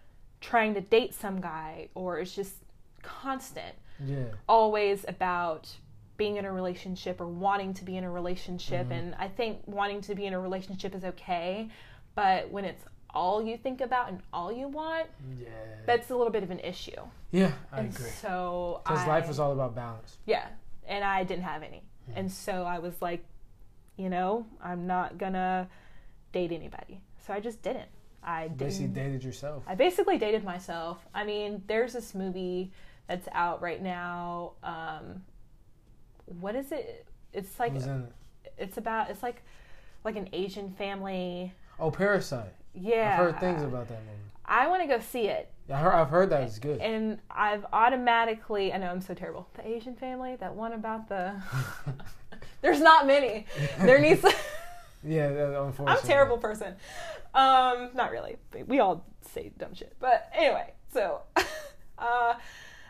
trying 0.42 0.74
to 0.74 0.82
date 0.82 1.14
some 1.14 1.42
guy, 1.42 1.90
or 1.94 2.20
it's 2.20 2.34
just 2.34 2.56
constant, 3.02 3.76
Yeah. 4.00 4.26
always 4.48 5.06
about 5.08 5.76
being 6.18 6.38
in 6.38 6.46
a 6.46 6.52
relationship 6.52 7.20
or 7.22 7.28
wanting 7.28 7.74
to 7.74 7.86
be 7.86 7.98
in 7.98 8.04
a 8.04 8.12
relationship. 8.12 8.84
Mm-hmm. 8.84 8.92
And 8.92 9.16
I 9.16 9.28
think 9.28 9.62
wanting 9.66 10.02
to 10.02 10.16
be 10.16 10.26
in 10.26 10.34
a 10.34 10.40
relationship 10.40 10.96
is 10.96 11.04
okay, 11.04 11.70
but 12.16 12.50
when 12.50 12.66
it's 12.66 12.84
all 13.14 13.42
you 13.44 13.58
think 13.58 13.82
about 13.82 14.10
and 14.10 14.22
all 14.32 14.52
you 14.52 14.68
want, 14.68 15.08
Yeah. 15.40 15.48
that's 15.86 16.10
a 16.10 16.16
little 16.16 16.32
bit 16.32 16.44
of 16.44 16.52
an 16.52 16.60
issue. 16.60 16.92
yeah. 17.32 17.52
I 17.72 17.80
and 17.82 17.94
agree. 17.96 18.10
so 18.10 18.82
Because 18.86 19.08
life 19.08 19.30
is 19.30 19.40
all 19.40 19.52
about 19.52 19.76
balance. 19.76 20.18
yeah, 20.26 20.48
and 20.88 21.04
I 21.04 21.24
didn't 21.24 21.44
have 21.44 21.64
any. 21.64 21.84
Mm-hmm. 22.10 22.20
And 22.20 22.32
so 22.32 22.64
I 22.64 22.80
was 22.80 23.02
like, 23.02 23.24
you 23.98 24.10
know, 24.10 24.46
I'm 24.64 24.88
not 24.88 25.18
gonna 25.18 25.68
date 26.32 26.52
anybody. 26.52 27.02
So 27.26 27.34
I 27.34 27.40
just 27.40 27.62
didn't. 27.62 27.90
I 28.24 28.48
Basically, 28.50 28.88
didn't. 28.88 29.06
dated 29.06 29.24
yourself. 29.24 29.64
I 29.68 29.76
basically 29.76 30.18
dated 30.18 30.44
myself. 30.44 31.06
I 31.14 31.24
mean, 31.24 31.64
there's 31.68 31.94
this 31.94 32.14
movie 32.14 32.72
that's 33.08 33.28
out 33.32 33.62
right 33.62 33.82
now. 33.82 34.54
Um, 34.64 35.24
what 36.26 36.56
is 36.56 36.72
it? 36.72 37.08
It's 37.34 37.60
like 37.60 37.74
it? 37.76 38.14
it's 38.58 38.78
about 38.78 39.10
it's 39.10 39.24
like 39.24 39.42
like 40.04 40.16
an 40.16 40.30
Asian 40.34 40.72
family. 40.74 41.54
Oh, 41.80 41.92
Parasite. 41.92 42.54
Yeah, 42.74 43.12
I've 43.14 43.26
heard 43.26 43.40
things 43.40 43.62
about 43.64 43.88
that 43.90 44.00
movie. 44.06 44.16
I 44.46 44.68
want 44.68 44.82
to 44.82 44.88
go 44.88 45.00
see 45.00 45.28
it. 45.28 45.52
I 45.72 45.78
heard, 45.78 45.94
I've 45.94 46.10
heard 46.10 46.30
that 46.32 46.42
it's 46.42 46.58
good. 46.58 46.82
and 46.82 47.20
I've 47.30 47.64
automatically 47.72 48.74
I 48.74 48.78
know 48.78 48.90
I'm 48.90 49.02
so 49.02 49.14
terrible. 49.14 49.48
The 49.54 49.68
Asian 49.68 49.96
family, 49.96 50.36
that 50.38 50.56
one 50.56 50.74
about 50.74 51.08
the 51.10 51.36
There's 52.62 52.82
not 52.82 53.06
many. 53.06 53.46
There 53.80 54.00
needs 54.00 54.24
yeah, 55.04 55.30
that, 55.30 55.74
I'm 55.80 55.88
a 55.88 55.98
terrible 56.02 56.38
person. 56.38 56.76
Um 57.34 57.92
not 57.94 58.12
really. 58.12 58.38
We 58.66 58.80
all 58.80 59.06
say 59.34 59.52
dumb 59.58 59.74
shit. 59.76 59.96
But 60.00 60.30
anyway, 60.34 60.74
so 60.92 61.22
uh 61.98 62.34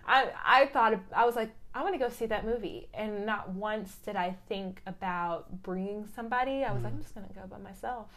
I 0.08 0.32
I 0.46 0.66
thought 0.68 0.98
I 1.14 1.26
was 1.26 1.36
like 1.36 1.52
I 1.76 1.84
want 1.84 1.94
to 1.94 2.00
go 2.00 2.10
see 2.10 2.26
that 2.28 2.46
movie 2.46 2.88
and 2.94 3.26
not 3.26 3.50
once 3.50 3.96
did 4.06 4.16
I 4.16 4.38
think 4.48 4.82
about 4.88 5.62
bringing 5.64 6.08
somebody. 6.16 6.64
I 6.64 6.72
was 6.72 6.82
like 6.84 6.94
I'm 6.94 7.02
just 7.02 7.14
going 7.14 7.28
to 7.28 7.34
go 7.34 7.42
by 7.46 7.58
myself. 7.58 8.08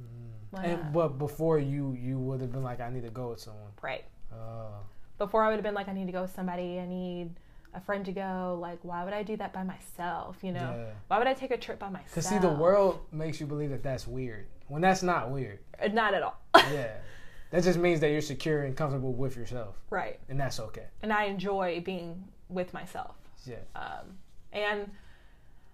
Mm. 0.00 0.64
And 0.64 0.92
but 0.92 1.18
before 1.18 1.58
you, 1.58 1.96
you 2.00 2.18
would 2.18 2.40
have 2.40 2.52
been 2.52 2.62
like, 2.62 2.80
I 2.80 2.90
need 2.90 3.02
to 3.04 3.10
go 3.10 3.30
with 3.30 3.40
someone. 3.40 3.70
right. 3.82 4.04
Uh, 4.32 4.78
before 5.18 5.42
I 5.42 5.48
would 5.48 5.54
have 5.56 5.64
been 5.64 5.74
like, 5.74 5.88
I 5.88 5.92
need 5.92 6.06
to 6.06 6.12
go 6.12 6.22
with 6.22 6.34
somebody. 6.34 6.78
I 6.78 6.86
need 6.86 7.30
a 7.74 7.80
friend 7.80 8.04
to 8.06 8.12
go. 8.12 8.56
Like, 8.60 8.78
why 8.82 9.04
would 9.04 9.12
I 9.12 9.22
do 9.22 9.36
that 9.36 9.52
by 9.52 9.62
myself? 9.64 10.36
You 10.42 10.52
know, 10.52 10.74
Yeah. 10.78 10.92
why 11.08 11.18
would 11.18 11.26
I 11.26 11.34
take 11.34 11.50
a 11.50 11.56
trip 11.58 11.78
by 11.78 11.88
myself? 11.90 12.14
Cause 12.14 12.26
see, 12.26 12.38
the 12.38 12.50
world 12.52 13.00
makes 13.12 13.40
you 13.40 13.46
believe 13.46 13.70
that 13.70 13.82
that's 13.82 14.06
weird 14.06 14.46
when 14.68 14.80
that's 14.82 15.02
not 15.02 15.30
weird. 15.30 15.58
Uh, 15.82 15.88
not 15.88 16.14
at 16.14 16.22
all. 16.22 16.38
Yeah, 16.54 16.92
that 17.50 17.62
just 17.64 17.78
means 17.78 18.00
that 18.00 18.10
you're 18.10 18.20
secure 18.20 18.62
and 18.64 18.76
comfortable 18.76 19.12
with 19.12 19.36
yourself, 19.36 19.76
right. 19.90 20.18
and 20.28 20.38
that's 20.40 20.60
okay. 20.60 20.86
And 21.02 21.12
I 21.12 21.24
enjoy 21.24 21.80
being 21.84 22.24
with 22.48 22.72
myself. 22.72 23.16
Yeah, 23.44 23.56
Um, 23.74 24.18
and 24.52 24.90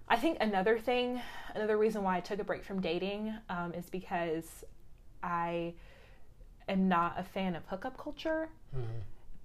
I 0.09 0.17
think 0.17 0.39
another 0.41 0.79
thing, 0.79 1.21
another 1.55 1.79
reason 1.79 2.03
why 2.03 2.19
I 2.19 2.21
took 2.21 2.39
a 2.39 2.45
break 2.45 2.63
from 2.65 2.81
dating 2.81 3.35
um, 3.49 3.73
is 3.75 3.89
because 3.91 4.65
I 5.23 5.75
am 6.69 6.89
not 6.89 7.15
a 7.19 7.23
fan 7.25 7.55
of 7.55 7.65
hookup 7.67 7.97
culture, 7.97 8.49
Mm-hmm. 8.77 8.99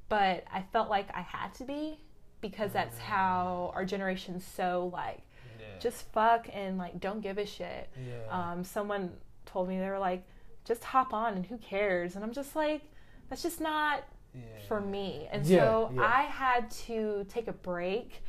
but 0.09 0.43
I 0.51 0.63
felt 0.73 0.89
like 0.89 1.07
I 1.15 1.21
had 1.21 1.53
to 1.55 1.63
be 1.63 1.99
because 2.41 2.71
that's 2.73 2.97
how 2.97 3.71
our 3.75 3.85
generation's 3.85 4.43
so 4.43 4.89
like 4.91 5.21
yeah, 5.59 5.65
just 5.79 6.11
fuck 6.11 6.47
and 6.51 6.77
like 6.77 6.99
don't 6.99 7.21
give 7.21 7.37
a 7.37 7.45
shit. 7.45 7.89
yeah. 7.97 8.51
Um, 8.51 8.63
someone 8.63 9.11
told 9.45 9.69
me 9.69 9.77
they 9.79 9.87
were 9.89 9.99
like, 9.99 10.23
just 10.65 10.83
hop 10.83 11.13
on 11.13 11.33
and 11.35 11.45
who 11.45 11.57
cares? 11.57 12.15
And 12.15 12.23
I'm 12.23 12.33
just 12.33 12.55
like, 12.55 12.81
that's 13.29 13.43
just 13.43 13.61
not 13.61 14.03
yeah. 14.33 14.41
for 14.67 14.81
me. 14.81 15.27
And 15.31 15.45
so. 15.45 15.91
I 15.99 16.23
had 16.23 16.69
to 16.87 17.25
take 17.29 17.47
a 17.47 17.53
break 17.53 18.23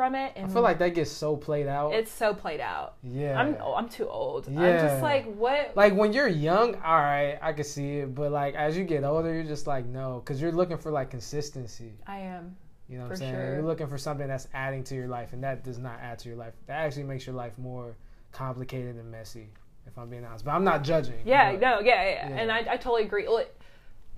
from 0.00 0.14
it. 0.14 0.32
And 0.34 0.46
I 0.46 0.48
feel 0.48 0.62
like 0.62 0.78
that 0.78 0.94
gets 0.94 1.10
so 1.10 1.36
played 1.36 1.66
out. 1.66 1.92
it's 1.92 2.10
so 2.10 2.32
played 2.32 2.60
out. 2.60 2.94
yeah, 3.02 3.38
I'm 3.38 3.54
oh, 3.60 3.74
I'm 3.74 3.86
too 3.86 4.08
old. 4.08 4.46
I'm 4.48 4.54
Yeah. 4.54 4.80
just 4.88 5.02
like 5.02 5.26
what? 5.34 5.76
like 5.76 5.94
when 5.94 6.14
you're 6.14 6.26
young, 6.26 6.74
all 6.76 7.00
right, 7.00 7.38
I 7.42 7.52
can 7.52 7.64
see 7.64 7.98
it, 7.98 8.14
but 8.14 8.32
like 8.32 8.54
as 8.54 8.78
you 8.78 8.84
get 8.84 9.04
older, 9.04 9.30
you're 9.34 9.44
just 9.44 9.66
like 9.66 9.84
no, 9.84 10.22
because 10.24 10.40
you're 10.40 10.52
looking 10.52 10.78
for 10.78 10.90
like 10.90 11.10
consistency. 11.10 11.92
I 12.06 12.20
am. 12.20 12.56
You 12.88 12.96
know 12.96 13.04
what 13.04 13.10
I'm 13.10 13.16
saying? 13.18 13.34
sure. 13.34 13.54
You're 13.56 13.62
looking 13.62 13.88
for 13.88 13.98
something 13.98 14.26
that's 14.26 14.48
adding 14.54 14.82
to 14.84 14.94
your 14.94 15.06
life, 15.06 15.34
and 15.34 15.44
that 15.44 15.64
does 15.64 15.76
not 15.78 16.00
add 16.00 16.18
to 16.20 16.30
your 16.30 16.38
life. 16.38 16.54
That 16.66 16.78
actually 16.78 17.02
makes 17.02 17.26
your 17.26 17.36
life 17.36 17.52
more 17.58 17.94
complicated 18.32 18.96
and 18.96 19.10
messy. 19.10 19.50
If 19.86 19.98
I'm 19.98 20.08
being 20.08 20.24
honest, 20.24 20.46
but 20.46 20.52
I'm 20.52 20.64
not 20.64 20.82
judging. 20.82 21.20
Yeah, 21.26 21.52
but- 21.52 21.60
no, 21.60 21.80
yeah, 21.80 21.84
yeah. 21.84 22.28
Yeah. 22.30 22.36
And 22.38 22.50
I, 22.50 22.60
I 22.60 22.76
totally 22.78 23.02
agree. 23.02 23.28
Well, 23.28 23.38
it, 23.38 23.54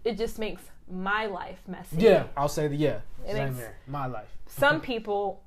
it 0.04 0.16
just 0.16 0.38
makes 0.38 0.62
my 0.88 1.26
life 1.26 1.58
messy. 1.66 1.96
Yeah, 1.98 2.26
I'll 2.36 2.48
say 2.48 2.68
the 2.68 2.76
yeah. 2.76 3.00
It 3.26 3.32
Same 3.32 3.56
here. 3.56 3.74
My 3.88 4.06
life. 4.06 4.28
Some 4.46 4.80
people, 4.92 5.42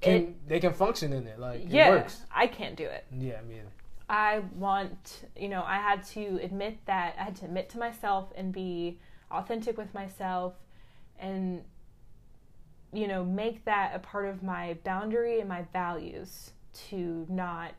Can 0.00 0.14
it, 0.14 0.48
they 0.48 0.60
can 0.60 0.72
function 0.72 1.12
in 1.12 1.26
it? 1.26 1.38
Like 1.38 1.62
yeah, 1.68 1.88
it 1.88 1.90
works. 1.90 2.20
I 2.34 2.46
can't 2.46 2.76
do 2.76 2.84
it. 2.84 3.04
Yeah, 3.16 3.38
I 3.38 3.42
mean. 3.42 3.62
I 4.08 4.40
want, 4.56 5.24
you 5.36 5.48
know, 5.48 5.62
I 5.64 5.76
had 5.76 6.04
to 6.08 6.40
admit 6.42 6.78
that 6.86 7.14
I 7.18 7.22
had 7.22 7.36
to 7.36 7.44
admit 7.44 7.68
to 7.70 7.78
myself 7.78 8.32
and 8.34 8.52
be 8.52 8.98
authentic 9.30 9.78
with 9.78 9.94
myself 9.94 10.54
and, 11.18 11.62
you 12.92 13.06
know, 13.06 13.24
make 13.24 13.64
that 13.66 13.92
a 13.94 14.00
part 14.00 14.26
of 14.26 14.42
my 14.42 14.76
boundary 14.82 15.38
and 15.38 15.48
my 15.48 15.62
values 15.72 16.50
to 16.88 17.24
not 17.28 17.72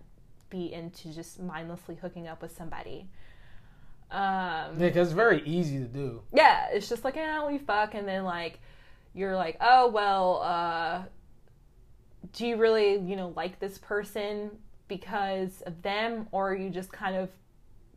be 0.50 0.72
into 0.72 1.14
just 1.14 1.42
mindlessly 1.42 1.96
hooking 1.96 2.28
up 2.30 2.42
with 2.42 2.56
somebody. 2.56 3.08
Um, 4.10 4.22
Yeah, 4.22 4.72
because 4.78 5.10
it's 5.10 5.16
very 5.16 5.42
easy 5.46 5.80
to 5.80 5.86
do. 5.86 6.22
yeah, 6.34 6.68
it's 6.72 6.88
just 6.88 7.04
like, 7.04 7.18
eh, 7.18 7.46
we 7.46 7.58
fuck, 7.58 7.94
and 7.94 8.08
then 8.08 8.24
like, 8.24 8.60
you're 9.14 9.36
like, 9.36 9.58
oh 9.60 9.90
well, 9.90 10.42
uh, 10.44 11.02
do 12.34 12.46
you 12.48 12.56
really, 12.58 12.94
you 13.00 13.16
know, 13.16 13.34
like 13.36 13.60
this 13.60 13.78
person 13.78 14.52
because 14.88 15.62
of 15.66 15.82
them, 15.82 16.28
or 16.32 16.52
are 16.52 16.56
you 16.56 16.70
just 16.70 16.92
kind 16.92 17.16
of 17.16 17.30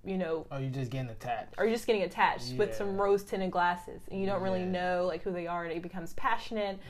you 0.07 0.19
know, 0.19 0.47
Are 0.51 0.61
you 0.61 0.69
just 0.69 0.91
getting 0.91 1.09
attached? 1.09 1.55
are 1.57 1.65
you 1.65 1.73
just 1.73 1.87
getting 1.87 2.03
attached 2.03 2.53
with 2.59 2.75
some 2.75 3.01
rose 3.01 3.23
tinted 3.23 3.51
glasses 3.51 4.03
and 4.11 4.21
you 4.21 4.27
don't 4.27 4.43
really 4.43 4.61
Yeah. 4.61 4.67
know 4.71 5.05
like 5.07 5.23
who 5.23 5.33
they 5.33 5.47
are 5.47 5.65
and 5.65 5.73
it 5.73 5.81
becomes 5.83 6.13
passionate 6.13 6.77
Mm. 6.77 6.81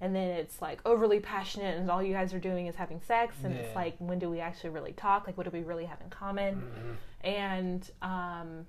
and 0.00 0.16
then 0.16 0.28
it's 0.30 0.60
like 0.60 0.80
overly 0.84 1.20
passionate 1.20 1.78
and 1.78 1.88
all 1.88 2.02
you 2.02 2.12
guys 2.12 2.34
are 2.34 2.40
doing 2.40 2.66
is 2.66 2.74
having 2.74 3.00
sex 3.00 3.36
and 3.44 3.54
it's 3.54 3.76
like 3.76 3.94
when 4.00 4.18
do 4.18 4.28
we 4.28 4.40
actually 4.40 4.70
really 4.70 4.90
talk 4.92 5.28
like 5.28 5.36
what 5.36 5.44
do 5.48 5.56
we 5.56 5.62
really 5.62 5.84
have 5.84 6.00
in 6.00 6.10
common 6.10 6.56
Mhm. 6.56 6.96
and 7.28 7.90
um, 8.02 8.66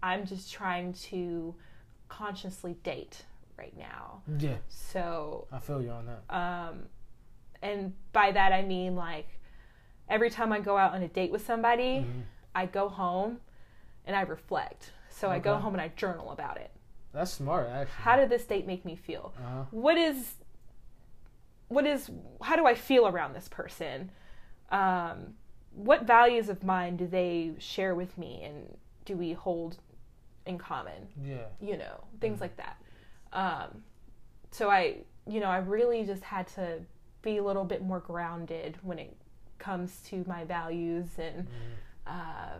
i'm 0.00 0.24
just 0.24 0.52
trying 0.52 0.92
to 0.92 1.52
consciously 2.08 2.74
date 2.84 3.24
right 3.58 3.76
now 3.76 4.22
Yeah, 4.38 4.58
so 4.68 5.48
I 5.50 5.58
feel 5.58 5.82
you 5.82 5.90
on 5.90 6.06
that. 6.06 6.22
um, 6.32 6.84
and 7.64 7.92
by 8.12 8.30
that 8.32 8.52
I 8.52 8.62
mean 8.62 8.94
like 8.94 9.26
every 10.08 10.30
time 10.30 10.52
I 10.52 10.60
go 10.60 10.76
out 10.76 10.92
on 10.94 11.02
a 11.02 11.08
date 11.08 11.32
with 11.32 11.44
somebody, 11.44 12.00
Mhm. 12.06 12.22
I 12.54 12.66
go 12.66 12.88
home 12.88 13.40
and 14.06 14.14
I 14.14 14.20
reflect. 14.20 14.92
So 15.08 15.30
I 15.30 15.38
go 15.38 15.56
home 15.56 15.74
and 15.74 15.80
I 15.80 15.88
journal 15.88 16.30
about 16.30 16.56
it. 16.58 16.70
That's 17.12 17.30
smart, 17.32 17.68
actually. 17.68 18.02
How 18.02 18.16
did 18.16 18.28
this 18.28 18.44
date 18.44 18.66
make 18.66 18.84
me 18.84 18.96
feel? 18.96 19.32
uh-huh. 19.38 19.64
What 19.70 19.96
is 19.96 20.36
what 21.68 21.86
is 21.86 22.10
how 22.42 22.56
do 22.56 22.66
I 22.66 22.74
feel 22.74 23.06
around 23.08 23.32
this 23.34 23.48
person? 23.48 24.10
Um, 24.70 25.34
what 25.72 26.02
values 26.04 26.48
of 26.48 26.62
mine 26.62 26.96
do 26.96 27.06
they 27.06 27.54
share 27.58 27.94
with 27.94 28.16
me 28.18 28.42
and 28.44 28.76
do 29.04 29.16
we 29.16 29.32
hold 29.32 29.78
in 30.46 30.58
common? 30.58 31.08
Yeah. 31.22 31.46
you 31.60 31.76
know, 31.76 32.04
things 32.20 32.40
like 32.40 32.56
that. 32.58 32.76
Um, 33.32 33.82
so 34.50 34.70
I, 34.70 34.98
you 35.26 35.40
know, 35.40 35.48
I 35.48 35.58
really 35.58 36.04
just 36.04 36.22
had 36.22 36.46
to 36.48 36.80
be 37.24 37.38
a 37.38 37.42
little 37.42 37.64
bit 37.64 37.82
more 37.82 38.00
grounded 38.00 38.78
when 38.82 38.98
it 38.98 39.16
comes 39.58 40.00
to 40.10 40.22
my 40.28 40.44
values 40.44 41.06
and 41.18 41.48
uh, 42.06 42.58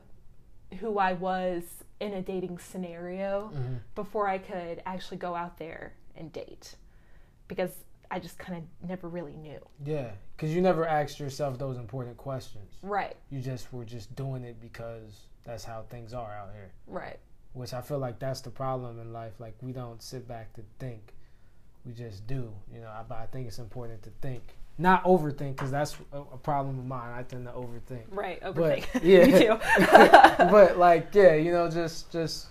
who 0.81 0.99
I 0.99 1.13
was 1.13 1.63
in 2.01 2.15
a 2.15 2.23
dating 2.23 2.59
scenario 2.59 3.51
Mhm. 3.55 3.79
before 3.95 4.27
I 4.27 4.39
could 4.39 4.83
actually 4.87 5.19
go 5.19 5.35
out 5.35 5.59
there 5.59 5.93
and 6.17 6.33
date 6.33 6.77
because 7.47 7.85
I 8.11 8.19
just 8.19 8.39
kind 8.39 8.59
of 8.59 8.89
never 8.89 9.09
really 9.09 9.35
knew. 9.35 9.61
Yeah, 9.85 10.13
because 10.37 10.55
you 10.55 10.63
never 10.63 10.87
asked 10.87 11.21
yourself 11.21 11.59
those 11.59 11.77
important 11.79 12.17
questions. 12.17 12.79
Right, 12.83 13.17
You 13.31 13.41
just 13.41 13.73
were 13.73 13.85
just 13.85 14.15
doing 14.17 14.45
it 14.45 14.61
because 14.61 15.27
that's 15.45 15.65
how 15.65 15.83
things 15.83 16.15
are 16.15 16.33
out 16.33 16.53
here. 16.55 16.73
right, 16.87 17.19
Which 17.53 17.73
I 17.75 17.81
feel 17.83 17.99
like 17.99 18.19
that's 18.19 18.41
the 18.41 18.51
problem 18.51 18.99
in 18.99 19.13
life. 19.13 19.39
Like 19.41 19.55
we 19.63 19.73
don't 19.73 20.03
sit 20.03 20.27
back 20.27 20.53
to 20.55 20.63
think, 20.79 21.14
we 21.85 21.93
just 21.93 22.27
do. 22.27 22.53
You 22.73 22.81
know, 22.81 22.89
I- 22.89 23.05
but 23.09 23.19
I 23.19 23.27
think 23.27 23.47
it's 23.47 23.59
important 23.59 24.03
to 24.05 24.11
think, 24.23 24.43
not 24.79 25.05
overthink, 25.05 25.57
because 25.57 25.71
that's 25.71 25.97
a, 26.13 26.37
problem 26.39 26.79
of 26.79 26.87
mine. 26.87 27.13
I 27.13 27.23
tend 27.23 27.47
to 27.47 27.53
overthink. 27.53 28.05
right. 28.11 28.41
But 28.43 28.55
Overthink. 28.57 28.87
yeah, 29.03 29.27
Me 29.27 29.39
too. 29.39 29.59
but 30.51 30.79
like 30.79 31.15
yeah, 31.15 31.35
you 31.35 31.53
know, 31.53 31.71
just 31.71 32.11
just 32.11 32.49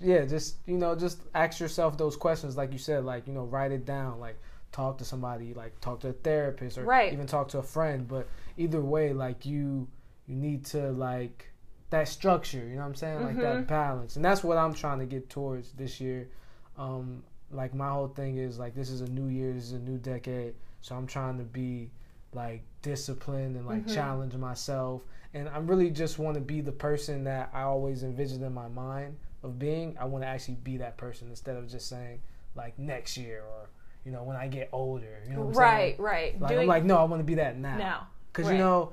yeah, 0.00 0.24
just 0.24 0.56
you 0.66 0.76
know, 0.78 0.94
just 0.94 1.20
ask 1.34 1.58
yourself 1.60 1.96
those 1.98 2.16
questions, 2.16 2.56
like 2.56 2.72
you 2.72 2.78
said, 2.78 3.04
like 3.04 3.26
you 3.26 3.32
know, 3.32 3.44
write 3.44 3.72
it 3.72 3.84
down, 3.84 4.20
like 4.20 4.38
talk 4.72 4.98
to 4.98 5.04
somebody, 5.04 5.54
like 5.54 5.78
talk 5.80 6.00
to 6.00 6.08
a 6.08 6.12
therapist, 6.12 6.76
or 6.78 6.84
Right. 6.84 7.12
even 7.12 7.26
talk 7.26 7.48
to 7.48 7.58
a 7.58 7.62
friend. 7.62 8.06
But 8.06 8.26
either 8.56 8.80
way, 8.80 9.12
like 9.12 9.44
you 9.46 9.88
you 10.26 10.34
need 10.36 10.64
to 10.66 10.90
like 10.92 11.50
that 11.90 12.08
structure. 12.08 12.58
You 12.66 12.74
know 12.76 12.80
what 12.82 12.86
I'm 12.88 12.94
saying? 12.94 13.22
Like 13.22 13.36
that 13.40 13.56
Mhm. 13.58 13.66
balance, 13.68 14.16
and 14.16 14.24
that's 14.24 14.42
what 14.44 14.58
I'm 14.58 14.74
trying 14.74 14.98
to 15.00 15.06
get 15.06 15.28
towards 15.30 15.72
this 15.72 16.00
year. 16.00 16.28
Um, 16.76 17.22
like 17.56 17.74
my 17.74 17.88
whole 17.88 18.08
thing 18.08 18.36
is 18.38 18.58
like 18.58 18.74
this 18.74 18.90
is 18.90 19.00
a 19.00 19.08
new 19.10 19.28
year, 19.28 19.52
this 19.52 19.64
is 19.64 19.72
a 19.72 19.78
new 19.78 19.98
decade, 19.98 20.54
so 20.82 20.94
I'm 20.94 21.06
trying 21.06 21.38
to 21.38 21.44
be 21.44 21.90
like 22.32 22.62
disciplined 22.82 23.56
and 23.56 23.66
like 23.66 23.86
Mhm. 23.86 23.94
challenge 23.94 24.34
myself 24.36 25.02
and 25.32 25.48
I 25.48 25.58
really 25.58 25.90
just 25.90 26.18
want 26.18 26.34
to 26.36 26.40
be 26.40 26.60
the 26.60 26.72
person 26.72 27.24
that 27.24 27.50
I 27.52 27.62
always 27.62 28.02
envisioned 28.02 28.42
in 28.44 28.52
my 28.54 28.68
mind 28.68 29.16
of 29.42 29.58
being. 29.58 29.96
I 29.98 30.04
want 30.06 30.22
to 30.24 30.28
actually 30.28 30.54
be 30.56 30.76
that 30.78 30.96
person 30.96 31.28
instead 31.28 31.56
of 31.56 31.68
just 31.68 31.88
saying 31.88 32.20
like 32.54 32.78
next 32.78 33.16
year 33.16 33.42
or 33.42 33.68
you 34.04 34.12
know 34.12 34.22
when 34.22 34.36
I 34.36 34.48
get 34.48 34.68
older. 34.72 35.22
You 35.28 35.36
know 35.36 35.42
right, 35.44 35.96
saying? 35.96 36.02
right. 36.02 36.40
Like 36.40 36.48
Doing 36.50 36.60
I'm 36.62 36.66
like 36.68 36.84
no, 36.84 36.96
I 36.96 37.04
want 37.04 37.20
to 37.20 37.24
be 37.24 37.34
that 37.36 37.56
now. 37.58 37.76
now. 37.76 38.06
Because 38.32 38.46
right. 38.46 38.52
you 38.52 38.58
know, 38.58 38.92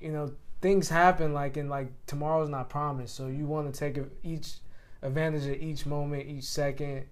you 0.00 0.12
know 0.12 0.32
things 0.60 0.88
happen 0.88 1.32
like 1.34 1.56
and 1.56 1.70
like 1.70 1.88
tomorrow's 2.06 2.48
not 2.48 2.68
promised. 2.68 3.14
So 3.14 3.26
you 3.28 3.46
want 3.46 3.72
to 3.72 3.78
take 3.78 3.98
each 4.22 4.54
advantage 5.02 5.46
of 5.46 5.60
each 5.62 5.86
moment, 5.86 6.26
each 6.26 6.44
second 6.44 7.06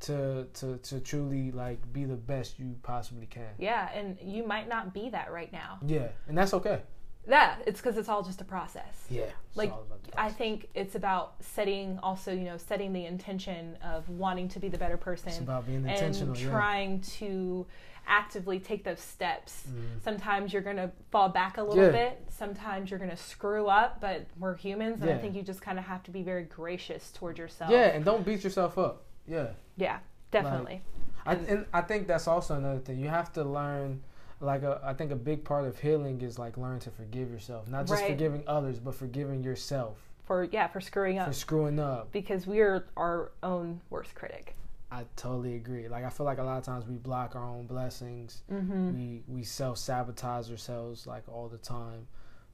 to 0.00 0.46
to 0.54 0.78
to 0.78 1.00
truly 1.00 1.50
like 1.52 1.80
be 1.92 2.04
the 2.04 2.16
best 2.16 2.58
you 2.58 2.74
possibly 2.82 3.26
can. 3.26 3.50
Yeah, 3.58 3.90
and 3.94 4.16
you 4.22 4.46
might 4.46 4.68
not 4.68 4.94
be 4.94 5.10
that 5.10 5.30
right 5.32 5.52
now. 5.52 5.78
Yeah, 5.86 6.08
and 6.28 6.36
that's 6.36 6.54
okay. 6.54 6.82
Yeah, 7.28 7.56
it's 7.66 7.80
because 7.80 7.98
it's 7.98 8.08
all 8.08 8.22
just 8.22 8.40
a 8.40 8.44
process. 8.44 9.04
Yeah, 9.10 9.24
Like, 9.54 9.70
all 9.70 9.82
about 9.82 10.02
the 10.04 10.18
I 10.20 10.30
think 10.30 10.68
it's 10.74 10.94
about 10.94 11.34
setting, 11.40 11.98
also, 12.02 12.32
you 12.32 12.44
know, 12.44 12.56
setting 12.56 12.94
the 12.94 13.04
intention 13.04 13.76
of 13.84 14.08
wanting 14.08 14.48
to 14.48 14.58
be 14.58 14.68
the 14.68 14.78
better 14.78 14.96
person 14.96 15.28
it's 15.28 15.38
about 15.38 15.66
being 15.66 15.78
and 15.84 15.90
intentional. 15.90 16.34
yeah. 16.36 16.48
trying 16.50 17.00
to 17.02 17.66
actively 18.06 18.58
take 18.58 18.84
those 18.84 19.00
steps. 19.00 19.64
Mhm. 19.68 20.02
Sometimes 20.02 20.52
you're 20.54 20.62
going 20.62 20.76
to 20.78 20.90
fall 21.10 21.28
back 21.28 21.58
a 21.58 21.62
little 21.62 21.84
Yeah. 21.84 21.90
bit. 21.92 22.24
Sometimes 22.30 22.90
you're 22.90 22.98
going 22.98 23.10
to 23.10 23.16
screw 23.18 23.66
up, 23.68 24.00
but 24.00 24.26
we're 24.38 24.56
humans, 24.56 25.02
and 25.02 25.10
I 25.10 25.18
think 25.18 25.36
you 25.36 25.42
just 25.42 25.60
kind 25.60 25.78
of 25.78 25.84
have 25.84 26.02
to 26.04 26.10
be 26.10 26.22
very 26.22 26.44
gracious 26.44 27.12
toward 27.12 27.36
yourself. 27.38 27.70
Yeah, 27.70 27.88
and 27.88 28.02
don't 28.04 28.24
beat 28.24 28.42
yourself 28.42 28.78
up. 28.78 29.04
Yeah, 29.30 29.48
Yeah, 29.76 29.98
definitely. 30.30 30.82
I, 31.24 31.34
And- 31.34 31.46
and 31.48 31.66
I 31.72 31.80
think 31.82 32.06
that's 32.08 32.26
also 32.26 32.56
another 32.56 32.80
thing. 32.80 32.98
You 32.98 33.08
have 33.08 33.32
to 33.34 33.44
learn. 33.44 34.02
Like 34.42 34.62
a, 34.62 34.80
I 34.82 34.94
think 34.94 35.10
a 35.10 35.16
big 35.16 35.44
part 35.44 35.66
of 35.66 35.78
healing 35.78 36.22
is 36.22 36.38
like 36.38 36.56
learn 36.56 36.78
to 36.80 36.90
forgive 36.90 37.30
yourself, 37.30 37.68
not 37.68 37.86
just 37.86 38.00
Right. 38.00 38.10
forgiving 38.12 38.42
others, 38.46 38.78
but 38.78 38.94
forgiving 38.94 39.44
yourself 39.44 39.98
for 40.24 40.44
yeah, 40.44 40.66
for 40.66 40.80
screwing 40.80 41.18
up 41.18 41.26
for 41.28 41.34
screwing 41.34 41.78
up. 41.78 42.10
because 42.10 42.46
we're 42.46 42.86
our 42.96 43.32
own 43.42 43.82
worst 43.90 44.14
critic. 44.14 44.56
I 44.90 45.04
totally 45.14 45.56
agree. 45.56 45.88
Like 45.88 46.04
I 46.06 46.08
feel 46.08 46.24
like 46.24 46.38
a 46.38 46.42
lot 46.42 46.56
of 46.56 46.64
times 46.64 46.86
we 46.88 46.96
block 46.96 47.36
our 47.36 47.44
own 47.44 47.66
blessings. 47.66 48.42
Mm-hmm. 48.50 48.94
We 48.94 49.22
we 49.28 49.42
self 49.44 49.76
sabotage 49.76 50.50
ourselves 50.50 51.06
like 51.06 51.24
all 51.28 51.48
the 51.48 51.58
time. 51.58 52.06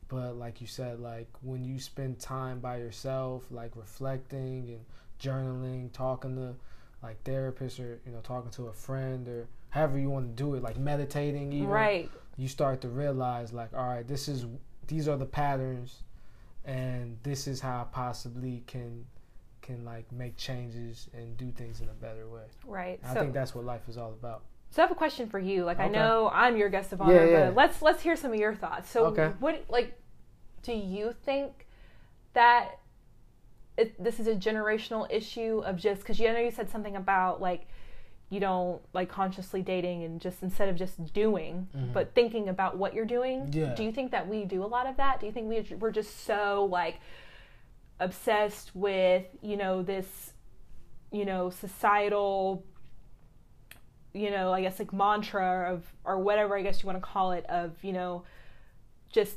But 0.09 0.35
like 0.37 0.61
you 0.61 0.67
said, 0.67 0.99
like 0.99 1.29
when 1.41 1.65
you 1.65 1.79
spend 1.79 2.19
time 2.19 2.59
by 2.59 2.79
yourself, 2.79 3.45
like 3.53 3.77
reflecting 3.77 4.71
and 4.71 4.85
journaling, 5.21 5.93
talking 5.93 6.35
to 6.37 6.55
like 7.03 7.23
therapists 7.25 7.79
or 7.79 8.01
you 8.07 8.13
know 8.13 8.21
talking 8.23 8.51
to 8.53 8.67
a 8.69 8.73
friend 8.73 9.29
or 9.29 9.47
however 9.71 9.99
you 9.99 10.11
want 10.11 10.37
to 10.37 10.43
do 10.43 10.55
it, 10.55 10.63
like 10.63 10.79
meditating 10.79 11.53
even. 11.53 11.69
Right. 11.69 12.11
You 12.39 12.49
start 12.49 12.81
to 12.83 12.89
realize 12.89 13.53
like, 13.53 13.73
all 13.75 13.87
right, 13.87 14.07
this 14.07 14.29
is 14.29 14.47
these 14.89 15.09
are 15.09 15.17
the 15.17 15.27
patterns, 15.27 16.03
and 16.65 17.17
this 17.23 17.47
is 17.47 17.61
how 17.61 17.81
I 17.83 17.85
possibly 17.91 18.63
can 18.67 19.07
can 19.63 19.85
like 19.85 20.11
make 20.13 20.37
changes 20.37 21.09
and 21.13 21.37
do 21.37 21.51
things 21.51 21.81
in 21.81 21.89
a 21.89 21.93
better 21.95 22.29
way. 22.29 22.43
Right. 22.67 23.01
I 23.05 23.15
think 23.15 23.33
that's 23.33 23.55
what 23.55 23.65
life 23.65 23.89
is 23.89 23.99
all 23.99 24.13
about. 24.13 24.43
so 24.71 24.83
I 24.83 24.85
have 24.85 24.93
a 24.93 24.95
question 24.95 25.29
for 25.29 25.39
you. 25.41 25.65
Like 25.65 25.81
I 25.81 25.89
know 25.89 26.31
I'm 26.33 26.57
your 26.57 26.69
guest 26.69 26.93
of 26.93 27.01
honor, 27.01 27.15
Yeah, 27.27 27.39
yeah. 27.39 27.47
but 27.47 27.57
let's 27.57 27.83
let's 27.83 28.03
hear 28.03 28.17
some 28.17 28.33
of 28.33 28.39
your 28.39 28.55
thoughts. 28.55 28.91
So 28.91 29.07
Okay. 29.07 29.33
what 29.41 29.65
like 29.69 29.99
do 30.63 30.73
you 30.73 31.15
think 31.25 31.67
that 32.35 32.79
it, 33.77 34.03
this 34.03 34.19
is 34.21 34.27
a 34.27 34.35
generational 34.35 35.07
issue 35.11 35.63
of 35.65 35.77
just 35.77 36.01
because 36.01 36.19
you 36.19 36.29
I 36.29 36.33
know 36.33 36.41
you 36.41 36.51
said 36.51 36.71
something 36.71 36.97
about 36.97 37.41
like 37.41 37.67
you 38.31 38.41
don't 38.41 38.81
like 38.93 39.09
consciously 39.09 39.63
dating 39.63 40.03
and 40.03 40.21
just 40.21 40.43
instead 40.43 40.69
of 40.69 40.75
just 40.77 41.13
doing 41.13 41.69
Mhm. 41.77 41.93
but 41.93 42.13
thinking 42.15 42.49
about 42.49 42.77
what 42.77 42.93
you're 42.95 43.05
doing 43.05 43.49
Yeah. 43.53 43.75
do 43.75 43.85
you 43.85 43.93
think 43.93 44.11
that 44.11 44.27
we 44.29 44.45
do 44.45 44.65
a 44.65 44.67
lot 44.67 44.87
of 44.89 44.97
that 44.97 45.21
do 45.21 45.27
you 45.27 45.33
think 45.33 45.49
we, 45.49 45.77
we're 45.77 45.93
just 45.93 46.25
so 46.25 46.67
like 46.71 46.97
obsessed 48.01 48.75
with 48.75 49.25
you 49.43 49.57
know 49.57 49.83
this 49.83 50.33
you 51.13 51.25
know 51.25 51.51
societal 51.51 52.65
you 54.13 54.31
know 54.31 54.53
i 54.53 54.61
guess 54.61 54.79
like 54.79 54.93
mantra 54.93 55.73
of 55.73 55.85
or 56.05 56.19
whatever 56.19 56.57
i 56.57 56.63
guess 56.63 56.83
you 56.83 56.87
want 56.87 56.99
to 56.99 57.07
call 57.07 57.33
it 57.33 57.45
of 57.49 57.73
you 57.85 57.93
know 57.93 58.25
just 59.13 59.37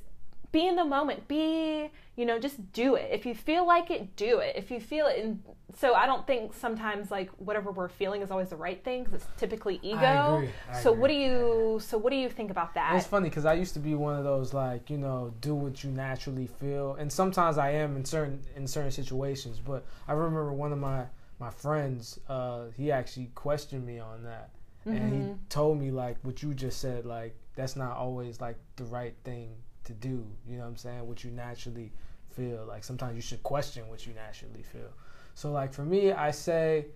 be 0.51 0.67
in 0.67 0.75
the 0.75 0.83
moment 0.85 1.27
be 1.27 1.89
you 2.19 2.25
know 2.25 2.37
just 2.37 2.57
do 2.73 2.95
it 2.95 3.07
if 3.11 3.25
you 3.25 3.33
feel 3.33 3.65
like 3.65 3.89
it 3.89 4.15
do 4.17 4.39
it 4.39 4.53
if 4.61 4.69
you 4.71 4.79
feel 4.79 5.05
it 5.07 5.23
and 5.23 5.41
so 5.81 5.93
i 5.93 6.05
don't 6.05 6.25
think 6.27 6.53
sometimes 6.53 7.09
like 7.11 7.29
whatever 7.47 7.71
we're 7.71 7.87
feeling 7.87 8.21
is 8.21 8.29
always 8.29 8.49
the 8.49 8.55
right 8.67 8.83
thing 8.83 9.03
because 9.03 9.21
it's 9.21 9.29
typically 9.37 9.79
ego 9.81 9.97
I 9.97 10.13
agree. 10.15 10.49
I 10.69 10.79
so 10.81 10.89
agree. 10.91 11.01
what 11.01 11.07
do 11.07 11.13
you 11.13 11.79
so 11.81 11.97
what 11.97 12.09
do 12.09 12.17
you 12.17 12.29
think 12.29 12.51
about 12.51 12.73
that 12.73 12.95
It's 12.97 13.05
funny 13.15 13.29
because 13.29 13.45
I 13.45 13.53
used 13.53 13.73
to 13.75 13.79
be 13.79 13.95
one 13.95 14.15
of 14.17 14.25
those 14.25 14.53
like 14.53 14.89
you 14.89 14.97
know 14.97 15.33
do 15.39 15.55
what 15.55 15.75
you 15.83 15.91
naturally 15.91 16.47
feel, 16.61 16.95
and 16.99 17.07
sometimes 17.21 17.57
I 17.57 17.69
am 17.83 17.95
in 17.95 18.03
certain 18.03 18.41
in 18.57 18.67
certain 18.67 18.91
situations. 18.91 19.59
But 19.71 19.85
I 20.07 20.13
remember 20.13 20.51
one 20.51 20.73
of 20.73 20.79
my 20.79 21.05
my 21.39 21.51
friends, 21.51 22.19
uh, 22.27 22.65
he 22.75 22.91
actually 22.91 23.29
questioned 23.35 23.85
me 23.85 23.97
on 23.99 24.23
that, 24.23 24.49
and 24.85 25.01
he 25.13 25.19
Mhm. 25.21 25.35
told 25.47 25.79
me 25.79 25.89
like 26.03 26.17
what 26.23 26.43
you 26.43 26.53
just 26.53 26.79
said, 26.81 27.05
like 27.05 27.33
that's 27.55 27.75
not 27.75 27.95
always 27.95 28.41
like 28.41 28.57
the 28.75 28.85
right 28.85 29.15
thing 29.23 29.47
to 29.85 29.93
do. 29.93 30.25
You 30.47 30.57
know 30.57 30.63
what 30.63 30.69
I'm 30.69 30.77
saying? 30.77 31.07
What 31.07 31.23
you 31.23 31.31
naturally 31.31 31.91
feel. 32.31 32.65
Like 32.65 32.83
sometimes 32.83 33.15
you 33.15 33.21
should 33.21 33.43
question 33.43 33.87
what 33.89 34.05
you 34.05 34.13
naturally 34.13 34.63
feel. 34.63 34.89
So 35.35 35.51
like 35.51 35.73
for 35.73 35.83
me, 35.83 36.11
I 36.11 36.31
say, 36.31 36.87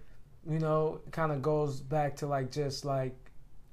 you 0.49 0.59
know, 0.59 0.99
it 1.05 1.11
kind 1.13 1.31
of 1.31 1.41
goes 1.41 1.79
back 1.81 2.15
to 2.17 2.27
like 2.27 2.51
just 2.51 2.86
like 2.86 3.15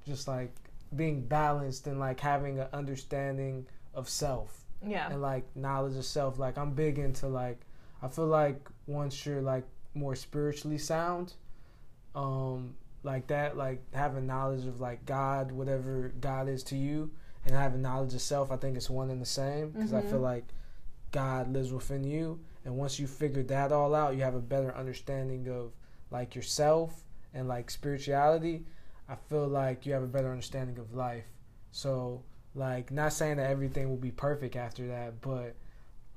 just 0.05 0.27
like 0.27 0.53
being 0.95 1.25
balanced 1.25 1.87
and 1.87 1.99
like 1.99 2.19
having 2.19 2.59
an 2.59 2.67
understanding 2.73 3.65
of 3.93 4.09
self 4.09 4.63
Yeah. 4.85 5.09
and 5.11 5.21
like 5.21 5.43
knowledge 5.55 5.95
of 5.97 6.05
self. 6.05 6.37
Like 6.39 6.57
I'm 6.57 6.71
big 6.73 6.97
into 6.99 7.27
like 7.27 7.59
I 8.01 8.07
feel 8.07 8.27
like 8.27 8.67
once 8.87 9.25
you're 9.25 9.41
like 9.41 9.63
more 9.93 10.15
spiritually 10.15 10.77
sound, 10.77 11.33
um, 12.15 12.75
like 13.03 13.27
that, 13.27 13.57
like 13.57 13.81
having 13.93 14.25
knowledge 14.27 14.65
of 14.65 14.79
like 14.79 15.05
God, 15.05 15.51
whatever 15.51 16.11
God 16.21 16.47
is 16.47 16.63
to 16.65 16.75
you, 16.75 17.11
and 17.45 17.55
having 17.55 17.81
knowledge 17.81 18.13
of 18.13 18.21
self, 18.21 18.51
I 18.51 18.57
think 18.57 18.77
it's 18.77 18.89
one 18.89 19.09
and 19.09 19.21
the 19.21 19.25
same 19.25 19.71
because 19.71 19.93
I 19.93 20.01
Mhm. 20.01 20.09
feel 20.09 20.19
like 20.19 20.45
God 21.11 21.51
lives 21.51 21.71
within 21.73 22.03
you, 22.03 22.39
and 22.65 22.75
once 22.77 22.99
you 22.99 23.07
figure 23.07 23.43
that 23.43 23.71
all 23.71 23.93
out, 23.95 24.15
you 24.15 24.23
have 24.23 24.35
a 24.35 24.39
better 24.41 24.75
understanding 24.75 25.47
of 25.49 25.71
like 26.09 26.35
yourself 26.35 27.03
and 27.33 27.47
like 27.47 27.69
spirituality. 27.71 28.65
I 29.09 29.15
feel 29.15 29.47
like 29.47 29.85
you 29.85 29.93
have 29.93 30.03
a 30.03 30.07
better 30.07 30.29
understanding 30.31 30.77
of 30.77 30.93
life. 30.93 31.25
So 31.71 32.23
like 32.55 32.91
not 32.91 33.13
saying 33.13 33.37
that 33.37 33.49
everything 33.49 33.89
will 33.89 33.97
be 33.97 34.11
perfect 34.11 34.55
after 34.55 34.87
that, 34.87 35.21
but 35.21 35.55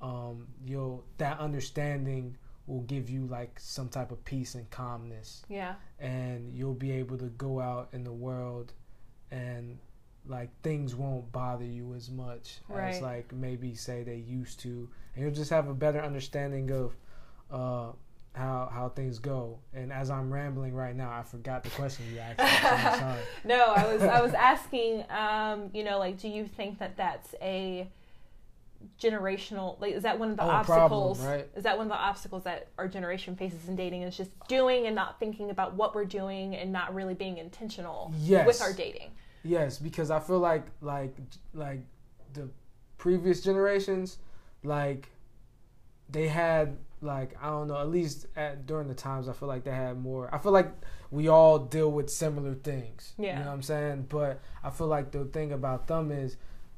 um 0.00 0.46
you'll 0.64 1.04
that 1.18 1.38
understanding 1.38 2.36
will 2.66 2.82
give 2.82 3.08
you 3.10 3.26
like 3.26 3.58
some 3.60 3.88
type 3.88 4.10
of 4.10 4.24
peace 4.24 4.54
and 4.54 4.68
calmness 4.70 5.44
Yeah. 5.48 5.74
and 6.00 6.52
you'll 6.54 6.74
be 6.74 6.92
able 6.92 7.16
to 7.18 7.26
go 7.26 7.60
out 7.60 7.88
in 7.92 8.04
the 8.04 8.12
world 8.12 8.72
and 9.30 9.78
like 10.26 10.50
things 10.62 10.94
won't 10.94 11.30
bother 11.32 11.64
you 11.66 11.94
as 11.94 12.10
much 12.10 12.60
as 12.74 13.00
like 13.02 13.32
maybe 13.32 13.74
say 13.74 14.02
they 14.02 14.16
used 14.16 14.58
to 14.60 14.88
and 15.14 15.22
you'll 15.24 15.34
just 15.34 15.50
have 15.50 15.68
a 15.68 15.74
better 15.74 16.00
understanding 16.00 16.70
of 16.70 16.96
uh 17.50 17.92
how 18.34 18.68
how 18.72 18.90
things 18.96 19.18
go 19.18 19.58
and 19.74 19.92
as 19.92 20.10
i'm 20.10 20.32
rambling 20.32 20.72
right 20.74 20.96
now 20.96 21.12
i 21.12 21.22
forgot 21.22 21.62
the 21.62 21.70
question 21.70 22.04
you 22.12 22.18
asked 22.18 22.38
me, 22.38 22.46
so 22.46 22.68
I'm 22.74 22.98
sorry. 23.00 23.22
No, 23.44 23.72
I 23.76 23.92
was 23.92 24.02
I 24.02 24.20
was 24.22 24.32
asking, 24.34 25.04
um, 25.10 25.70
you 25.74 25.84
know, 25.84 25.98
like, 25.98 26.18
do 26.18 26.28
you 26.28 26.46
think 26.46 26.78
that 26.78 26.96
that's 26.96 27.34
a 27.42 27.86
generational? 29.00 29.80
Like, 29.80 29.94
is 29.94 30.02
that 30.02 30.18
one 30.18 30.30
of 30.30 30.36
the 30.36 30.44
Oh, 30.44 30.48
a 30.60 30.64
problem, 30.64 31.10
obstacles? 31.10 31.20
right? 31.26 31.48
Is 31.56 31.62
that 31.64 31.76
one 31.76 31.86
of 31.86 31.90
the 31.92 31.98
obstacles 31.98 32.44
that 32.44 32.68
our 32.78 32.88
generation 32.88 33.36
faces 33.36 33.68
in 33.68 33.76
dating? 33.76 34.02
Is 34.02 34.16
just 34.16 34.30
doing 34.48 34.86
and 34.86 34.94
not 34.94 35.18
thinking 35.18 35.50
about 35.50 35.74
what 35.74 35.94
we're 35.94 36.04
doing 36.04 36.54
and 36.56 36.72
not 36.72 36.94
really 36.94 37.14
being 37.14 37.38
intentional 37.38 38.12
Yes. 38.18 38.46
with 38.46 38.60
our 38.62 38.72
dating. 38.72 39.10
Yes, 39.44 39.78
because 39.78 40.10
I 40.10 40.18
feel 40.18 40.38
like 40.40 40.66
like 40.80 41.16
like 41.52 41.80
the 42.32 42.48
previous 42.98 43.42
generations, 43.42 44.18
like 44.62 45.10
they 46.08 46.28
had 46.28 46.78
like 47.02 47.36
I 47.40 47.48
don't 47.48 47.68
know 47.68 47.78
at 47.78 47.90
least 47.90 48.26
at, 48.34 48.66
during 48.66 48.88
the 48.88 48.94
times 48.94 49.28
I 49.28 49.32
feel 49.32 49.48
like 49.48 49.64
they 49.64 49.70
had 49.70 50.00
more. 50.00 50.34
I 50.34 50.38
feel 50.38 50.52
like 50.52 50.72
we 51.10 51.28
all 51.28 51.58
deal 51.58 51.92
with 51.92 52.10
similar 52.10 52.54
things. 52.54 53.12
Yeah. 53.18 53.34
you 53.38 53.40
know 53.40 53.50
what 53.50 53.54
I'm 53.54 53.62
saying. 53.62 54.06
But 54.08 54.40
I 54.62 54.70
feel 54.70 54.86
like 54.86 55.12
the 55.12 55.26
thing 55.26 55.52
about 55.52 55.86
them 55.86 56.10
is 56.10 56.36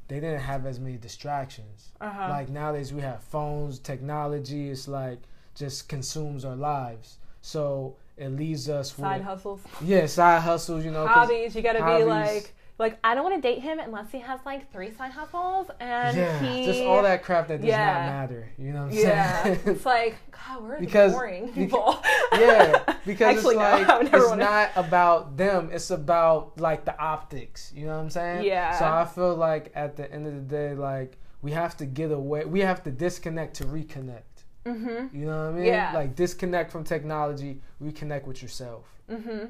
they 0.08 0.16
didn't 0.16 0.40
have 0.40 0.66
as 0.66 0.78
many 0.78 0.96
distractions. 0.96 1.92
Uh-huh. 2.00 2.28
Like 2.28 2.48
nowadays 2.48 2.92
we 2.92 3.00
have 3.02 3.22
phones, 3.22 3.78
technology. 3.78 4.70
It's 4.70 4.88
like 4.88 5.20
just 5.54 5.88
consumes 5.88 6.44
our 6.44 6.56
lives. 6.56 7.18
So 7.40 7.96
it 8.16 8.28
leaves 8.30 8.68
us 8.68 8.92
Side 8.92 9.18
with 9.18 9.26
hustles, 9.26 9.60
yeah 9.84 10.06
side 10.06 10.42
hustles. 10.42 10.84
You 10.84 10.90
know, 10.90 11.06
hobbies. 11.06 11.54
You 11.54 11.62
got 11.62 11.74
to 11.74 11.84
be 11.98 12.04
like, 12.04 12.52
like 12.78 12.98
I 13.04 13.14
don't 13.14 13.24
want 13.24 13.36
to 13.36 13.40
date 13.40 13.60
him 13.60 13.78
unless 13.78 14.10
he 14.12 14.18
has 14.20 14.40
like 14.46 14.72
three 14.72 14.90
side 14.90 15.12
hustles 15.12 15.68
and 15.80 16.16
yeah, 16.16 16.38
he 16.40 16.64
just 16.66 16.80
all 16.82 17.02
that 17.02 17.22
crap 17.22 17.48
that 17.48 17.58
does 17.60 17.68
Yeah. 17.68 17.86
not 17.86 18.00
matter. 18.06 18.48
You 18.58 18.72
know 18.72 18.84
what 18.84 18.92
I'm 18.92 18.98
Yeah, 18.98 19.42
saying? 19.42 19.60
Yeah, 19.64 19.70
it's 19.72 19.86
like 19.86 20.16
God, 20.30 20.62
we're 20.62 20.80
Because- 20.80 21.12
boring 21.12 21.52
people. 21.52 21.98
yeah, 22.32 22.94
because 23.06 23.36
Actually, 23.36 23.56
it's 23.56 23.88
like 23.88 24.02
never 24.04 24.16
it's 24.16 24.28
wanna- 24.28 24.44
not 24.44 24.70
about 24.76 25.36
them. 25.36 25.70
It's 25.72 25.90
about 25.90 26.58
like 26.60 26.84
the 26.84 26.98
optics. 27.00 27.72
You 27.74 27.86
know 27.86 27.96
what 27.96 28.02
I'm 28.02 28.10
saying? 28.10 28.44
Yeah. 28.44 28.78
So 28.78 28.84
I 28.86 29.04
feel 29.04 29.34
like 29.34 29.72
at 29.74 29.96
the 29.96 30.10
end 30.12 30.26
of 30.26 30.34
the 30.34 30.40
day, 30.40 30.74
like 30.74 31.18
we 31.42 31.52
have 31.52 31.76
to 31.78 31.86
get 31.86 32.10
away. 32.12 32.44
We 32.44 32.60
have 32.60 32.82
to 32.84 32.90
disconnect 32.90 33.56
to 33.56 33.64
reconnect. 33.64 34.22
Mm-hmm. 34.66 35.16
You 35.16 35.26
know 35.26 35.44
what 35.46 35.54
I 35.54 35.56
mean? 35.56 35.64
Yeah. 35.66 35.92
Like 35.94 36.14
disconnect 36.16 36.70
from 36.72 36.84
technology, 36.84 37.60
reconnect 37.82 38.24
with 38.26 38.42
yourself. 38.42 38.84
Mm-hmm. 39.10 39.46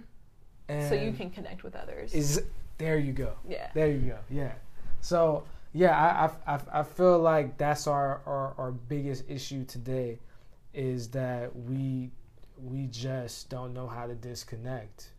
And 0.69 0.89
So 0.89 0.95
you 0.95 1.13
can 1.13 1.31
connect 1.31 1.63
with 1.63 1.77
others. 1.77 2.13
is 2.15 2.43
there 2.79 2.99
you 2.99 3.13
go. 3.13 3.33
yeah. 3.49 3.71
There 3.75 3.89
you 3.89 4.01
go. 4.01 4.19
Yeah. 4.31 4.53
So 5.01 5.45
yeah, 5.73 5.97
I 6.47 6.51
I, 6.53 6.55
I, 6.57 6.81
I 6.81 6.83
feel 6.83 7.19
like 7.19 7.57
that's 7.59 7.87
our, 7.87 8.21
our 8.27 8.55
our 8.59 8.73
biggest 8.73 9.25
issue 9.29 9.65
today, 9.65 10.19
is 10.75 11.09
that 11.11 11.55
we 11.55 12.11
we 12.63 12.87
just 12.87 13.49
don't 13.51 13.73
know 13.75 13.87
how 13.87 14.07
to 14.07 14.15
disconnect, 14.15 15.11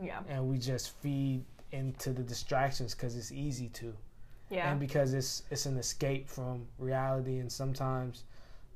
Yeah. 0.00 0.20
and 0.28 0.48
we 0.48 0.56
just 0.58 0.90
feed 1.02 1.44
into 1.72 2.12
the 2.14 2.22
distractions 2.22 2.94
because 2.94 3.14
it's 3.16 3.30
easy 3.30 3.68
to, 3.68 3.94
Yeah. 4.50 4.70
and 4.70 4.80
because 4.80 5.12
it's 5.12 5.42
it's 5.50 5.66
an 5.66 5.76
escape 5.76 6.28
from 6.28 6.66
reality, 6.78 7.38
and 7.40 7.52
sometimes 7.52 8.24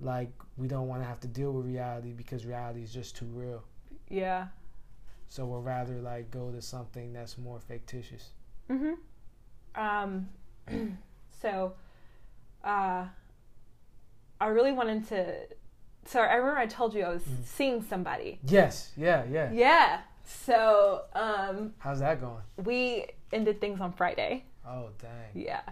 like 0.02 0.30
we 0.56 0.68
don't 0.68 0.88
want 0.88 1.00
to 1.02 1.06
have 1.08 1.20
to 1.20 1.28
deal 1.28 1.52
with 1.52 1.64
reality 1.66 2.12
because 2.12 2.44
reality 2.44 2.82
is 2.82 2.92
just 2.92 3.16
too 3.16 3.26
real. 3.26 3.62
yeah. 4.08 4.48
So 5.28 5.46
we'll 5.46 5.62
rather 5.62 5.94
like 6.02 6.30
go 6.30 6.50
to 6.50 6.60
something 6.60 7.14
that's 7.14 7.38
more 7.38 7.58
fictitious. 7.58 8.30
Mm-hmm. 8.68 9.80
Um, 9.80 10.28
so, 11.40 11.72
uh, 12.62 13.06
I 14.40 14.46
really 14.46 14.72
wanted 14.72 15.08
to. 15.08 15.34
So 16.04 16.20
I 16.20 16.34
remember 16.34 16.58
I 16.60 16.66
told 16.66 16.92
you 16.94 17.04
I 17.04 17.08
was 17.10 17.22
Mhm. 17.22 17.44
seeing 17.44 17.82
somebody. 17.82 18.40
Yes. 18.44 18.92
Yeah. 18.96 19.24
Yeah. 19.30 19.50
Yeah. 19.52 20.00
So 20.24 21.02
um, 21.14 21.72
How's 21.78 22.00
that 22.00 22.20
going? 22.20 22.42
we 22.64 23.06
ended 23.32 23.60
things 23.60 23.80
on 23.80 23.92
Friday. 23.92 24.44
Oh 24.66 24.88
dang. 25.00 25.30
Yeah. 25.32 25.62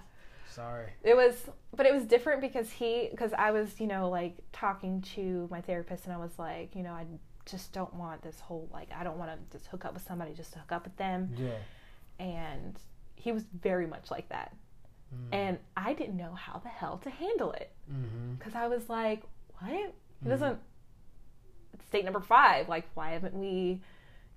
Sorry. 0.50 0.86
It 1.02 1.16
was, 1.16 1.34
but 1.76 1.86
it 1.86 1.92
was 1.94 2.04
different 2.04 2.40
because 2.40 2.70
he, 2.70 3.08
because 3.10 3.32
I 3.32 3.50
was, 3.52 3.80
you 3.80 3.86
know, 3.86 4.08
like 4.10 4.36
talking 4.52 5.00
to 5.14 5.46
my 5.50 5.60
therapist, 5.60 6.04
and 6.04 6.12
I 6.12 6.16
was 6.18 6.32
like, 6.38 6.74
you 6.74 6.82
know, 6.82 6.92
I 6.92 7.06
just 7.46 7.72
don't 7.72 7.94
want 7.94 8.22
this 8.22 8.38
whole 8.40 8.68
like, 8.72 8.88
I 8.96 9.02
don't 9.04 9.18
want 9.18 9.30
to 9.30 9.56
just 9.58 9.68
hook 9.70 9.84
up 9.84 9.94
with 9.94 10.02
somebody 10.06 10.34
just 10.34 10.52
to 10.54 10.58
hook 10.58 10.72
up 10.72 10.84
with 10.84 10.96
them, 10.96 11.30
Yeah. 11.36 11.54
and 12.24 12.76
he 13.16 13.32
was 13.32 13.44
very 13.62 13.86
much 13.86 14.10
like 14.10 14.28
that, 14.30 14.54
and 15.32 15.58
I 15.76 15.92
didn't 15.94 16.16
know 16.16 16.34
how 16.34 16.58
the 16.58 16.68
hell 16.68 16.98
to 16.98 17.10
handle 17.10 17.52
it 17.52 17.72
Mm-hmm. 17.90 18.34
because 18.34 18.54
I 18.54 18.66
was 18.68 18.88
like, 18.88 19.22
what? 19.58 19.92
He 20.22 20.28
doesn't. 20.28 20.58
state 21.88 22.04
number 22.04 22.20
five. 22.20 22.68
Like, 22.68 22.86
why 22.94 23.10
haven't 23.12 23.34
we? 23.34 23.80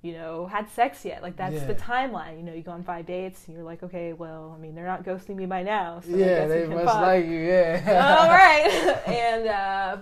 You 0.03 0.13
know, 0.13 0.45
had 0.47 0.69
sex 0.69 1.03
yet? 1.05 1.23
Like 1.23 1.37
that's 1.37 1.63
the 1.63 1.73
timeline. 1.75 2.37
You 2.37 2.43
know, 2.43 2.53
you 2.53 2.61
go 2.61 2.71
on 2.73 2.83
five 2.83 3.05
dates, 3.05 3.47
and 3.47 3.55
you're 3.55 3.65
like, 3.65 3.81
okay, 3.83 4.11
well, 4.13 4.53
I 4.55 4.61
mean, 4.61 4.75
they're 4.75 4.85
not 4.85 5.03
ghosting 5.05 5.35
me 5.37 5.45
by 5.47 5.63
now, 5.63 6.01
so 6.01 6.13
I 6.13 6.17
Yeah, 6.17 6.45
they 6.45 6.67
must 6.67 6.85
fuck. 6.85 7.01
like 7.01 7.25
you. 7.25 7.39
Yeah. 7.39 8.17
all 8.19 8.27
right 8.43 9.07
and 9.07 9.47
uh 9.47 9.97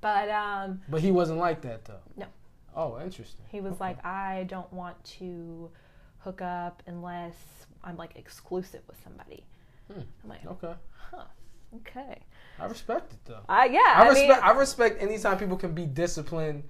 but 0.00 0.28
um 0.28 0.80
But 0.88 1.00
he 1.00 1.10
wasn't 1.10 1.38
like 1.38 1.62
that 1.62 1.84
though. 1.86 2.00
No. 2.16 2.26
Oh, 2.76 3.00
interesting. 3.02 3.44
he 3.50 3.60
was 3.62 3.72
Okay. 3.72 3.80
like 3.84 4.04
i 4.04 4.44
don't 4.48 4.70
want 4.70 5.02
to 5.18 5.70
hook 6.18 6.42
up 6.42 6.82
unless 6.86 7.34
i'm 7.82 7.96
like 7.96 8.14
exclusive 8.16 8.82
with 8.86 8.98
somebody 9.02 9.42
Hmm. 9.90 10.00
i'm 10.22 10.28
like 10.30 10.44
Okay. 10.46 10.74
huh 11.10 11.24
okay 11.76 12.18
I 12.58 12.66
respect 12.66 13.14
it 13.14 13.18
though. 13.24 13.40
i 13.48 13.64
yeah 13.66 13.78
I 13.96 14.02
i, 14.04 14.08
respect. 14.08 14.28
mean 14.28 14.38
I 14.42 14.50
respect 14.58 15.02
anytime 15.02 15.38
people 15.38 15.56
can 15.56 15.72
be 15.72 15.86
disciplined, 15.86 16.64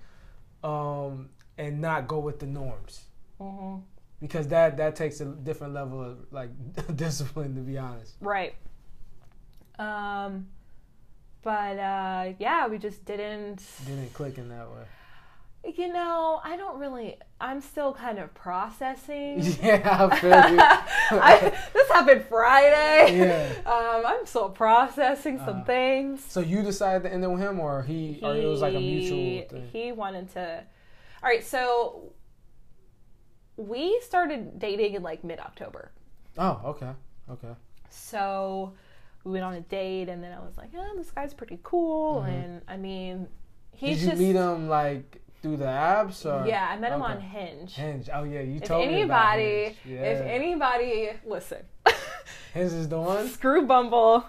um, 0.63 1.31
and 1.59 1.81
not 1.81 2.07
go 2.09 2.19
with 2.19 2.39
the 2.39 2.47
norms 2.47 3.05
mhm, 3.41 3.83
because 4.21 4.49
that 4.49 4.77
that 4.77 4.95
takes 4.97 5.21
a 5.21 5.25
different 5.27 5.73
level 5.75 6.03
of 6.03 6.19
like 6.31 6.51
discipline 6.97 7.55
to 7.55 7.61
be 7.63 7.79
honest. 7.79 8.15
right 8.21 8.55
um 9.79 10.47
but 11.43 11.79
uh 11.79 12.33
yeah 12.39 12.67
we 12.67 12.79
just 12.79 13.05
didn't 13.05 13.63
Didn't 13.87 14.13
click 14.15 14.39
in 14.39 14.49
that 14.49 14.67
way. 14.71 15.73
you 15.77 15.93
know 15.93 16.41
i 16.45 16.57
don't 16.57 16.79
really 16.79 17.17
i'm 17.41 17.61
still 17.61 17.93
kind 17.93 18.19
of 18.19 18.33
processing 18.35 19.41
yeah, 19.63 20.09
I 20.11 20.17
feel 20.17 20.31
you. 20.51 20.59
I, 21.21 21.53
this 21.75 21.89
happened 21.91 22.25
Friday. 22.29 23.19
Yeah. 23.19 23.71
Um, 23.71 24.03
I'm 24.07 24.27
still 24.27 24.49
processing 24.49 25.39
some 25.39 25.61
Uh, 25.61 25.65
things. 25.65 26.25
So 26.27 26.41
you 26.41 26.63
decided 26.63 27.03
to 27.05 27.13
end 27.13 27.23
it 27.25 27.29
with 27.31 27.41
him, 27.41 27.61
or 27.61 27.83
he, 27.83 28.19
or 28.23 28.35
it 28.35 28.45
was 28.47 28.61
like 28.63 28.75
a 28.75 28.81
mutual 28.81 29.49
thing. 29.49 29.69
He 29.73 29.93
wanted 29.93 30.31
to. 30.33 30.65
All 31.23 31.29
right, 31.29 31.45
so 31.45 32.13
we 33.57 34.01
started 34.03 34.59
dating 34.59 34.95
in 34.95 35.03
like 35.03 35.25
mid 35.25 35.39
October. 35.41 35.93
Oh, 36.39 36.61
okay, 36.67 36.91
okay. 37.31 37.55
So 37.89 38.75
we 39.25 39.33
went 39.33 39.45
on 39.45 39.55
a 39.55 39.61
date, 39.63 40.09
and 40.09 40.23
then 40.23 40.33
I 40.33 40.41
was 40.41 40.57
like, 40.57 40.71
"Oh, 40.77 40.93
this 40.97 41.11
guy's 41.11 41.33
pretty 41.35 41.59
cool." 41.63 42.23
Mhm. 42.23 42.29
And 42.29 42.63
I 42.69 42.77
mean, 42.77 43.29
he 43.73 43.89
Did 43.95 43.99
you 44.01 44.09
just 44.11 44.21
meet 44.21 44.37
him 44.37 44.69
like 44.69 45.23
through 45.43 45.57
the 45.57 45.65
apps 45.65 46.25
or? 46.27 46.47
yeah. 46.47 46.69
I 46.71 46.77
met 46.79 46.93
him 46.93 47.03
on 47.03 47.21
Hinge. 47.21 47.75
Hinge. 47.75 48.11
Oh 48.13 48.25
yeah, 48.25 48.41
you 48.41 48.57
If 48.57 48.65
told 48.65 48.87
me 48.87 49.03
about 49.03 49.39
anybody, 49.39 49.65
Hinge. 49.65 49.77
Yeah. 49.87 50.03
if 50.03 50.21
anybody, 50.27 51.11
listen, 51.25 51.65
Hinge 52.55 52.73
is 52.73 52.89
the 52.89 53.01
one. 53.01 53.29
screw 53.29 53.67
Bumble. 53.67 54.27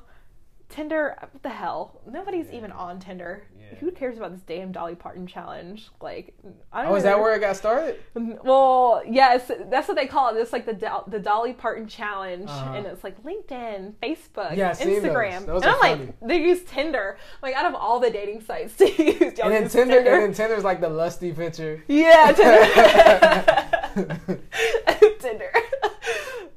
Tinder, 0.70 1.16
what 1.32 1.44
the 1.44 1.50
hell? 1.50 2.02
Nobody's 2.06 2.50
even 2.52 2.72
on 2.74 3.00
Tinder. 3.00 3.44
Who 3.80 3.92
cares 3.92 4.18
about 4.18 4.32
this 4.32 4.42
damn 4.48 4.72
Dolly 4.72 4.96
Parton 4.96 5.28
challenge? 5.28 5.90
Like, 6.02 6.34
I 6.74 6.84
don't 6.84 6.92
Oh, 6.92 6.96
is 6.96 7.04
that 7.04 7.20
where 7.20 7.36
it 7.36 7.40
got 7.40 7.56
started? 7.56 8.00
Well, 8.16 9.02
yes, 9.08 9.52
that's 9.70 9.88
what 9.88 9.96
they 9.98 10.08
call 10.08 10.36
it. 10.36 10.40
It's 10.40 10.54
like 10.54 10.66
the 10.66 10.74
Do- 10.74 11.04
the 11.08 11.20
Dolly 11.20 11.54
Parton 11.54 11.88
challenge, 11.88 12.50
Uh-huh. 12.50 12.74
and 12.76 12.86
it's 12.88 13.04
like 13.04 13.22
LinkedIn, 13.24 13.94
Facebook, 14.02 14.56
Yeah, 14.56 14.70
I've 14.72 14.80
those. 14.80 14.88
Instagram, 15.04 15.46
Those 15.46 15.62
and 15.64 15.72
I'm 15.72 15.80
funny. 15.80 16.06
like, 16.06 16.20
they 16.22 16.38
use 16.42 16.64
Tinder. 16.64 17.18
Like, 17.42 17.56
out 17.56 17.66
of 17.66 17.76
all 17.76 18.00
the 18.00 18.10
dating 18.10 18.42
sites 18.42 18.76
to 18.78 18.86
use, 19.04 19.22
And 19.40 19.52
then 19.54 19.64
use 19.64 19.74
Tinder, 19.74 19.98
and 20.00 20.06
then 20.08 20.34
Tinder's 20.34 20.64
like 20.64 20.82
the 20.82 20.90
lusty 20.90 21.32
picture. 21.34 21.84
yeah, 21.88 22.32
Tinder. 23.96 24.38
Tinder. 25.20 25.52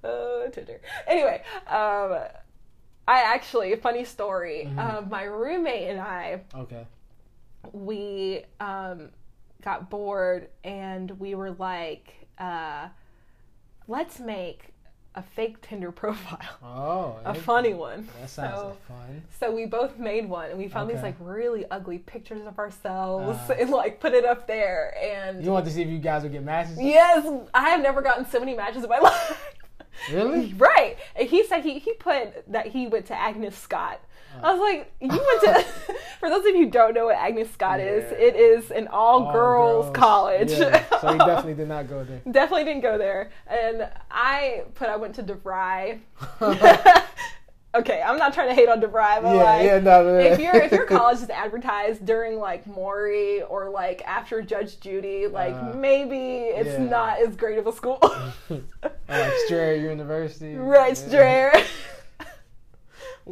oh, 0.04 0.48
Tinder. 0.52 0.80
Anyway, 1.06 1.42
um, 1.66 2.18
I 3.08 3.22
actually, 3.22 3.74
funny 3.76 4.04
story. 4.04 4.64
Mm-hmm. 4.66 4.78
Um, 4.78 5.08
my 5.10 5.24
roommate 5.24 5.88
and 5.90 6.00
I, 6.00 6.42
Okay. 6.54 6.86
We 7.72 8.42
um, 8.60 9.10
got 9.62 9.90
bored 9.90 10.48
and 10.64 11.10
we 11.20 11.34
were 11.34 11.52
like, 11.52 12.26
uh, 12.38 12.88
let's 13.88 14.18
make 14.20 14.66
a 15.16 15.22
fake 15.22 15.60
Tinder 15.60 15.90
profile, 16.02 16.38
Oh, 16.62 17.16
a 17.24 17.34
funny 17.34 17.74
one. 17.74 18.08
That 18.20 18.30
sounds 18.30 18.54
So- 18.54 18.76
fun. 18.86 19.22
so 19.40 19.50
we 19.52 19.66
both 19.66 19.98
made 19.98 20.28
one, 20.28 20.50
and 20.50 20.58
we 20.58 20.68
found 20.68 20.88
these 20.88 21.02
like 21.02 21.16
really 21.18 21.64
ugly 21.70 21.98
pictures 21.98 22.46
of 22.46 22.58
ourselves, 22.60 23.38
Uh. 23.50 23.54
and 23.58 23.70
like 23.70 23.98
put 24.00 24.14
it 24.14 24.24
up 24.24 24.46
there. 24.46 24.94
And 25.02 25.44
You 25.44 25.50
want 25.50 25.64
to 25.66 25.70
see 25.72 25.82
if 25.82 25.88
you 25.88 25.98
guys 25.98 26.22
would 26.22 26.32
get 26.32 26.44
matches? 26.44 26.78
yes, 26.80 27.26
I 27.52 27.70
have 27.70 27.80
never 27.82 28.02
gotten 28.02 28.24
so 28.24 28.38
many 28.38 28.54
matches 28.54 28.84
in 28.84 28.88
my 28.88 28.98
life. 29.10 29.54
Really? 30.12 30.54
right. 30.54 30.96
And 31.16 31.28
he 31.28 31.44
said 31.44 31.62
he 31.64 31.78
he 31.80 31.92
put 31.94 32.50
that 32.52 32.68
he 32.68 32.86
went 32.86 33.06
to 33.06 33.14
Agnes 33.20 33.58
Scott. 33.58 34.00
I 34.42 34.52
was 34.52 34.60
like, 34.60 34.92
you 35.00 35.08
went 35.08 35.40
to. 35.42 35.64
for 36.20 36.28
those 36.28 36.40
of 36.46 36.54
you 36.54 36.64
who 36.64 36.70
don't 36.70 36.94
know 36.94 37.06
what 37.06 37.16
Agnes 37.16 37.50
Scott 37.50 37.80
is, 37.80 38.10
it 38.12 38.36
is 38.36 38.70
an 38.70 38.88
all, 38.88 39.24
All 39.26 39.32
girls, 39.32 39.94
college. 39.94 40.50
Yeah. 40.52 40.84
So 41.00 41.12
you 41.12 41.18
definitely 41.18 41.54
did 41.54 41.68
not 41.68 41.88
go 41.88 42.04
there. 42.04 42.20
Definitely 42.30 42.64
didn't 42.64 42.82
go 42.82 42.96
there. 42.98 43.30
And 43.46 43.88
I 44.10 44.64
put 44.74 44.88
I 44.88 44.96
went 44.96 45.14
to 45.16 45.22
DeVry. 45.22 46.00
okay, 47.74 48.02
I'm 48.02 48.18
not 48.18 48.34
trying 48.34 48.48
to 48.48 48.54
hate 48.54 48.68
on 48.68 48.80
DeVry, 48.80 49.22
but 49.22 49.34
Yeah, 49.34 49.42
like 49.42 49.64
yeah, 49.64 49.78
no, 49.78 50.04
no, 50.04 50.18
if 50.18 50.38
your 50.40 50.54
if 50.56 50.72
your 50.72 50.86
college 50.86 51.18
is 51.18 51.30
advertised 51.30 52.04
during 52.06 52.38
like 52.38 52.66
Maury 52.66 53.42
or 53.42 53.70
like 53.70 54.02
after 54.06 54.42
Judge 54.42 54.80
Judy, 54.80 55.26
like 55.26 55.54
Uh, 55.54 55.74
maybe 55.74 56.38
it's 56.38 56.70
yeah. 56.78 56.84
not 56.84 57.20
as 57.20 57.36
great 57.36 57.58
of 57.58 57.66
a 57.66 57.72
school. 57.72 57.98
Like 59.08 59.32
Strayer 59.46 59.74
University. 59.76 60.54
right, 60.54 60.88
Yeah. 60.98 61.08
Strayer. 61.08 61.52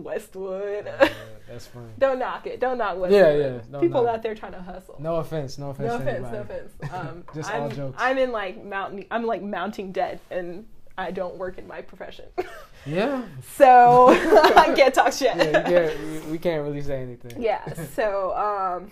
Westwood. 0.04 0.84
Yeah, 0.86 1.08
that's 1.48 1.66
funny. 1.66 1.88
Don't 1.98 2.18
knock 2.18 2.46
it. 2.46 2.60
Don't 2.60 2.78
knock 2.78 2.98
Westwood. 2.98 3.12
Yeah, 3.12 3.34
yeah, 3.36 3.58
don't 3.70 3.80
People 3.80 4.08
out 4.08 4.22
there 4.22 4.34
trying 4.34 4.52
to 4.52 4.60
hustle. 4.62 4.96
No 4.98 5.16
offense, 5.16 5.58
no 5.58 5.70
offense. 5.70 5.88
No 5.88 5.96
offense, 5.96 6.26
no 6.32 6.40
offense. 6.40 6.72
Um, 6.92 7.24
Just 7.34 7.50
I'm, 7.50 7.62
all 7.62 7.68
jokes. 7.68 7.96
I'm 7.98 8.18
in 8.18 8.32
like 8.32 8.64
mountain. 8.64 9.04
I'm 9.10 9.24
like 9.26 9.42
mounting 9.42 9.92
debt, 9.92 10.20
and 10.30 10.66
I 10.96 11.10
don't 11.10 11.36
work 11.36 11.58
in 11.58 11.66
my 11.66 11.80
profession, 11.82 12.24
Yeah. 12.86 13.22
so 13.54 14.08
I 14.08 14.72
can't 14.74 14.92
talk 14.94 15.12
shit. 15.12 15.36
Yeah, 15.36 15.62
can't, 15.62 16.00
we- 16.26 16.32
we 16.32 16.38
can't 16.38 16.62
really 16.64 16.82
say 16.82 17.02
anything. 17.02 17.40
Yeah, 17.40 17.72
So, 17.94 18.34
um, 18.36 18.90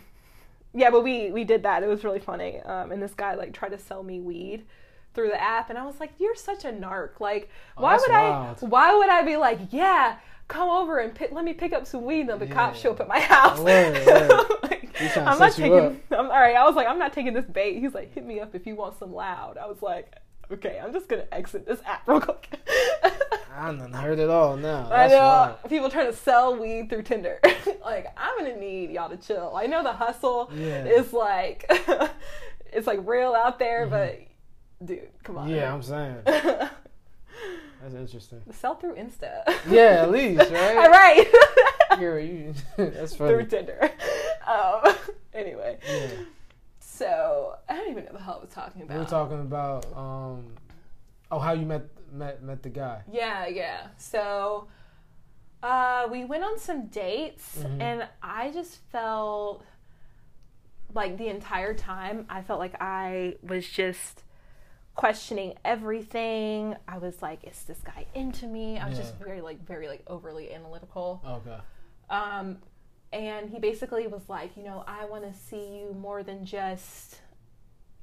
yeah, 0.74 0.90
but 0.90 1.02
we 1.02 1.30
we 1.30 1.42
did 1.44 1.62
that. 1.64 1.82
It 1.82 1.88
was 1.88 2.04
really 2.04 2.20
funny. 2.20 2.60
Um, 2.60 2.92
and 2.92 3.02
this 3.02 3.14
guy 3.14 3.34
like 3.34 3.52
tried 3.54 3.70
to 3.70 3.78
sell 3.78 4.02
me 4.02 4.20
weed 4.20 4.64
through 5.14 5.28
the 5.28 5.40
app, 5.42 5.70
and 5.70 5.78
I 5.78 5.86
was 5.86 5.98
like, 5.98 6.12
"You're 6.18 6.34
such 6.36 6.64
a 6.66 6.70
narc. 6.70 7.18
Like, 7.20 7.48
Oh, 7.78 7.82
why 7.84 7.96
would 7.96 8.10
wild. 8.10 8.58
I? 8.62 8.66
Why 8.66 8.94
would 8.96 9.08
I 9.08 9.22
be 9.22 9.36
like, 9.36 9.58
yeah." 9.70 10.18
Come 10.48 10.68
over 10.68 10.98
and 10.98 11.14
pick, 11.14 11.32
let 11.32 11.44
me 11.44 11.52
pick 11.54 11.72
up 11.72 11.86
some 11.86 12.04
weed. 12.04 12.20
And 12.22 12.30
then 12.30 12.38
the 12.38 12.46
cops 12.46 12.78
show 12.78 12.92
up 12.92 13.00
at 13.00 13.08
my 13.08 13.20
house. 13.20 13.58
Word, 13.58 14.06
word. 14.06 14.30
Like, 14.62 15.16
I'm 15.18 15.38
not 15.38 15.52
taking. 15.52 16.00
I'm 16.10 16.26
all 16.30 16.40
right. 16.40 16.56
I 16.56 16.64
was 16.64 16.74
like, 16.74 16.86
I'm 16.86 16.98
not 16.98 17.12
taking 17.12 17.34
this 17.34 17.44
bait. 17.44 17.78
He's 17.80 17.92
like, 17.92 18.14
hit 18.14 18.24
me 18.24 18.40
up 18.40 18.54
if 18.54 18.66
you 18.66 18.74
want 18.74 18.98
some 18.98 19.12
loud. 19.12 19.58
I 19.58 19.66
was 19.66 19.82
like, 19.82 20.10
okay, 20.50 20.80
I'm 20.82 20.90
just 20.92 21.06
gonna 21.08 21.26
exit 21.32 21.66
this 21.66 21.80
app 21.84 22.08
real 22.08 22.20
quick. 22.22 22.48
I 23.02 23.12
haven't 23.70 23.92
heard 23.92 24.18
it 24.18 24.30
all 24.30 24.56
now. 24.56 24.88
I 24.90 25.08
know 25.08 25.18
wild. 25.18 25.56
people 25.68 25.90
trying 25.90 26.06
to 26.06 26.16
sell 26.16 26.56
weed 26.56 26.88
through 26.88 27.02
Tinder. 27.02 27.38
like, 27.84 28.06
I'm 28.16 28.38
gonna 28.38 28.56
need 28.56 28.90
y'all 28.90 29.10
to 29.10 29.16
chill. 29.18 29.52
I 29.54 29.66
know 29.66 29.82
the 29.82 29.92
hustle 29.92 30.50
Yeah. 30.54 30.84
is 30.86 31.12
like, 31.12 31.66
it's 32.72 32.86
like 32.86 33.00
real 33.04 33.34
out 33.34 33.58
there, 33.58 33.86
but 33.86 34.18
dude, 34.84 35.08
come 35.24 35.36
on. 35.38 35.48
Mm-hmm. 35.48 35.56
Yeah, 35.56 35.74
I'm 35.74 35.82
saying. 35.82 36.16
That's 37.92 37.94
interesting. 38.12 38.42
sell 38.50 38.74
through 38.74 38.96
Insta. 38.96 39.42
Yeah, 39.68 40.02
at 40.02 40.10
least, 40.16 40.50
right? 40.50 40.76
All 40.76 40.90
right? 40.90 41.26
Here, 41.98 42.18
you, 42.18 42.52
that's 42.76 43.14
through 43.14 43.46
funny. 43.46 43.46
Tinder. 43.46 43.90
Um, 44.46 44.94
anyway, 45.32 45.78
Yeah. 45.88 46.08
so 46.80 47.54
I 47.68 47.74
don't 47.76 47.90
even 47.90 48.04
know 48.06 48.12
the 48.12 48.18
hell 48.20 48.38
I 48.40 48.44
was 48.44 48.52
talking 48.52 48.82
about. 48.82 48.94
We 48.94 49.00
were 49.04 49.08
talking 49.08 49.40
about 49.40 49.86
um, 49.96 50.46
oh, 51.30 51.38
how 51.38 51.52
you 51.52 51.64
met 51.66 51.84
met 52.12 52.42
met 52.42 52.62
the 52.62 52.70
guy. 52.70 53.02
Yeah, 53.10 53.46
yeah. 53.46 53.86
So 53.98 54.66
uh, 55.62 56.08
we 56.10 56.24
went 56.24 56.42
on 56.42 56.58
some 56.58 56.86
dates, 56.86 57.58
Mhm. 57.60 57.80
and 57.80 58.08
I 58.22 58.50
just 58.50 58.80
felt 58.90 59.64
like 60.92 61.18
the 61.18 61.28
entire 61.28 61.74
time, 61.74 62.26
I 62.28 62.42
felt 62.42 62.58
like 62.58 62.74
I 62.80 63.36
was 63.42 63.68
just 63.68 64.22
questioning 64.96 65.54
everything. 65.64 66.74
I 66.88 66.98
was 66.98 67.22
like, 67.22 67.44
is 67.44 67.62
this 67.64 67.78
guy 67.84 68.06
into 68.14 68.46
me? 68.46 68.78
I 68.78 68.88
was 68.88 68.98
just 68.98 69.14
very, 69.16 69.40
like, 69.40 69.64
very, 69.66 69.88
like, 69.88 70.02
overly 70.06 70.52
analytical. 70.52 71.22
Okay. 71.26 71.58
Um, 72.10 72.58
and 73.12 73.50
he 73.50 73.58
basically 73.58 74.06
was 74.06 74.22
like, 74.28 74.56
you 74.56 74.62
know, 74.64 74.82
I 74.86 75.04
want 75.04 75.24
to 75.24 75.38
see 75.38 75.76
you 75.78 75.94
more 75.98 76.22
than 76.22 76.44
just, 76.44 77.20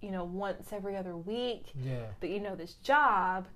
you 0.02 0.12
know, 0.12 0.24
once 0.24 0.72
every 0.72 0.96
other 0.96 1.18
week. 1.18 1.66
Yeah. 1.76 2.06
But 2.20 2.30
you 2.30 2.40
know, 2.40 2.56
this 2.56 2.74
job, 2.76 3.48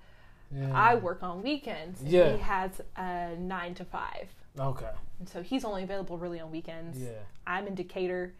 Yeah. 0.54 0.72
I 0.74 0.96
work 0.96 1.24
on 1.24 1.42
weekends. 1.44 2.02
Yeah. 2.04 2.34
He 2.34 2.40
has 2.40 2.82
a 2.96 3.36
nine 3.38 3.76
to 3.76 3.86
five. 3.86 4.30
Okay. 4.60 4.90
And 5.20 5.28
so 5.30 5.42
he's 5.42 5.64
only 5.64 5.84
available 5.84 6.18
really 6.18 6.40
on 6.40 6.52
weekends. 6.52 7.00
Yeah. 7.00 7.10
I'm 7.46 7.68
in 7.68 7.76
Decatur. 7.76 8.34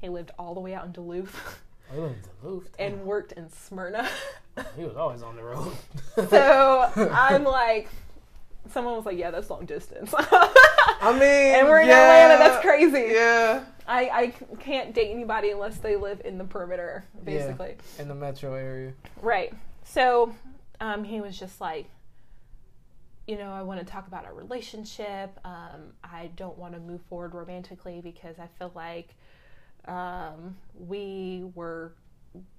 He 0.00 0.08
lived 0.08 0.30
all 0.38 0.54
the 0.54 0.60
way 0.60 0.74
out 0.74 0.84
in 0.86 0.92
Duluth 0.92 1.60
he 1.92 2.00
lived 2.00 2.14
in 2.14 2.30
Duluth. 2.42 2.70
and 2.78 3.04
worked 3.04 3.32
in 3.32 3.50
Smyrna. 3.50 4.08
he 4.76 4.84
was 4.84 4.96
always 4.96 5.22
on 5.22 5.36
the 5.36 5.42
road. 5.42 5.72
so 6.30 6.90
I'm 7.12 7.44
like, 7.44 7.88
someone 8.70 8.96
was 8.96 9.06
like, 9.06 9.18
yeah, 9.18 9.30
that's 9.30 9.50
long 9.50 9.66
distance. 9.66 10.14
I 10.18 11.12
mean, 11.12 11.22
and 11.22 11.68
we're 11.68 11.80
in 11.80 11.88
yeah, 11.88 12.24
Atlanta. 12.24 12.38
That's 12.38 12.62
crazy. 12.62 13.12
Yeah. 13.12 13.64
I, 13.86 14.08
I 14.08 14.26
can't 14.60 14.94
date 14.94 15.10
anybody 15.10 15.50
unless 15.50 15.78
they 15.78 15.96
live 15.96 16.22
in 16.24 16.38
the 16.38 16.44
perimeter, 16.44 17.04
basically. 17.24 17.76
In 17.98 18.08
the 18.08 18.14
metro 18.14 18.54
area. 18.54 18.92
Right. 19.20 19.52
So 19.84 20.34
um, 20.80 21.04
he 21.04 21.20
was 21.20 21.38
just 21.38 21.60
like, 21.60 21.86
you 23.26 23.36
know, 23.36 23.52
I 23.52 23.62
want 23.62 23.80
to 23.80 23.86
talk 23.86 24.06
about 24.06 24.24
our 24.24 24.34
relationship. 24.34 25.38
Um, 25.44 25.92
I 26.02 26.30
don't 26.36 26.58
want 26.58 26.74
to 26.74 26.80
move 26.80 27.00
forward 27.08 27.34
romantically 27.34 28.00
because 28.00 28.38
I 28.38 28.48
feel 28.58 28.72
like 28.74 29.14
um, 29.86 30.56
we 30.78 31.44
were 31.54 31.92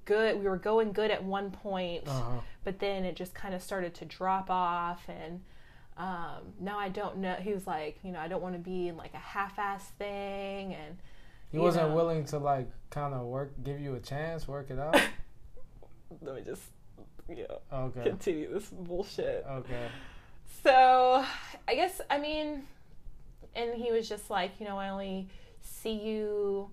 good. 0.06 0.38
We 0.40 0.46
were 0.48 0.58
going 0.58 0.92
good 0.92 1.12
at 1.12 1.24
one 1.24 1.52
point, 1.52 2.08
Uh 2.08 2.12
huh. 2.12 2.40
but 2.64 2.80
then 2.80 3.06
it 3.06 3.16
just 3.16 3.34
kind 3.34 3.54
of 3.56 3.62
started 3.62 3.94
to 3.96 4.06
drop 4.06 4.50
off. 4.50 5.08
And 5.08 5.42
um, 5.98 6.54
now 6.60 6.78
I 6.80 6.90
don't 6.90 7.18
know. 7.18 7.36
He 7.36 7.54
was 7.54 7.66
like, 7.68 8.00
you 8.04 8.12
know, 8.12 8.20
I 8.20 8.28
don't 8.28 8.42
want 8.42 8.56
to 8.56 8.60
be 8.60 8.88
in 8.88 8.98
like 8.98 9.14
a 9.14 9.18
half-ass 9.20 9.86
thing. 9.98 10.74
And 10.74 10.98
He 11.52 11.58
wasn't 11.60 11.90
know. 11.90 11.96
willing 11.96 12.26
to 12.26 12.38
like 12.40 12.70
kind 12.90 13.14
of 13.14 13.26
work, 13.26 13.54
give 13.64 13.80
you 13.80 13.96
a 13.96 14.00
chance, 14.00 14.48
work 14.48 14.70
it 14.70 14.80
out. 14.80 14.94
let 16.22 16.36
me 16.36 16.42
just, 16.42 16.64
you 17.30 17.48
know, 17.48 17.60
Okay. 17.88 18.10
continue 18.10 18.54
this 18.54 18.68
bullshit. 18.70 19.46
Okay. 19.50 19.88
So, 20.64 21.26
I 21.68 21.76
guess, 21.76 22.00
I 22.10 22.20
mean, 22.20 22.64
and 23.56 23.74
he 23.76 23.92
was 23.92 24.08
just 24.10 24.30
like, 24.30 24.60
you 24.60 24.66
know, 24.66 24.78
I 24.78 24.90
only 24.90 25.28
see 25.62 25.94
you. 25.94 26.70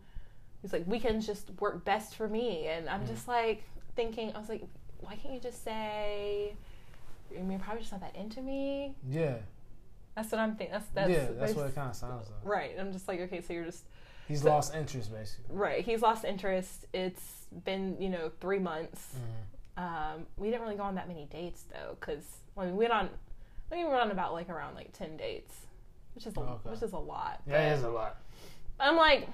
He's 0.63 0.73
like, 0.73 0.87
weekends 0.87 1.27
just 1.27 1.51
work 1.61 1.85
best 1.85 2.15
for 2.17 2.29
me. 2.29 2.67
And 2.67 2.89
I'm 2.89 3.07
just 3.07 3.27
like 3.29 3.65
thinking, 3.97 4.33
I 4.35 4.39
was 4.39 4.49
like, 4.49 4.63
why 5.01 5.17
can't 5.17 5.33
you 5.35 5.41
just 5.41 5.65
say, 5.65 6.55
I 7.31 7.35
mean, 7.41 7.51
you're 7.53 7.61
probably 7.61 7.81
just 7.81 7.93
not 7.93 8.01
that 8.03 8.15
into 8.17 8.43
me? 8.43 8.95
Yeah. 9.09 9.37
That's 10.15 10.31
what 10.33 10.41
I'm 10.41 10.57
thinking. 10.57 10.73
That's, 10.73 10.87
that's, 10.95 11.11
yeah. 11.11 11.27
That's 11.39 11.55
what 11.55 11.67
it 11.67 11.75
kind 11.75 11.89
of 11.91 11.97
sounds 11.97 12.27
like. 12.29 12.41
Right. 12.45 12.73
I'm 12.79 12.93
just 12.93 13.09
like, 13.09 13.21
okay, 13.21 13.41
so 13.41 13.53
you're 13.53 13.65
just, 13.65 13.85
He's 14.29 14.43
So- 14.43 14.51
lost 14.51 14.75
interest 14.75 15.13
basically. 15.13 15.57
right. 15.57 15.85
He's 15.85 16.03
lost 16.03 16.25
interest. 16.25 16.85
It's 16.93 17.47
been, 17.65 17.97
you 18.01 18.09
know, 18.11 18.31
three 18.41 18.59
months. 18.61 19.15
Mhm. 19.79 19.83
Um, 19.83 20.27
we 20.37 20.49
didn't 20.51 20.63
really 20.63 20.77
go 20.77 20.83
on 20.83 20.95
that 20.97 21.09
many 21.09 21.25
dates 21.33 21.65
though, 21.73 21.97
because 21.99 22.25
I 22.57 22.67
mean, 22.67 22.77
we 22.77 22.81
went 22.85 22.93
on, 22.93 23.07
I 23.07 23.71
think 23.75 23.87
we 23.87 23.91
went 23.91 24.03
on 24.03 24.11
about 24.11 24.33
like 24.35 24.49
around 24.51 24.75
like 24.75 24.93
ten 24.93 25.17
dates, 25.17 25.55
which 26.15 26.27
is 26.27 26.37
a, 26.37 26.41
Okay. 26.41 26.71
which 26.71 26.83
is 26.83 26.93
a 26.93 26.99
lot. 26.99 27.41
Yeah, 27.47 27.71
it 27.73 27.79
is 27.79 27.83
a 27.83 27.89
lot. 27.89 28.19
I'm 28.79 28.97
like, 28.97 29.27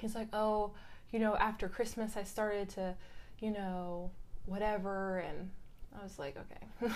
he's 0.00 0.14
like, 0.14 0.28
oh, 0.32 0.72
you 1.12 1.18
know, 1.18 1.36
after 1.36 1.68
Christmas 1.68 2.16
I 2.16 2.24
started 2.24 2.68
to, 2.70 2.94
you 3.40 3.50
know, 3.50 4.10
whatever, 4.46 5.18
and 5.18 5.50
I 5.98 6.02
was 6.02 6.18
like, 6.18 6.36
okay, 6.36 6.92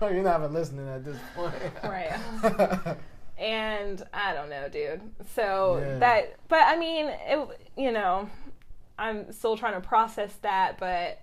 You're 0.14 0.22
not 0.22 0.40
even 0.40 0.52
listening 0.52 0.88
at 0.88 1.04
this 1.04 1.16
point. 1.34 1.54
right. 1.84 2.18
and 3.38 4.02
I 4.12 4.34
don't 4.34 4.50
know, 4.50 4.68
dude. 4.68 5.00
So 5.34 5.78
Yeah. 5.78 5.98
that, 5.98 6.36
but 6.48 6.60
I 6.66 6.76
mean, 6.76 7.06
it, 7.06 7.60
you 7.76 7.92
know, 7.92 8.28
I'm 8.98 9.32
still 9.32 9.56
trying 9.56 9.80
to 9.80 9.86
process 9.86 10.32
that, 10.42 10.78
but 10.78 11.20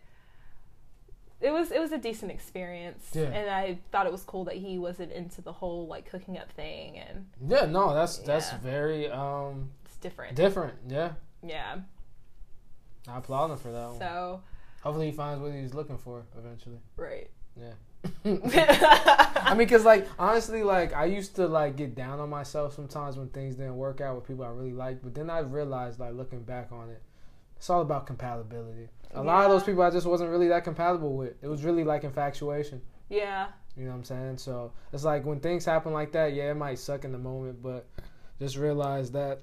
it 1.39 1.51
was 1.51 1.69
it 1.71 1.79
was 1.79 1.91
a 1.91 1.99
decent 1.99 2.31
experience, 2.31 3.09
Yeah. 3.13 3.25
and 3.25 3.47
I 3.49 3.77
thought 3.91 4.07
it 4.07 4.11
was 4.11 4.23
cool 4.23 4.45
that 4.45 4.55
he 4.55 4.79
wasn't 4.79 5.11
into 5.11 5.41
the 5.41 5.51
whole 5.53 5.85
like 5.85 6.09
cooking 6.09 6.37
up 6.39 6.51
thing, 6.53 6.97
and 6.97 7.27
Yeah, 7.47 7.65
no, 7.65 7.93
that's 7.93 8.17
that's 8.17 8.51
very 8.53 9.07
um 9.11 9.69
different. 10.01 10.35
different. 10.35 10.75
Yeah, 10.87 11.11
yeah. 11.43 11.77
I 13.07 13.17
applaud 13.17 13.51
him 13.51 13.57
for 13.57 13.71
that 13.71 13.87
one. 13.89 13.99
So 13.99 14.41
Hopefully, 14.83 15.07
he 15.07 15.11
finds 15.11 15.41
what 15.41 15.51
he's 15.53 15.73
looking 15.73 15.97
for 15.97 16.23
eventually. 16.37 16.79
right. 16.95 17.29
Yeah. 17.59 17.73
I 18.25 19.55
mean, 19.57 19.67
cause 19.67 19.83
like 19.83 20.07
honestly, 20.19 20.63
like 20.63 20.93
I 20.93 21.05
used 21.05 21.35
to 21.37 21.47
like 21.47 21.75
get 21.75 21.95
down 21.95 22.19
on 22.19 22.29
myself 22.29 22.75
sometimes 22.75 23.17
when 23.17 23.29
things 23.29 23.55
didn't 23.55 23.75
work 23.75 24.01
out 24.01 24.15
with 24.15 24.27
people 24.27 24.45
I 24.45 24.49
really 24.49 24.73
liked. 24.73 25.03
But 25.03 25.15
then 25.15 25.29
I 25.29 25.39
realized, 25.39 25.99
like 25.99 26.13
looking 26.13 26.43
back 26.43 26.71
on 26.71 26.89
it, 26.89 27.01
it's 27.57 27.69
all 27.69 27.81
about 27.81 28.05
compatibility. 28.05 28.89
A 29.13 29.23
lot 29.23 29.45
of 29.45 29.51
those 29.51 29.63
people 29.63 29.81
I 29.81 29.89
just 29.89 30.05
wasn't 30.05 30.29
really 30.29 30.49
that 30.49 30.63
compatible 30.63 31.15
with. 31.17 31.33
It 31.41 31.47
was 31.47 31.63
really 31.63 31.83
like 31.83 32.03
infatuation. 32.03 32.81
yeah. 33.09 33.47
You 33.75 33.83
know 33.83 33.91
what 33.91 33.97
I'm 33.97 34.03
saying? 34.05 34.37
So 34.39 34.71
it's 34.91 35.03
like 35.03 35.23
when 35.23 35.39
things 35.39 35.63
happen 35.63 35.93
like 35.93 36.11
that, 36.13 36.33
yeah, 36.33 36.49
it 36.49 36.55
might 36.55 36.79
suck 36.79 37.05
in 37.05 37.11
the 37.11 37.19
moment, 37.19 37.61
but 37.61 37.87
just 38.39 38.57
realize 38.57 39.11
that 39.11 39.41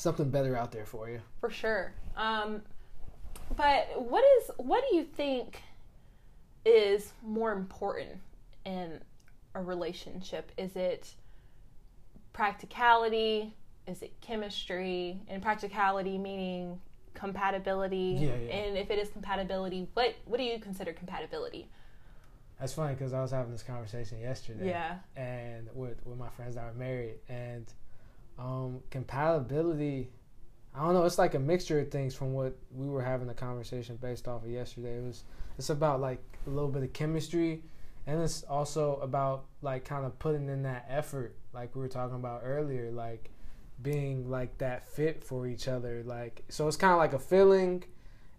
something 0.00 0.30
better 0.30 0.56
out 0.56 0.72
there 0.72 0.86
for 0.86 1.08
you. 1.10 1.20
For 1.40 1.50
sure. 1.50 1.92
Um, 2.16 2.62
but 3.56 3.88
what 3.96 4.24
is 4.38 4.50
what 4.56 4.82
do 4.88 4.96
you 4.96 5.04
think 5.04 5.60
is 6.64 7.12
more 7.22 7.52
important 7.52 8.10
in 8.64 9.00
a 9.54 9.62
relationship? 9.62 10.52
Is 10.56 10.76
it 10.76 11.14
practicality? 12.32 13.54
Is 13.86 14.02
it 14.02 14.12
chemistry? 14.20 15.20
And 15.28 15.42
practicality 15.42 16.16
meaning 16.16 16.80
compatibility. 17.14 18.16
Yeah, 18.20 18.28
yeah. 18.36 18.54
And 18.54 18.78
if 18.78 18.90
it 18.90 18.98
is 18.98 19.10
compatibility, 19.10 19.88
what 19.94 20.14
what 20.24 20.38
do 20.38 20.44
you 20.44 20.58
consider 20.58 20.92
compatibility? 20.92 21.68
That's 22.58 22.74
funny 22.74 22.94
because 22.94 23.14
I 23.14 23.22
was 23.22 23.30
having 23.30 23.52
this 23.52 23.62
conversation 23.62 24.20
yesterday. 24.20 24.68
Yeah. 24.68 24.98
and 25.16 25.68
with 25.74 26.04
with 26.06 26.18
my 26.18 26.28
friends 26.30 26.54
that 26.54 26.64
are 26.64 26.74
married 26.74 27.16
and 27.28 27.66
um 28.40 28.80
compatibility 28.90 30.10
i 30.74 30.80
don't 30.80 30.94
know 30.94 31.04
it's 31.04 31.18
like 31.18 31.34
a 31.34 31.38
mixture 31.38 31.80
of 31.80 31.90
things 31.90 32.14
from 32.14 32.32
what 32.32 32.56
we 32.74 32.88
were 32.88 33.02
having 33.02 33.26
the 33.26 33.34
conversation 33.34 33.96
based 33.96 34.26
off 34.28 34.44
of 34.44 34.50
yesterday. 34.50 34.96
It 34.96 35.04
was 35.04 35.24
it's 35.58 35.70
about 35.70 36.00
like 36.00 36.20
a 36.46 36.50
little 36.50 36.70
bit 36.70 36.82
of 36.82 36.92
chemistry 36.92 37.62
and 38.06 38.20
it's 38.22 38.42
also 38.44 38.98
about 39.02 39.44
like 39.62 39.84
kind 39.84 40.06
of 40.06 40.18
putting 40.18 40.48
in 40.48 40.62
that 40.62 40.86
effort 40.88 41.36
like 41.52 41.74
we 41.74 41.82
were 41.82 41.88
talking 41.88 42.16
about 42.16 42.40
earlier 42.44 42.90
like 42.90 43.30
being 43.82 44.30
like 44.30 44.56
that 44.58 44.88
fit 44.88 45.22
for 45.22 45.46
each 45.46 45.68
other 45.68 46.02
like 46.06 46.42
so 46.48 46.66
it's 46.66 46.76
kind 46.76 46.92
of 46.92 46.98
like 46.98 47.12
a 47.12 47.18
feeling 47.18 47.82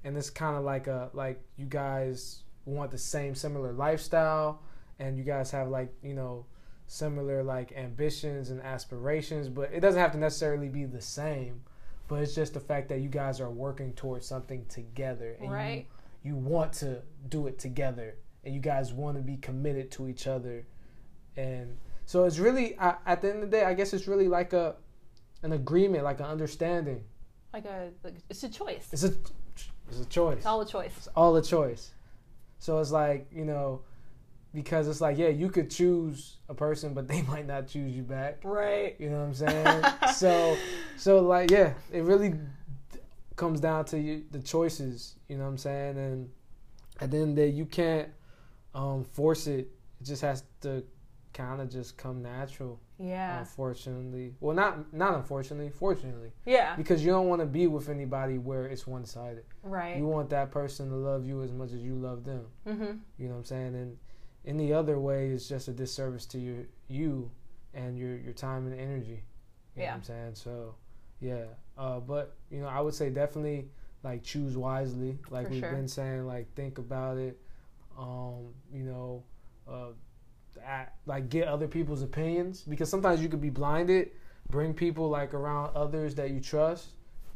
and 0.04 0.18
it's 0.18 0.30
kind 0.30 0.56
of 0.56 0.64
like 0.64 0.88
a 0.88 1.10
like 1.14 1.40
you 1.58 1.66
guys 1.66 2.44
want 2.66 2.92
the 2.92 2.98
same 2.98 3.36
similar 3.36 3.72
lifestyle 3.72 4.62
and 5.00 5.18
you 5.18 5.24
guys 5.24 5.52
have 5.52 5.68
like 5.68 5.94
you 6.04 6.14
know 6.14 6.46
similar 6.92 7.42
like 7.42 7.72
ambitions 7.72 8.50
and 8.50 8.62
aspirations 8.62 9.48
but 9.48 9.72
it 9.74 9.80
doesn't 9.80 10.00
have 10.02 10.12
to 10.12 10.18
necessarily 10.18 10.68
be 10.68 10.84
the 10.86 11.00
same 11.02 11.62
but 12.10 12.22
it's 12.22 12.36
just 12.36 12.54
the 12.54 12.60
fact 12.60 12.90
that 12.90 13.00
you 13.00 13.08
guys 13.08 13.40
are 13.40 13.50
working 13.50 13.94
towards 13.94 14.26
something 14.28 14.66
together 14.68 15.38
and 15.40 15.50
Right. 15.52 15.88
you, 16.24 16.32
you 16.32 16.36
want 16.36 16.74
to 16.74 17.02
do 17.30 17.48
it 17.48 17.58
together 17.58 18.16
and 18.44 18.54
you 18.54 18.60
guys 18.60 18.92
want 18.92 19.16
to 19.16 19.22
be 19.24 19.38
committed 19.38 19.90
to 19.92 20.10
each 20.10 20.28
other 20.28 20.66
and 21.38 21.78
so 22.06 22.26
it's 22.26 22.40
really 22.40 22.78
I, 22.78 22.96
at 23.06 23.22
the 23.22 23.30
end 23.30 23.44
of 23.44 23.50
the 23.52 23.58
day 23.58 23.64
i 23.64 23.74
guess 23.74 23.94
it's 23.94 24.08
really 24.08 24.28
like 24.28 24.52
a 24.52 24.76
an 25.44 25.54
agreement 25.54 26.04
like 26.04 26.20
an 26.20 26.26
understanding 26.26 27.04
Like 27.54 27.66
a 27.66 27.92
like, 28.04 28.16
it's 28.30 28.44
a 28.44 28.50
choice. 28.50 28.90
it's 28.92 29.04
a 29.06 29.14
it's 29.90 30.02
a 30.02 30.06
choice 30.06 30.38
It's 30.40 30.46
all 30.46 30.60
a 30.62 30.66
choice. 30.66 30.94
it's 30.98 31.08
all 31.16 31.36
a 31.38 31.42
choice. 31.42 31.92
So 32.60 32.80
it's 32.80 32.92
like, 32.92 33.28
you 33.34 33.44
know, 33.44 33.82
because 34.54 34.88
it's 34.88 35.02
like, 35.02 35.18
yeah, 35.18 35.30
you 35.30 35.50
could 35.50 35.70
choose 35.70 36.38
a 36.50 36.54
person, 36.54 36.94
but 36.94 37.08
they 37.10 37.22
might 37.24 37.48
not 37.48 37.68
choose 37.68 37.96
you 37.96 38.04
back. 38.04 38.40
Right. 38.44 38.96
You 39.00 39.10
know 39.10 39.20
what 39.20 39.26
I'm 39.26 39.34
saying? 39.34 39.84
so, 40.14 40.58
so 40.98 41.20
like, 41.20 41.52
yeah, 41.52 41.74
it 41.92 42.04
really 42.04 42.34
comes 43.36 43.60
down 43.60 43.86
to 43.86 44.00
you, 44.00 44.24
the 44.32 44.40
choices. 44.40 45.16
You 45.28 45.38
know 45.38 45.44
what 45.44 45.50
I'm 45.52 45.58
saying? 45.58 45.98
And 45.98 46.30
at 47.00 47.12
the 47.12 47.18
end 47.18 47.30
of 47.32 47.36
the 47.36 47.42
day, 47.44 47.48
you 47.50 47.66
can't 47.66 48.10
um, 48.76 49.04
force 49.04 49.48
it. 49.48 49.70
It 50.00 50.04
just 50.06 50.22
has 50.22 50.44
to 50.62 50.84
kind 51.34 51.62
of 51.62 51.70
just 51.70 51.98
come 51.98 52.22
natural. 52.22 52.80
Yeah. 53.00 53.40
Unfortunately, 53.40 54.36
well, 54.42 54.56
not 54.56 54.94
not 54.94 55.16
unfortunately, 55.16 55.70
fortunately, 55.72 56.30
Yeah. 56.46 56.76
because 56.76 57.04
you 57.04 57.10
don't 57.10 57.28
want 57.28 57.40
to 57.42 57.48
be 57.48 57.66
with 57.66 57.90
anybody 57.90 58.38
where 58.38 58.66
it's 58.68 58.86
one 58.86 59.06
sided. 59.06 59.44
Right. 59.64 59.98
You 59.98 60.06
want 60.06 60.30
that 60.32 60.52
person 60.52 60.90
to 60.90 60.96
love 60.96 61.26
you 61.26 61.42
as 61.42 61.52
much 61.52 61.72
as 61.72 61.82
you 61.82 61.96
love 61.96 62.24
them. 62.26 62.46
mm-hmm. 62.68 62.92
You 63.18 63.28
know 63.28 63.34
what 63.34 63.40
I'm 63.40 63.46
saying? 63.46 63.76
And 63.76 63.98
any 64.46 64.74
other 64.74 65.00
way 65.00 65.30
is 65.30 65.48
just 65.48 65.68
a 65.68 65.72
disservice 65.72 66.26
to 66.28 66.40
you, 66.40 66.68
you 66.88 67.30
and 67.74 67.98
your 67.98 68.18
your 68.18 68.34
time 68.34 68.68
and 68.68 68.80
energy. 68.80 69.24
You 69.76 69.82
know 69.82 69.84
Yeah. 69.84 69.90
what 69.92 69.96
I'm 69.98 70.04
saying? 70.04 70.36
So, 70.36 70.76
yeah. 71.20 71.46
Uh, 71.78 72.00
but 72.00 72.36
you 72.50 72.60
know, 72.62 72.68
I 72.68 72.82
would 72.82 72.94
say 72.94 73.10
definitely 73.10 73.70
like 74.04 74.24
choose 74.24 74.58
wisely. 74.58 75.20
Like 75.30 75.48
For 75.48 75.52
we've 75.54 75.60
sure. 75.62 75.72
been 75.72 75.88
saying, 75.88 76.26
like 76.28 76.54
think 76.56 76.78
about 76.80 77.18
it. 77.18 77.40
Um, 77.98 78.54
you 78.74 78.84
know, 78.84 79.24
uh, 79.68 79.90
at, 80.66 80.96
like 81.06 81.30
get 81.30 81.48
other 81.48 81.68
people's 81.68 82.02
opinions 82.02 82.62
because 82.62 82.90
sometimes 82.90 83.22
you 83.22 83.30
could 83.30 83.42
be 83.42 83.50
blinded. 83.50 84.12
Bring 84.50 84.74
people 84.74 85.08
like 85.10 85.34
around 85.34 85.76
others 85.76 86.16
that 86.16 86.32
you 86.32 86.40
trust. 86.42 86.88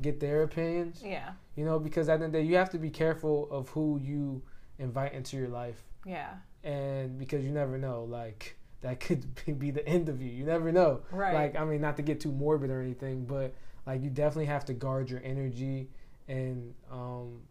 Get 0.01 0.19
their 0.19 0.43
opinions. 0.43 1.01
Yeah. 1.05 1.31
You 1.55 1.63
know, 1.63 1.79
because 1.79 2.09
at 2.09 2.19
the 2.19 2.25
end 2.25 2.35
of 2.35 2.39
the 2.39 2.39
day, 2.39 2.45
you 2.49 2.55
have 2.57 2.69
to 2.71 2.77
be 2.77 2.89
careful 2.89 3.47
of 3.49 3.69
who 3.69 3.99
you 4.03 4.41
invite 4.79 5.13
into 5.13 5.37
your 5.37 5.47
life, 5.47 5.81
Yeah. 6.05 6.33
And 6.65 7.17
because 7.17 7.45
you 7.45 7.51
never 7.51 7.77
know, 7.77 8.03
like 8.03 8.57
that 8.81 8.99
could 8.99 9.23
be- 9.45 9.53
be 9.53 9.71
the 9.71 9.87
end 9.87 10.09
of 10.09 10.21
you. 10.21 10.29
You 10.29 10.45
never 10.45 10.71
know. 10.71 11.01
Right. 11.11 11.33
Like, 11.33 11.55
I 11.55 11.63
mean, 11.63 11.79
not 11.79 11.95
to 11.97 12.03
get 12.03 12.19
too 12.19 12.31
morbid 12.31 12.69
or 12.69 12.81
anything, 12.81 13.25
but 13.25 13.53
like 13.85 14.03
you 14.03 14.09
definitely 14.09 14.47
have 14.47 14.65
to 14.65 14.73
guard 14.73 15.09
your 15.09 15.21
energy 15.23 15.89
and 16.27 16.73
um 16.91 17.41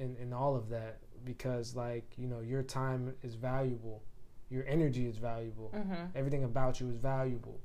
and 0.00 0.16
and 0.16 0.32
all 0.32 0.56
of 0.56 0.70
that 0.70 0.98
because 1.24 1.76
like 1.76 2.10
you 2.16 2.26
know 2.26 2.40
your 2.40 2.62
time 2.62 3.14
is 3.22 3.34
valuable, 3.34 4.02
your 4.50 4.64
energy 4.66 5.06
is 5.06 5.18
valuable, 5.18 5.70
mm-hmm. 5.74 6.06
everything 6.14 6.44
about 6.44 6.80
you 6.80 6.88
is 6.88 6.96
valuable, 6.96 7.60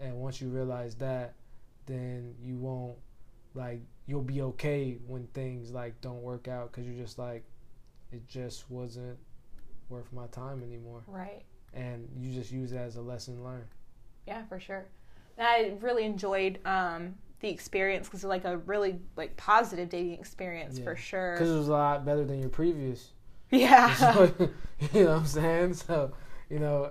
and 0.00 0.14
once 0.16 0.40
you 0.40 0.48
realize 0.48 0.96
that, 0.96 1.34
then 1.86 2.34
you 2.42 2.56
won't 2.56 2.96
like 3.54 3.80
you'll 4.06 4.22
be 4.22 4.42
okay 4.42 4.98
when 5.06 5.26
things 5.28 5.70
like 5.70 6.00
don't 6.00 6.22
work 6.22 6.48
out 6.48 6.70
because 6.70 6.86
you're 6.86 7.00
just 7.00 7.18
like 7.18 7.44
it 8.12 8.26
just 8.26 8.70
wasn't 8.70 9.18
worth 9.88 10.12
my 10.12 10.26
time 10.28 10.62
anymore 10.62 11.02
Right. 11.06 11.42
and 11.74 12.08
you 12.16 12.32
just 12.32 12.50
use 12.52 12.72
it 12.72 12.76
as 12.78 12.96
a 12.96 13.02
lesson 13.02 13.42
learned 13.44 13.66
Yeah, 14.26 14.44
for 14.46 14.60
sure. 14.60 14.86
And 15.36 15.46
I 15.46 15.74
really 15.80 16.04
enjoyed 16.04 16.58
um, 16.66 17.14
the 17.40 17.48
experience 17.48 18.08
because 18.08 18.24
it 18.24 18.28
like 18.28 18.44
a 18.44 18.58
really 18.58 18.98
like 19.16 19.36
positive 19.36 19.88
dating 19.88 20.14
experience 20.18 20.78
Yeah. 20.78 20.84
for 20.84 20.96
sure. 20.96 21.32
because 21.34 21.50
it 21.50 21.56
was 21.56 21.68
a 21.68 21.72
lot 21.72 22.04
better 22.04 22.24
than 22.24 22.40
your 22.40 22.48
previous 22.50 23.12
Yeah. 23.50 23.94
So, 23.94 24.32
you 24.92 25.04
know 25.04 25.10
what 25.12 25.18
i'm 25.20 25.26
saying 25.26 25.74
so 25.74 26.12
you 26.50 26.58
know 26.60 26.90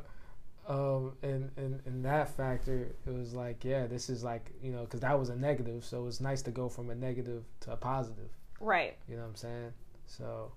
um 0.67 1.13
and 1.21 1.49
in 1.57 1.79
in 1.85 2.01
that 2.03 2.27
factor 2.35 2.89
it 3.05 3.13
was 3.13 3.33
like 3.33 3.63
yeah 3.63 3.87
this 3.87 4.09
is 4.09 4.23
like 4.23 4.51
you 4.61 4.71
know 4.73 4.81
because 4.81 4.99
that 4.99 5.17
was 5.17 5.29
a 5.29 5.35
negative 5.35 5.85
so 5.85 6.05
it's 6.07 6.19
nice 6.19 6.41
to 6.41 6.51
go 6.51 6.67
from 6.67 6.89
a 6.89 6.95
negative 6.95 7.43
to 7.61 7.71
a 7.71 7.77
positive 7.77 8.29
right. 8.59 8.97
you 9.07 9.15
know 9.15 9.21
what 9.21 9.29
i'm 9.29 9.35
saying 9.35 9.71
so 10.05 10.51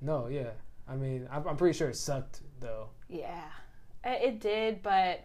no 0.00 0.28
yeah 0.28 0.50
i 0.88 0.96
mean 0.96 1.28
i'm, 1.30 1.46
I'm 1.46 1.56
pretty 1.56 1.76
sure 1.76 1.88
it 1.88 1.96
sucked 1.96 2.40
though 2.60 2.88
Yeah. 3.08 3.44
It 4.02 4.40
did, 4.40 4.82
but 4.82 5.22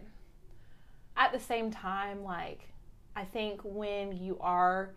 at 1.16 1.32
the 1.32 1.40
same 1.40 1.70
time, 1.70 2.22
like 2.22 2.68
I 3.14 3.24
think 3.24 3.60
when 3.64 4.12
you 4.12 4.36
are 4.40 4.90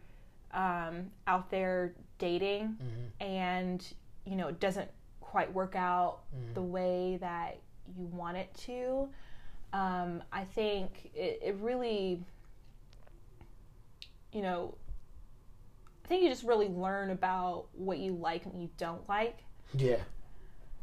um, 0.54 1.12
out 1.28 1.50
there 1.50 1.94
dating 2.18 2.76
mm-hmm. 2.84 3.24
and 3.24 3.94
you 4.26 4.36
know 4.36 4.48
it 4.50 4.60
doesn't 4.60 4.90
quite 5.22 5.54
work 5.54 5.76
out 5.78 6.20
Mhm. 6.36 6.54
the 6.56 6.62
way 6.62 7.18
that 7.22 7.60
you 7.96 8.06
want 8.08 8.36
it 8.36 8.54
to, 8.66 9.08
um, 9.72 10.22
I 10.34 10.44
think 10.44 11.12
it, 11.16 11.40
it 11.42 11.56
really, 11.62 12.22
you 14.34 14.42
know, 14.42 14.76
I 16.04 16.08
think 16.08 16.24
you 16.24 16.30
just 16.30 16.44
really 16.44 16.68
learn 16.68 17.12
about 17.12 17.68
what 17.74 18.00
you 18.00 18.14
like 18.14 18.44
and 18.46 18.54
what 18.54 18.62
you 18.62 18.70
don't 18.78 19.08
like, 19.08 19.44
yeah 19.74 19.98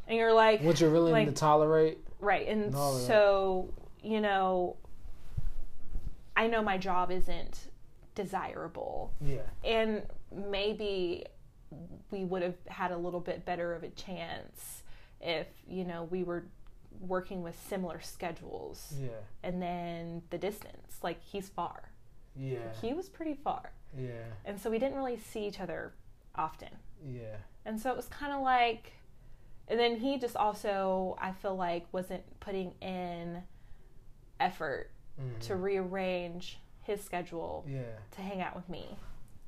and 0.07 0.16
you're 0.16 0.32
like, 0.32 0.61
what 0.62 0.80
you're 0.80 0.90
willing 0.90 1.12
Like- 1.12 1.26
to 1.28 1.34
tolerate 1.34 1.98
Right. 2.20 2.46
And 2.48 2.64
and 2.64 2.74
all 2.74 2.94
that. 2.94 3.07
so, 3.07 3.74
you 4.02 4.20
know, 4.20 4.76
I 6.36 6.46
know 6.48 6.62
my 6.62 6.78
job 6.78 7.11
isn't 7.11 7.68
desirable. 8.14 9.12
yeah 9.20 9.42
And 9.64 10.02
maybe 10.34 11.26
we 12.11 12.24
would 12.24 12.42
have 12.42 12.54
had 12.68 12.90
a 12.92 12.96
little 12.96 13.20
bit 13.20 13.44
better 13.44 13.74
of 13.74 13.82
a 13.82 13.90
chance 13.90 14.82
if, 15.20 15.46
you 15.68 15.84
know, 15.84 16.04
we 16.04 16.22
were 16.24 16.44
working 17.00 17.42
with 17.42 17.59
similar 17.68 18.00
schedules 18.00 18.94
Yeah. 18.98 19.09
and 19.42 19.61
then 19.61 20.22
the 20.30 20.38
distance 20.38 20.98
like 21.02 21.20
he's 21.22 21.48
far 21.50 21.90
Yeah. 22.34 22.72
he 22.80 22.94
was 22.94 23.11
pretty 23.11 23.34
far 23.34 23.72
Yeah. 23.94 24.12
and 24.46 24.59
so 24.59 24.70
we 24.70 24.78
didn't 24.78 24.96
really 24.96 25.18
see 25.18 25.46
each 25.46 25.61
other 25.61 25.92
often 26.34 26.70
Yeah. 27.04 27.36
and 27.66 27.78
so 27.78 27.90
it 27.90 27.96
was 27.96 28.09
kind 28.09 28.32
of 28.32 28.40
like 28.40 28.92
and 29.69 29.79
then 29.81 29.97
he 29.97 30.19
just 30.19 30.37
also 30.37 31.17
i 31.21 31.33
feel 31.33 31.57
like 31.57 31.87
wasn't 31.93 32.23
putting 32.41 32.73
in 32.81 33.43
effort 34.41 34.91
Mhm. 35.21 35.41
to 35.41 35.57
rearrange 35.57 36.59
his 36.83 37.03
schedule 37.03 37.64
Yeah. 37.67 37.83
to 38.12 38.21
hang 38.21 38.41
out 38.43 38.55
with 38.55 38.69
me 38.69 38.97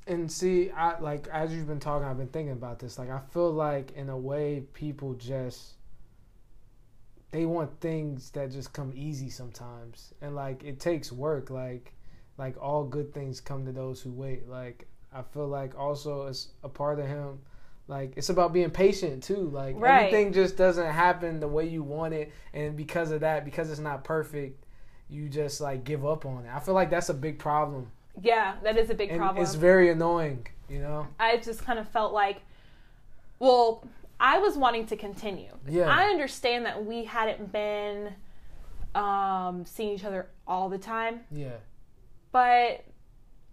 And 0.06 0.32
see, 0.32 0.70
I 0.70 0.98
like 1.00 1.28
as 1.28 1.52
you've 1.52 1.66
been 1.66 1.80
talking, 1.80 2.08
I've 2.08 2.16
been 2.16 2.28
thinking 2.28 2.52
about 2.52 2.78
this. 2.78 2.98
Like 2.98 3.10
I 3.10 3.18
feel 3.30 3.52
like 3.52 3.90
in 3.90 4.08
a 4.08 4.16
way 4.16 4.60
people 4.72 5.12
just 5.12 5.74
they 7.30 7.44
want 7.44 7.78
things 7.80 8.30
that 8.30 8.50
just 8.50 8.72
come 8.72 8.90
easy 8.94 9.28
sometimes. 9.28 10.14
And 10.22 10.34
like 10.34 10.64
it 10.64 10.80
takes 10.80 11.12
work. 11.12 11.50
Like 11.50 11.92
like 12.38 12.56
all 12.58 12.84
good 12.84 13.12
things 13.12 13.40
come 13.40 13.66
to 13.66 13.72
those 13.72 14.00
who 14.00 14.10
wait. 14.10 14.48
Like 14.48 14.88
I 15.12 15.20
feel 15.20 15.46
like 15.48 15.76
also 15.78 16.26
it's 16.26 16.48
a 16.62 16.68
part 16.70 16.98
of 16.98 17.06
him 17.06 17.40
like 17.88 18.12
it's 18.16 18.28
about 18.28 18.52
being 18.52 18.70
patient 18.70 19.22
too. 19.22 19.50
Like 19.50 19.74
Right. 19.78 20.04
everything 20.06 20.32
just 20.32 20.56
doesn't 20.56 20.90
happen 20.92 21.40
the 21.40 21.48
way 21.48 21.66
you 21.66 21.82
want 21.82 22.14
it 22.14 22.32
and 22.54 22.76
because 22.76 23.10
of 23.10 23.20
that, 23.20 23.44
because 23.44 23.70
it's 23.70 23.80
not 23.80 24.04
perfect, 24.04 24.64
you 25.08 25.28
just 25.28 25.60
like 25.60 25.84
give 25.84 26.06
up 26.06 26.24
on 26.26 26.44
it. 26.44 26.50
I 26.54 26.60
feel 26.60 26.74
like 26.74 26.90
that's 26.90 27.08
a 27.08 27.14
big 27.14 27.38
problem. 27.38 27.90
yeah 28.22 28.56
that 28.62 28.76
is 28.76 28.90
a 28.90 28.94
big 28.94 29.10
And 29.10 29.18
problem 29.18 29.42
it's 29.42 29.54
very 29.54 29.90
annoying, 29.90 30.46
you 30.68 30.80
know? 30.80 31.06
I 31.18 31.38
just 31.38 31.64
kind 31.64 31.78
of 31.78 31.88
felt 31.88 32.12
like, 32.12 32.42
well, 33.38 33.84
I 34.20 34.38
was 34.38 34.56
wanting 34.56 34.84
to 34.86 34.96
continue. 34.96 35.52
Yeah. 35.68 35.88
I 35.88 36.06
understand 36.10 36.66
that 36.66 36.84
we 36.84 37.04
hadn't 37.04 37.52
been 37.52 38.14
um, 38.94 39.64
seeing 39.64 39.94
each 39.94 40.04
other 40.04 40.28
all 40.46 40.68
the 40.68 40.78
time, 40.78 41.20
Yeah. 41.30 41.56
but 42.32 42.84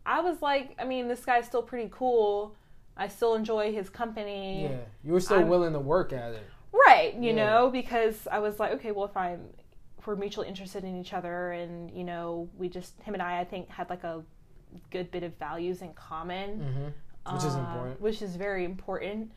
I 0.06 0.22
was 0.22 0.42
like, 0.42 0.76
I 0.80 0.86
mean, 0.86 1.08
this 1.08 1.24
guy's 1.26 1.46
still 1.46 1.62
pretty 1.62 1.90
cool. 1.92 2.56
I 2.98 3.08
still 3.08 3.36
enjoy 3.36 3.74
his 3.74 3.90
company. 3.90 4.64
Yeah. 4.64 4.78
You 5.04 5.14
were 5.14 5.20
still 5.20 5.40
I'm- 5.40 5.50
willing 5.50 5.74
to 5.74 5.80
work 5.80 6.14
at 6.14 6.34
it. 6.34 6.44
Right, 6.88 7.14
you 7.16 7.30
Yeah. 7.30 7.36
know, 7.36 7.70
because 7.70 8.28
I 8.32 8.40
was 8.40 8.60
like, 8.60 8.72
okay, 8.74 8.92
well, 8.92 9.06
if 9.06 9.16
I'm, 9.16 9.42
if 9.98 10.06
we're 10.08 10.16
mutually 10.16 10.48
interested 10.48 10.84
in 10.84 10.96
each 11.00 11.14
other 11.14 11.52
and, 11.52 11.90
you 11.92 12.04
know, 12.04 12.50
we 12.58 12.68
just, 12.70 13.02
him 13.04 13.14
and 13.14 13.24
I, 13.24 13.40
I 13.40 13.44
think, 13.46 13.70
had 13.70 13.90
like 13.90 14.04
a 14.04 14.24
good 14.92 15.10
bit 15.12 15.24
of 15.24 15.34
values 15.38 15.82
in 15.82 15.94
common. 15.94 16.60
Mm-hmm. 16.60 17.34
Which 17.36 17.44
is 17.46 17.56
uh, 17.56 17.60
important. 17.60 18.02
Which 18.02 18.22
is 18.22 18.36
very 18.36 18.66
important. 18.66 19.32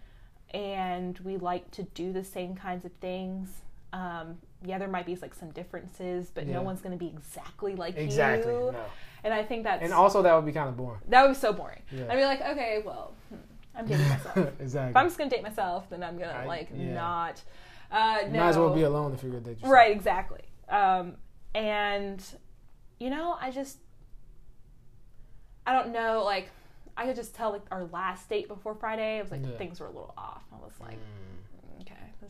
And 0.53 1.19
we 1.21 1.37
like 1.37 1.71
to 1.73 1.83
do 1.85 2.13
the 2.13 2.25
same 2.25 2.55
kinds 2.55 2.85
of 2.85 2.93
things. 3.01 3.51
Um, 3.93 4.39
yeah, 4.65 4.79
there 4.79 4.89
might 4.89 5.07
be 5.07 5.15
like 5.17 5.35
some 5.35 5.51
differences, 5.51 6.31
but 6.35 6.47
Yeah. 6.47 6.55
no 6.55 6.63
one's 6.63 6.81
going 6.81 6.93
to 6.99 7.03
be 7.03 7.09
exactly 7.11 7.75
like 7.77 7.97
Exactly. 7.97 8.53
you. 8.53 8.73
No. 8.73 8.85
And 9.25 9.33
I 9.33 9.43
think 9.45 9.65
that's 9.65 9.83
And 9.83 9.93
also 9.93 10.23
that 10.23 10.35
would 10.35 10.45
be 10.47 10.53
kind 10.53 10.69
of 10.69 10.77
boring. 10.77 11.01
that 11.09 11.23
would 11.23 11.29
be 11.29 11.35
so 11.35 11.53
boring. 11.53 11.83
Yeah. 11.91 12.07
I'd 12.11 12.17
be 12.17 12.25
like, 12.25 12.41
okay, 12.41 12.83
well, 12.85 13.15
hmm, 13.29 13.37
I'm 13.75 13.87
dating 13.87 14.09
myself. 14.09 14.37
exactly. 14.61 14.93
if. 14.93 14.97
I'm 14.97 15.07
just 15.07 15.19
going 15.19 15.31
to 15.31 15.37
date 15.37 15.43
myself, 15.43 15.89
then 15.91 16.03
I'm 16.03 16.19
going 16.19 16.31
I- 16.31 16.43
to 16.43 16.49
like 16.49 16.69
yeah. 16.75 16.95
not. 16.95 17.43
Uh, 17.91 18.19
no. 18.29 18.41
Might 18.41 18.49
as 18.51 18.59
well 18.59 18.75
be 18.75 18.83
alone 18.83 19.15
if 19.15 19.23
you're 19.23 19.33
gonna 19.33 19.43
date 19.45 19.53
yourself. 19.57 19.73
Right, 19.73 19.93
exactly. 19.93 20.43
Um, 20.69 21.15
and 21.55 22.23
you 23.01 23.09
know, 23.09 23.37
I 23.41 23.51
just 23.51 23.79
I 25.67 25.73
don't 25.73 25.93
know, 25.93 26.23
like 26.25 26.51
I 26.97 27.07
could 27.07 27.17
just 27.17 27.35
tell 27.35 27.51
like 27.53 27.63
our 27.71 27.85
last 27.85 28.29
date 28.29 28.49
before 28.49 28.75
Friday, 28.75 29.19
I 29.19 29.23
was 29.23 29.31
like 29.31 29.43
Yeah. 29.43 29.57
things 29.57 29.81
were 29.81 29.87
a 29.87 29.91
little 29.91 30.13
off. 30.19 30.43
I 30.53 30.57
was 30.63 30.73
like, 30.81 30.99
Mm. 30.99 31.38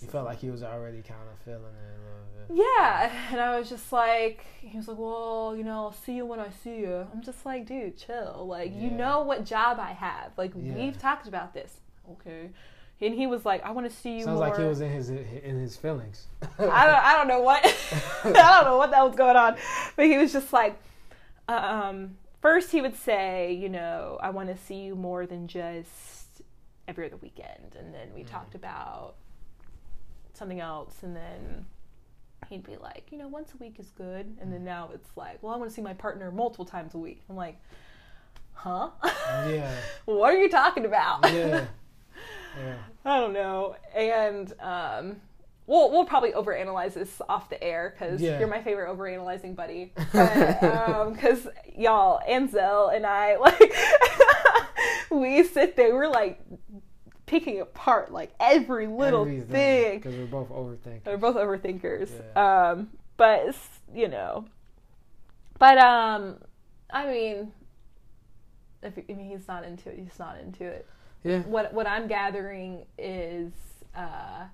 You 0.03 0.09
felt 0.09 0.27
like 0.27 0.39
he 0.39 0.51
was 0.51 0.63
already 0.63 1.03
kind 1.03 1.21
of 1.33 1.39
feeling 1.45 1.63
it 1.63 1.99
a 1.99 2.51
little 2.51 2.57
bit. 2.57 2.65
yeah, 2.79 3.13
and 3.33 3.41
I 3.41 3.59
was 3.59 3.69
just 3.69 3.93
like, 3.93 4.45
he 4.61 4.77
was 4.77 4.89
like, 4.89 4.99
well, 4.99 5.55
you 5.57 5.65
know, 5.65 5.85
I'll 5.85 5.93
see 5.93 6.15
you 6.15 6.25
when 6.27 6.41
I 6.41 6.51
see 6.51 6.77
you. 6.79 7.07
I'm 7.13 7.23
just 7.23 7.45
like, 7.45 7.67
dude, 7.67 7.97
chill. 7.99 8.47
Like, 8.49 8.73
you 8.75 8.91
know 8.91 9.23
what 9.23 9.45
job 9.45 9.79
I 9.81 9.93
have. 9.93 10.33
Like, 10.37 10.53
Yeah. 10.57 10.75
we've 10.75 10.99
talked 10.99 11.27
about 11.29 11.53
this. 11.55 11.81
Okay. 12.13 12.51
And 13.01 13.15
he 13.15 13.27
was 13.29 13.45
like, 13.45 13.65
I 13.65 13.71
want 13.71 13.89
to 13.89 13.95
see 13.97 14.19
you 14.19 14.25
Sounds 14.25 14.39
more. 14.41 14.49
like 14.49 14.59
he 14.59 14.65
was 14.65 14.81
in 14.81 14.91
his 14.91 15.09
in 15.11 15.57
his 15.61 15.77
feelings. 15.77 16.27
I 16.43 16.47
don't, 16.59 16.71
I 16.71 17.15
don't 17.17 17.29
know 17.29 17.41
what 17.41 17.65
I 18.25 18.33
don't 18.33 18.65
know 18.65 18.77
what 18.77 18.91
that 18.91 19.05
was 19.07 19.15
going 19.15 19.37
on, 19.37 19.57
but 19.95 20.07
he 20.07 20.19
was 20.19 20.33
just 20.33 20.53
like, 20.53 20.81
um, 21.49 22.17
first 22.43 22.73
he 22.73 22.81
would 22.81 22.97
say, 22.97 23.53
you 23.53 23.69
know, 23.69 24.19
I 24.21 24.31
want 24.31 24.49
to 24.49 24.57
see 24.65 24.77
you 24.83 24.95
more 24.97 25.27
than 25.27 25.47
just 25.47 26.43
every 26.89 27.07
other 27.07 27.17
weekend, 27.19 27.77
and 27.79 27.95
then 27.95 28.09
we 28.15 28.25
talked 28.25 28.55
about 28.57 29.15
something 30.39 30.61
else, 30.61 30.95
and 31.03 31.15
then 31.17 31.67
he'd 32.49 32.65
be 32.65 32.77
like, 32.77 33.09
you 33.11 33.19
know, 33.19 33.29
once 33.29 33.53
a 33.53 33.57
week 33.63 33.77
is 33.79 33.91
good, 33.97 34.37
and 34.41 34.53
then 34.53 34.65
now 34.65 34.91
it's 34.95 35.11
like, 35.17 35.43
well, 35.43 35.53
I 35.53 35.57
want 35.59 35.71
to 35.71 35.75
see 35.75 35.83
my 35.83 35.95
partner 35.95 36.31
multiple 36.31 36.65
times 36.65 36.95
a 36.95 36.99
week. 36.99 37.23
I'm 37.29 37.37
like, 37.37 37.59
huh? 38.53 38.91
yeah. 39.05 39.71
what 40.07 40.33
are 40.35 40.39
you 40.39 40.49
talking 40.49 40.85
about? 40.85 41.21
Yeah. 41.33 41.67
Yeah. 42.59 42.75
I 43.05 43.21
don't 43.21 43.33
know. 43.35 43.77
And 43.95 44.53
um, 44.59 45.17
we'll 45.69 45.93
we'll 45.93 46.07
probably 46.07 46.33
overanalyze 46.33 46.95
this 46.95 47.21
off 47.29 47.49
the 47.51 47.63
air 47.63 47.95
because 47.97 48.21
Yeah. 48.21 48.39
you're 48.41 48.49
my 48.49 48.61
favorite 48.63 48.89
overanalyzing 48.89 49.55
buddy. 49.55 49.93
Because 50.13 51.47
y'all, 51.77 52.21
Ansel 52.27 52.89
and 52.89 53.07
I, 53.07 53.37
like, 53.37 53.73
we 55.11 55.45
sit 55.45 55.77
there, 55.77 55.95
we're 55.95 56.09
like 56.09 56.41
picking 57.29 57.61
apart 57.61 58.11
like 58.13 58.33
every 58.41 58.87
little 58.89 59.25
thing. 59.25 59.99
Because 59.99 60.17
we're 60.17 60.27
both 60.27 60.49
overthinking. 60.49 61.05
They're 61.05 61.19
both 61.19 61.37
overthinkers. 61.37 62.11
Yeah. 62.35 62.71
Um, 62.71 62.89
but 63.17 63.55
you 63.95 64.09
know, 64.09 64.47
but 65.59 65.79
um, 65.79 66.39
I 66.91 67.07
mean, 67.07 67.53
if 68.83 68.95
I 68.99 69.13
mean 69.13 69.29
he's 69.31 69.47
not 69.47 69.65
into 69.65 69.91
it, 69.91 69.99
he's 69.99 70.19
not 70.19 70.39
into 70.41 70.65
it 70.65 70.87
Yeah. 71.25 71.41
what 71.41 71.73
what 71.75 71.87
I'm 71.87 72.07
gathering 72.09 72.87
is 72.97 73.53
uh 73.97 74.45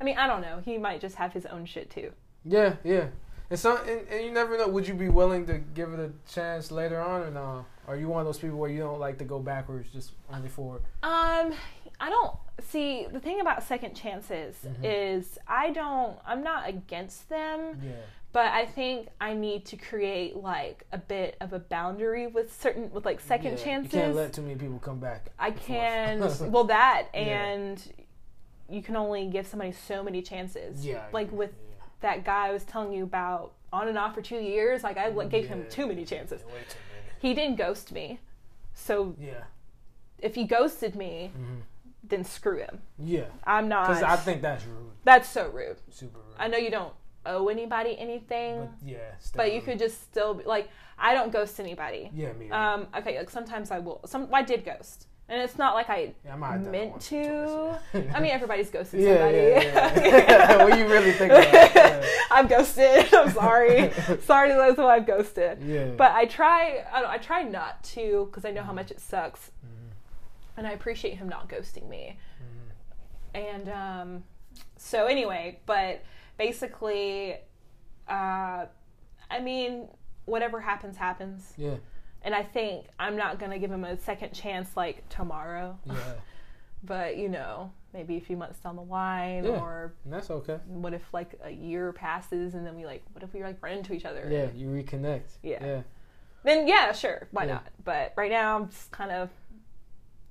I 0.00 0.04
mean, 0.04 0.16
I 0.16 0.26
don't 0.28 0.42
know. 0.42 0.60
He 0.64 0.78
might 0.78 1.00
just 1.00 1.16
have 1.16 1.32
his 1.32 1.44
own 1.46 1.64
shit 1.64 1.90
too. 1.90 2.12
Yeah. 2.44 2.76
Yeah. 2.84 3.08
And 3.50 3.58
so, 3.58 3.78
and, 3.78 4.06
and 4.08 4.24
you 4.24 4.30
never 4.30 4.58
know. 4.58 4.68
Would 4.68 4.86
you 4.86 4.94
be 4.94 5.08
willing 5.08 5.46
to 5.46 5.58
give 5.58 5.92
it 5.94 6.00
a 6.00 6.10
chance 6.30 6.70
later 6.70 7.00
on, 7.00 7.22
or 7.22 7.30
no? 7.30 7.64
Are 7.86 7.96
you 7.96 8.08
one 8.08 8.20
of 8.20 8.26
those 8.26 8.38
people 8.38 8.58
where 8.58 8.68
you 8.70 8.80
don't 8.80 9.00
like 9.00 9.16
to 9.18 9.24
go 9.24 9.38
backwards, 9.38 9.88
just 9.90 10.12
only 10.32 10.48
forward? 10.48 10.82
Um 11.02 11.54
I 12.00 12.10
don't 12.10 12.36
see 12.62 13.06
the 13.10 13.18
thing 13.18 13.40
about 13.40 13.62
second 13.64 13.94
chances 13.94 14.56
Mhm. 14.64 14.76
is 14.82 15.38
I 15.48 15.70
don't 15.70 16.18
I'm 16.26 16.42
not 16.42 16.68
against 16.68 17.28
them, 17.30 17.80
Yeah. 17.82 17.92
but 18.32 18.52
I 18.52 18.66
think 18.66 19.08
I 19.20 19.32
need 19.32 19.64
to 19.66 19.76
create 19.78 20.36
like 20.36 20.84
a 20.92 20.98
bit 20.98 21.36
of 21.40 21.54
a 21.54 21.58
boundary 21.58 22.26
with 22.26 22.52
certain 22.60 22.90
with 22.92 23.06
like 23.06 23.18
second 23.20 23.58
Yeah. 23.58 23.64
chances. 23.64 23.94
You 23.94 24.00
can't 24.00 24.14
let 24.14 24.32
too 24.34 24.42
many 24.42 24.56
people 24.56 24.78
come 24.78 24.98
back. 25.00 25.30
I 25.38 25.52
can 25.52 26.20
well 26.52 26.64
that 26.64 27.06
Yeah. 27.14 27.20
and 27.20 27.92
you 28.68 28.82
can 28.82 28.94
only 28.96 29.26
give 29.28 29.46
somebody 29.46 29.72
so 29.72 30.02
many 30.04 30.20
chances. 30.20 30.84
yeah. 30.84 31.06
Like 31.12 31.32
with 31.32 31.52
yeah. 31.52 31.67
That 32.00 32.24
guy 32.24 32.48
I 32.48 32.52
was 32.52 32.64
telling 32.64 32.92
you 32.92 33.04
about 33.04 33.52
on 33.72 33.88
and 33.88 33.98
off 33.98 34.14
for 34.14 34.22
two 34.22 34.38
years. 34.40 34.82
Like 34.82 34.96
I 34.96 35.08
like, 35.08 35.30
gave 35.30 35.48
him 35.48 35.66
too 35.70 35.86
many 35.86 36.04
chances. 36.04 36.42
Way 36.44 36.52
too 36.68 36.78
many. 36.92 37.18
He 37.20 37.34
didn't 37.34 37.56
ghost 37.56 37.92
me, 37.92 38.20
so. 38.74 39.14
Yeah. 39.20 39.44
if 40.18 40.34
he 40.34 40.44
ghosted 40.44 40.94
me, 40.94 41.30
hmm 41.34 41.60
then 42.04 42.24
screw 42.24 42.58
him. 42.58 42.80
Yeah. 42.98 43.26
I'm 43.44 43.68
not. 43.68 43.86
Because 43.88 44.02
I 44.02 44.16
think 44.16 44.40
that's 44.40 44.64
rude. 44.64 44.92
that's 45.04 45.28
so 45.28 45.50
rude. 45.50 45.76
Super 45.90 46.18
rude. 46.18 46.36
I 46.38 46.48
know 46.48 46.56
you 46.56 46.70
don't 46.70 46.94
owe 47.26 47.48
anybody 47.48 47.98
anything, 47.98 48.60
But 48.60 48.80
but, 48.80 48.88
yeah. 48.88 48.98
still 49.18 49.46
you 49.46 49.54
rude. 49.54 49.64
could 49.64 49.78
just 49.78 50.02
still 50.04 50.32
be 50.34 50.44
like, 50.44 50.70
I 50.98 51.12
don't 51.12 51.30
ghost 51.32 51.60
anybody. 51.60 52.10
Yeah, 52.14 52.32
me. 52.32 52.50
Um, 52.50 52.86
okay, 52.96 53.18
like 53.18 53.28
sometimes 53.28 53.70
I 53.70 53.78
will. 53.80 54.00
Some 54.06 54.28
I 54.32 54.42
did 54.42 54.64
ghost, 54.64 55.07
and 55.28 55.42
it's 55.42 55.58
not 55.58 55.74
like 55.74 55.90
I 55.90 56.14
yeah, 56.24 56.32
I 56.32 56.36
might 56.36 56.52
have 56.52 56.64
done 56.64 56.74
it 56.74 56.78
meant 56.88 57.00
to. 57.02 57.16
or 57.18 57.80
twice, 57.92 58.04
yeah. 58.06 58.16
I 58.16 58.20
mean, 58.20 58.30
everybody's 58.30 58.70
ghosted 58.70 59.00
yeah, 59.00 59.16
somebody. 59.16 59.36
yeah, 59.36 60.00
yeah. 60.06 60.64
when 60.64 60.78
you 60.78 60.86
really 60.88 61.12
think 61.12 61.32
about. 61.32 62.04
I'm 62.30 62.46
ghosted. 62.46 63.12
I'm 63.12 63.30
sorry. 63.30 63.92
sorry 64.24 64.48
to 64.48 64.54
those 64.54 64.76
who 64.76 64.86
I've 64.86 65.06
ghosted. 65.06 65.62
Yeah. 65.62 65.90
But 65.96 66.12
I 66.12 66.24
try. 66.26 66.84
I, 66.92 67.00
don't, 67.00 67.10
I 67.10 67.18
try 67.18 67.42
not 67.42 67.82
to 67.94 68.26
because 68.30 68.44
I 68.44 68.50
know 68.52 68.62
how 68.62 68.72
much 68.72 68.90
it 68.90 69.00
sucks, 69.00 69.50
Mhm. 69.64 69.92
and 70.56 70.66
I 70.66 70.70
appreciate 70.72 71.16
him 71.18 71.28
not 71.28 71.48
ghosting 71.48 71.88
me. 71.88 72.18
Mhm. 73.34 73.38
And 73.40 73.68
um, 73.68 74.24
so 74.76 75.06
anyway, 75.06 75.60
but 75.66 76.02
basically, 76.38 77.34
uh, 78.08 78.66
I 79.30 79.40
mean, 79.42 79.88
whatever 80.24 80.60
happens, 80.60 80.96
happens. 80.96 81.52
Yeah. 81.58 81.74
And 82.28 82.34
I 82.34 82.42
think 82.42 82.84
I'm 82.98 83.16
not 83.16 83.38
gonna 83.38 83.58
give 83.58 83.72
him 83.72 83.84
a 83.84 83.96
second 83.96 84.34
chance 84.34 84.76
like 84.76 85.08
tomorrow, 85.08 85.78
Yeah. 85.86 85.94
but 86.84 87.16
you 87.16 87.30
know, 87.30 87.72
maybe 87.94 88.18
a 88.18 88.20
few 88.20 88.36
months 88.36 88.58
down 88.58 88.76
the 88.76 88.82
line, 88.82 89.44
Yeah. 89.44 89.52
or 89.62 89.94
And 90.04 90.12
that's 90.12 90.30
okay. 90.30 90.58
what 90.66 90.92
if 90.92 91.14
like 91.14 91.40
a 91.42 91.48
year 91.48 91.90
passes 91.90 92.52
and 92.54 92.66
then 92.66 92.76
we 92.76 92.84
like, 92.84 93.02
what 93.14 93.22
if 93.22 93.32
we 93.32 93.42
like 93.42 93.62
run 93.62 93.78
into 93.78 93.94
each 93.94 94.04
other? 94.04 94.28
Yeah, 94.30 94.48
you 94.54 94.66
reconnect. 94.68 95.38
Yeah. 95.42 95.64
Yeah. 95.64 95.82
Then 96.42 96.68
yeah, 96.68 96.92
sure, 96.92 97.28
why 97.30 97.44
Yeah. 97.44 97.54
not? 97.54 97.68
But 97.82 98.12
right 98.14 98.30
now, 98.30 98.56
I'm 98.56 98.68
just 98.68 98.90
kind 98.90 99.10
of, 99.10 99.30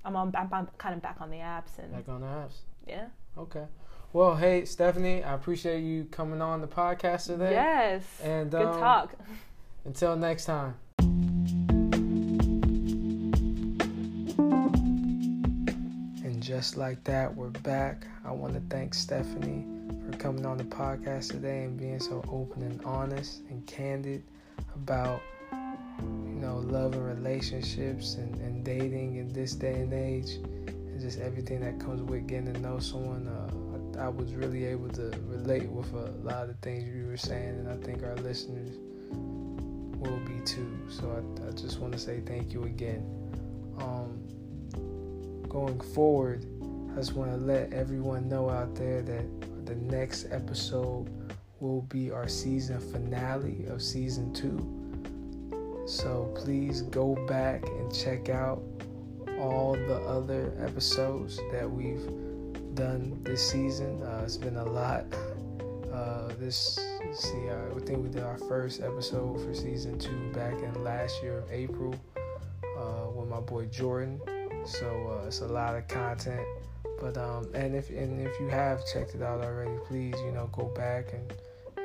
I'm 0.04 0.14
on, 0.14 0.32
I'm, 0.36 0.48
I'm 0.54 0.68
kind 0.78 0.94
of 0.94 1.02
back 1.02 1.16
on 1.20 1.30
the 1.30 1.38
apps 1.38 1.78
and 1.82 1.90
Back 1.92 2.08
on 2.08 2.20
the 2.20 2.28
apps. 2.28 2.58
yeah. 2.86 3.06
Okay. 3.36 3.64
Well, 4.12 4.36
hey 4.36 4.64
Stephanie, 4.66 5.24
I 5.24 5.34
appreciate 5.34 5.80
you 5.80 6.04
coming 6.12 6.40
on 6.42 6.60
the 6.60 6.68
podcast 6.68 7.26
today. 7.26 7.54
Yes. 7.54 8.04
And 8.22 8.52
Good 8.52 8.62
um, 8.66 8.78
talk. 8.78 9.14
Until 9.84 10.14
next 10.14 10.44
time. 10.44 10.76
Just 16.58 16.76
like 16.76 17.04
that, 17.04 17.32
we're 17.36 17.50
back. 17.50 18.04
I 18.24 18.32
want 18.32 18.52
to 18.54 18.60
thank 18.68 18.92
Stephanie 18.92 19.64
for 20.04 20.18
coming 20.18 20.44
on 20.44 20.58
the 20.58 20.64
podcast 20.64 21.30
today 21.30 21.62
and 21.62 21.78
being 21.78 22.00
so 22.00 22.16
open 22.32 22.62
and 22.62 22.84
honest 22.84 23.42
and 23.48 23.64
candid 23.68 24.24
about 24.74 25.22
you 25.52 26.34
know 26.40 26.56
love 26.56 26.94
and 26.94 27.06
relationships 27.06 28.14
and, 28.16 28.34
and 28.40 28.64
dating 28.64 29.18
in 29.18 29.32
this 29.32 29.52
day 29.52 29.74
and 29.74 29.92
age 29.92 30.30
and 30.32 31.00
just 31.00 31.20
everything 31.20 31.60
that 31.60 31.78
comes 31.78 32.02
with 32.02 32.26
getting 32.26 32.52
to 32.52 32.58
know 32.58 32.80
someone. 32.80 33.28
Uh, 33.28 34.00
I, 34.00 34.06
I 34.06 34.08
was 34.08 34.34
really 34.34 34.64
able 34.64 34.88
to 34.88 35.12
relate 35.26 35.68
with 35.68 35.92
a 35.92 36.10
lot 36.24 36.42
of 36.42 36.48
the 36.48 36.54
things 36.54 36.82
you 36.92 37.06
were 37.06 37.16
saying, 37.16 37.50
and 37.50 37.68
I 37.68 37.76
think 37.86 38.02
our 38.02 38.16
listeners 38.16 38.74
will 39.12 40.18
be 40.26 40.44
too. 40.44 40.76
So 40.90 41.22
I, 41.22 41.48
I 41.48 41.52
just 41.52 41.78
want 41.78 41.92
to 41.92 42.00
say 42.00 42.18
thank 42.26 42.52
you 42.52 42.64
again. 42.64 43.27
Going 45.48 45.80
forward, 45.80 46.44
I 46.92 46.96
just 46.96 47.14
want 47.14 47.30
to 47.30 47.36
let 47.38 47.72
everyone 47.72 48.28
know 48.28 48.50
out 48.50 48.74
there 48.74 49.02
that 49.02 49.66
the 49.66 49.76
next 49.76 50.26
episode 50.30 51.08
will 51.60 51.82
be 51.82 52.10
our 52.10 52.28
season 52.28 52.80
finale 52.80 53.66
of 53.66 53.82
season 53.82 54.32
two. 54.32 54.74
So 55.86 56.32
please 56.36 56.82
go 56.82 57.14
back 57.26 57.66
and 57.66 57.94
check 57.94 58.28
out 58.28 58.62
all 59.40 59.72
the 59.72 60.00
other 60.06 60.52
episodes 60.60 61.40
that 61.50 61.70
we've 61.70 62.06
done 62.74 63.18
this 63.22 63.50
season. 63.50 64.02
Uh, 64.02 64.22
it's 64.24 64.36
been 64.36 64.56
a 64.56 64.64
lot. 64.64 65.04
Uh, 65.92 66.28
this 66.38 66.78
see, 67.12 67.48
uh, 67.48 67.74
I 67.74 67.80
think 67.80 68.02
we 68.02 68.10
did 68.10 68.22
our 68.22 68.38
first 68.38 68.82
episode 68.82 69.40
for 69.40 69.54
season 69.54 69.98
two 69.98 70.30
back 70.32 70.52
in 70.52 70.84
last 70.84 71.22
year 71.22 71.38
of 71.38 71.50
April 71.50 71.94
uh, 72.78 73.10
with 73.10 73.28
my 73.28 73.40
boy 73.40 73.64
Jordan. 73.66 74.20
So 74.68 75.20
uh, 75.22 75.26
it's 75.26 75.40
a 75.40 75.46
lot 75.46 75.74
of 75.74 75.88
content. 75.88 76.46
But 77.00 77.16
um, 77.16 77.48
and 77.54 77.74
if 77.74 77.90
and 77.90 78.20
if 78.20 78.38
you 78.38 78.48
have 78.48 78.84
checked 78.92 79.14
it 79.14 79.22
out 79.22 79.42
already, 79.42 79.76
please 79.86 80.14
you 80.24 80.32
know 80.32 80.48
go 80.52 80.64
back 80.74 81.12
and 81.12 81.32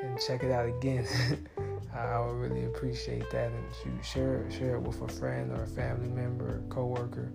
and 0.02 0.20
check 0.20 0.42
it 0.42 0.50
out 0.50 0.68
again. 0.68 1.06
I 1.94 2.18
would 2.18 2.34
really 2.34 2.64
appreciate 2.64 3.30
that, 3.30 3.52
and 3.52 4.04
share 4.04 4.50
share 4.50 4.74
it 4.74 4.82
with 4.82 5.00
a 5.00 5.08
friend 5.08 5.52
or 5.52 5.62
a 5.62 5.66
family 5.66 6.08
member, 6.08 6.46
or 6.46 6.62
coworker, 6.68 7.32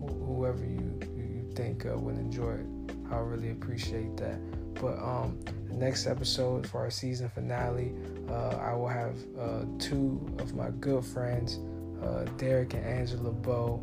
wh- 0.00 0.26
whoever 0.26 0.64
you 0.64 1.00
you, 1.16 1.52
think 1.54 1.86
uh, 1.86 1.98
would 1.98 2.16
enjoy 2.16 2.52
it. 2.52 2.66
I 3.10 3.16
really 3.16 3.50
appreciate 3.50 4.16
that. 4.18 4.38
But 4.74 4.98
um, 4.98 5.38
the 5.68 5.74
next 5.74 6.06
episode 6.06 6.66
for 6.66 6.80
our 6.80 6.90
season 6.90 7.28
finale, 7.30 7.94
uh, 8.28 8.56
I 8.56 8.74
will 8.74 8.88
have 8.88 9.16
uh, 9.38 9.64
two 9.78 10.24
of 10.38 10.54
my 10.54 10.70
good 10.80 11.04
friends, 11.04 11.58
uh, 12.02 12.24
Derek 12.36 12.74
and 12.74 12.84
Angela 12.84 13.32
Bow. 13.32 13.82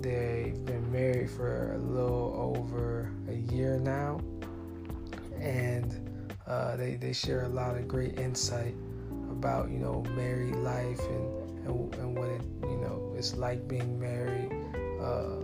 They've 0.00 0.64
been 0.64 0.90
married 0.92 1.30
for 1.30 1.74
a 1.74 1.78
little 1.78 2.34
over 2.36 3.12
a 3.28 3.34
year 3.34 3.78
now, 3.78 4.20
and 5.40 6.28
uh, 6.46 6.76
they 6.76 6.94
they 6.94 7.12
share 7.12 7.44
a 7.44 7.48
lot 7.48 7.76
of 7.76 7.88
great 7.88 8.18
insight 8.18 8.74
about 9.30 9.70
you 9.70 9.78
know 9.78 10.04
married 10.14 10.56
life 10.56 11.00
and 11.00 11.66
and, 11.66 11.94
and 11.96 12.16
what 12.16 12.28
it 12.28 12.42
you 12.62 12.78
know 12.78 13.12
it's 13.16 13.34
like 13.36 13.66
being 13.66 13.98
married. 13.98 14.52
Uh, 15.00 15.38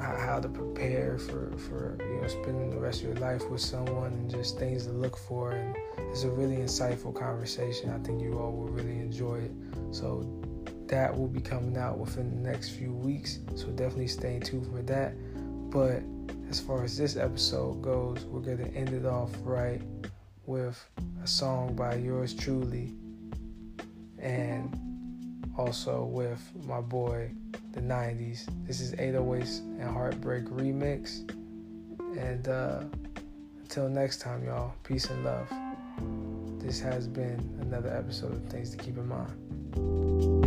how, 0.00 0.16
how 0.16 0.40
to 0.40 0.48
prepare 0.48 1.18
for, 1.18 1.52
for 1.58 1.96
you 2.00 2.20
know 2.20 2.26
spending 2.26 2.70
the 2.70 2.78
rest 2.78 3.02
of 3.02 3.08
your 3.08 3.16
life 3.16 3.48
with 3.50 3.60
someone 3.60 4.12
and 4.12 4.30
just 4.30 4.58
things 4.58 4.86
to 4.86 4.92
look 4.92 5.16
for. 5.16 5.52
And 5.52 5.76
it's 6.10 6.24
a 6.24 6.30
really 6.30 6.56
insightful 6.56 7.14
conversation. 7.14 7.90
I 7.90 7.98
think 7.98 8.20
you 8.20 8.38
all 8.38 8.52
will 8.52 8.68
really 8.68 8.98
enjoy 8.98 9.40
it. 9.40 9.52
So 9.90 10.41
that 10.92 11.16
will 11.16 11.28
be 11.28 11.40
coming 11.40 11.76
out 11.76 11.98
within 11.98 12.30
the 12.30 12.50
next 12.50 12.70
few 12.70 12.92
weeks 12.92 13.38
so 13.54 13.66
definitely 13.68 14.06
stay 14.06 14.38
tuned 14.38 14.66
for 14.66 14.82
that 14.82 15.14
but 15.70 16.02
as 16.48 16.60
far 16.60 16.84
as 16.84 16.96
this 16.96 17.16
episode 17.16 17.80
goes 17.82 18.24
we're 18.26 18.40
going 18.40 18.58
to 18.58 18.68
end 18.76 18.90
it 18.90 19.06
off 19.06 19.30
right 19.42 19.80
with 20.46 20.84
a 21.22 21.26
song 21.26 21.74
by 21.74 21.94
yours 21.94 22.34
truly 22.34 22.94
and 24.18 24.78
also 25.56 26.04
with 26.04 26.40
my 26.66 26.80
boy 26.80 27.30
the 27.72 27.80
90s. 27.80 28.48
This 28.66 28.80
is 28.80 28.92
808s 28.92 29.60
and 29.80 29.90
Heartbreak 29.90 30.44
Remix. 30.44 31.28
And 32.18 32.46
uh, 32.48 32.84
until 33.60 33.88
next 33.88 34.20
time, 34.20 34.44
y'all, 34.44 34.74
peace 34.84 35.06
and 35.06 35.24
love. 35.24 35.48
This 36.60 36.80
has 36.80 37.08
been 37.08 37.58
another 37.60 37.94
episode 37.94 38.32
of 38.32 38.44
Things 38.44 38.70
to 38.70 38.76
Keep 38.76 38.98
in 38.98 39.08
Mind. 39.08 40.41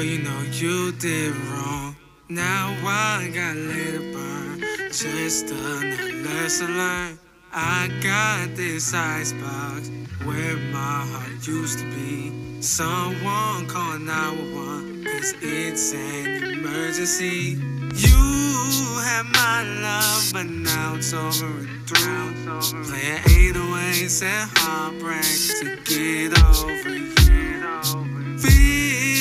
Girl, 0.00 0.08
you 0.08 0.22
know 0.22 0.42
you 0.52 0.92
did 0.92 1.36
wrong. 1.36 1.94
Now 2.30 2.74
I 2.86 3.30
got 3.34 3.54
let 3.54 4.00
it 4.00 4.14
burn. 4.14 4.60
Just 4.90 5.50
another 5.50 6.10
lesson 6.24 6.78
learned. 6.78 7.18
I 7.52 7.90
got 8.02 8.56
this 8.56 8.94
icebox 8.94 9.90
where 10.24 10.56
my 10.72 11.04
heart 11.04 11.46
used 11.46 11.80
to 11.80 11.84
be. 11.90 12.32
Someone 12.62 13.66
call 13.66 13.98
911, 13.98 15.04
cause 15.04 15.34
it's 15.42 15.92
an 15.92 16.44
emergency. 16.44 17.58
You 17.94 19.02
had 19.04 19.26
my 19.34 19.64
love, 19.82 20.30
but 20.32 20.46
now 20.46 20.94
it's 20.94 21.12
over 21.12 21.44
and 21.44 21.86
through. 21.86 22.84
Playing 22.84 23.52
808s 23.52 24.22
and 24.22 24.50
heartbreak 24.54 25.22
to 25.60 25.76
get 25.84 26.42
over 26.42 26.88
you. 26.88 27.49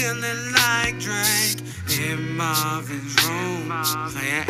Feeling 0.10 0.54
like 0.54 1.00
Drake 1.00 1.62
in 2.00 2.36
Marvin's 2.36 3.16
room. 3.28 3.70
Playing 4.10 4.44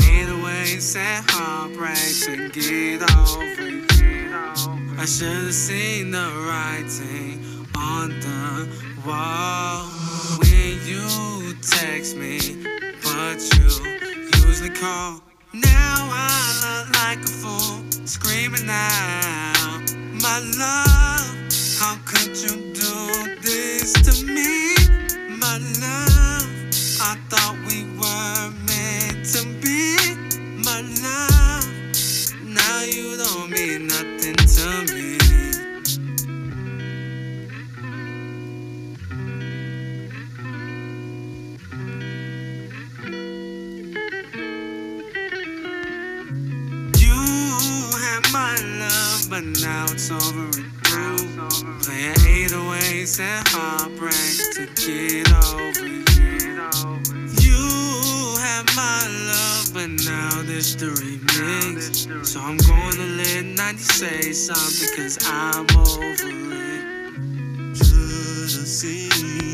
808s 0.47 0.95
and 0.95 1.25
heartbreak 1.29 1.97
to 2.23 2.47
get 2.47 3.01
over 3.17 3.67
you. 3.67 4.31
I 4.97 5.05
should 5.05 5.27
have 5.27 5.53
seen 5.53 6.11
the 6.11 6.31
writing 6.47 7.43
on 7.75 8.07
the 8.21 8.69
wall 9.05 9.83
when 10.39 10.79
you 10.87 11.53
text 11.61 12.15
me, 12.15 12.39
but 13.03 13.41
you 13.57 14.47
usually 14.47 14.69
call. 14.69 15.21
Now 15.53 16.07
I 16.09 16.85
look 16.85 16.95
like 17.01 17.19
a 17.19 17.27
fool, 17.27 17.83
screaming 18.07 18.69
out, 18.69 19.93
My 20.21 20.39
love, 20.57 21.51
how 21.79 21.97
could 22.05 22.37
you 22.37 22.71
do 22.73 23.35
this 23.41 23.91
to 24.07 24.25
me? 24.25 24.98
I 25.51 27.17
thought 27.29 27.57
we 27.67 27.83
were 27.97 28.51
meant 28.67 29.25
to 29.33 29.43
be. 29.63 29.97
My 30.63 30.81
love, 31.01 31.65
now 32.45 32.83
you 32.83 33.17
don't 33.17 33.49
mean 33.49 33.87
nothing 33.87 34.35
to 34.35 34.93
me. 34.93 35.17
You 46.99 47.15
had 47.97 48.31
my 48.31 48.55
love, 48.77 49.27
but 49.31 49.43
now 49.63 49.85
it's 49.89 50.11
over 50.11 50.78
through. 50.89 51.17
Playing 51.83 52.49
808s 52.49 53.19
and 53.19 53.47
heartbreak 53.47 54.35
to 54.55 54.65
get 54.75 55.29
over 55.53 55.85
you. 55.85 56.03
You 57.45 58.35
had 58.39 58.65
my 58.75 58.99
love, 59.29 59.73
but 59.73 59.89
now 60.05 60.41
this 60.43 60.75
the 60.75 60.87
remix. 60.87 62.25
So 62.25 62.39
I'm 62.39 62.57
gonna 62.57 63.07
let 63.17 63.45
90 63.45 63.79
say 63.81 64.31
something, 64.33 64.89
cause 64.97 65.17
I'm 65.25 65.65
over 65.77 66.27
it. 66.27 67.77
Should've 67.77 68.67
seen 68.67 69.48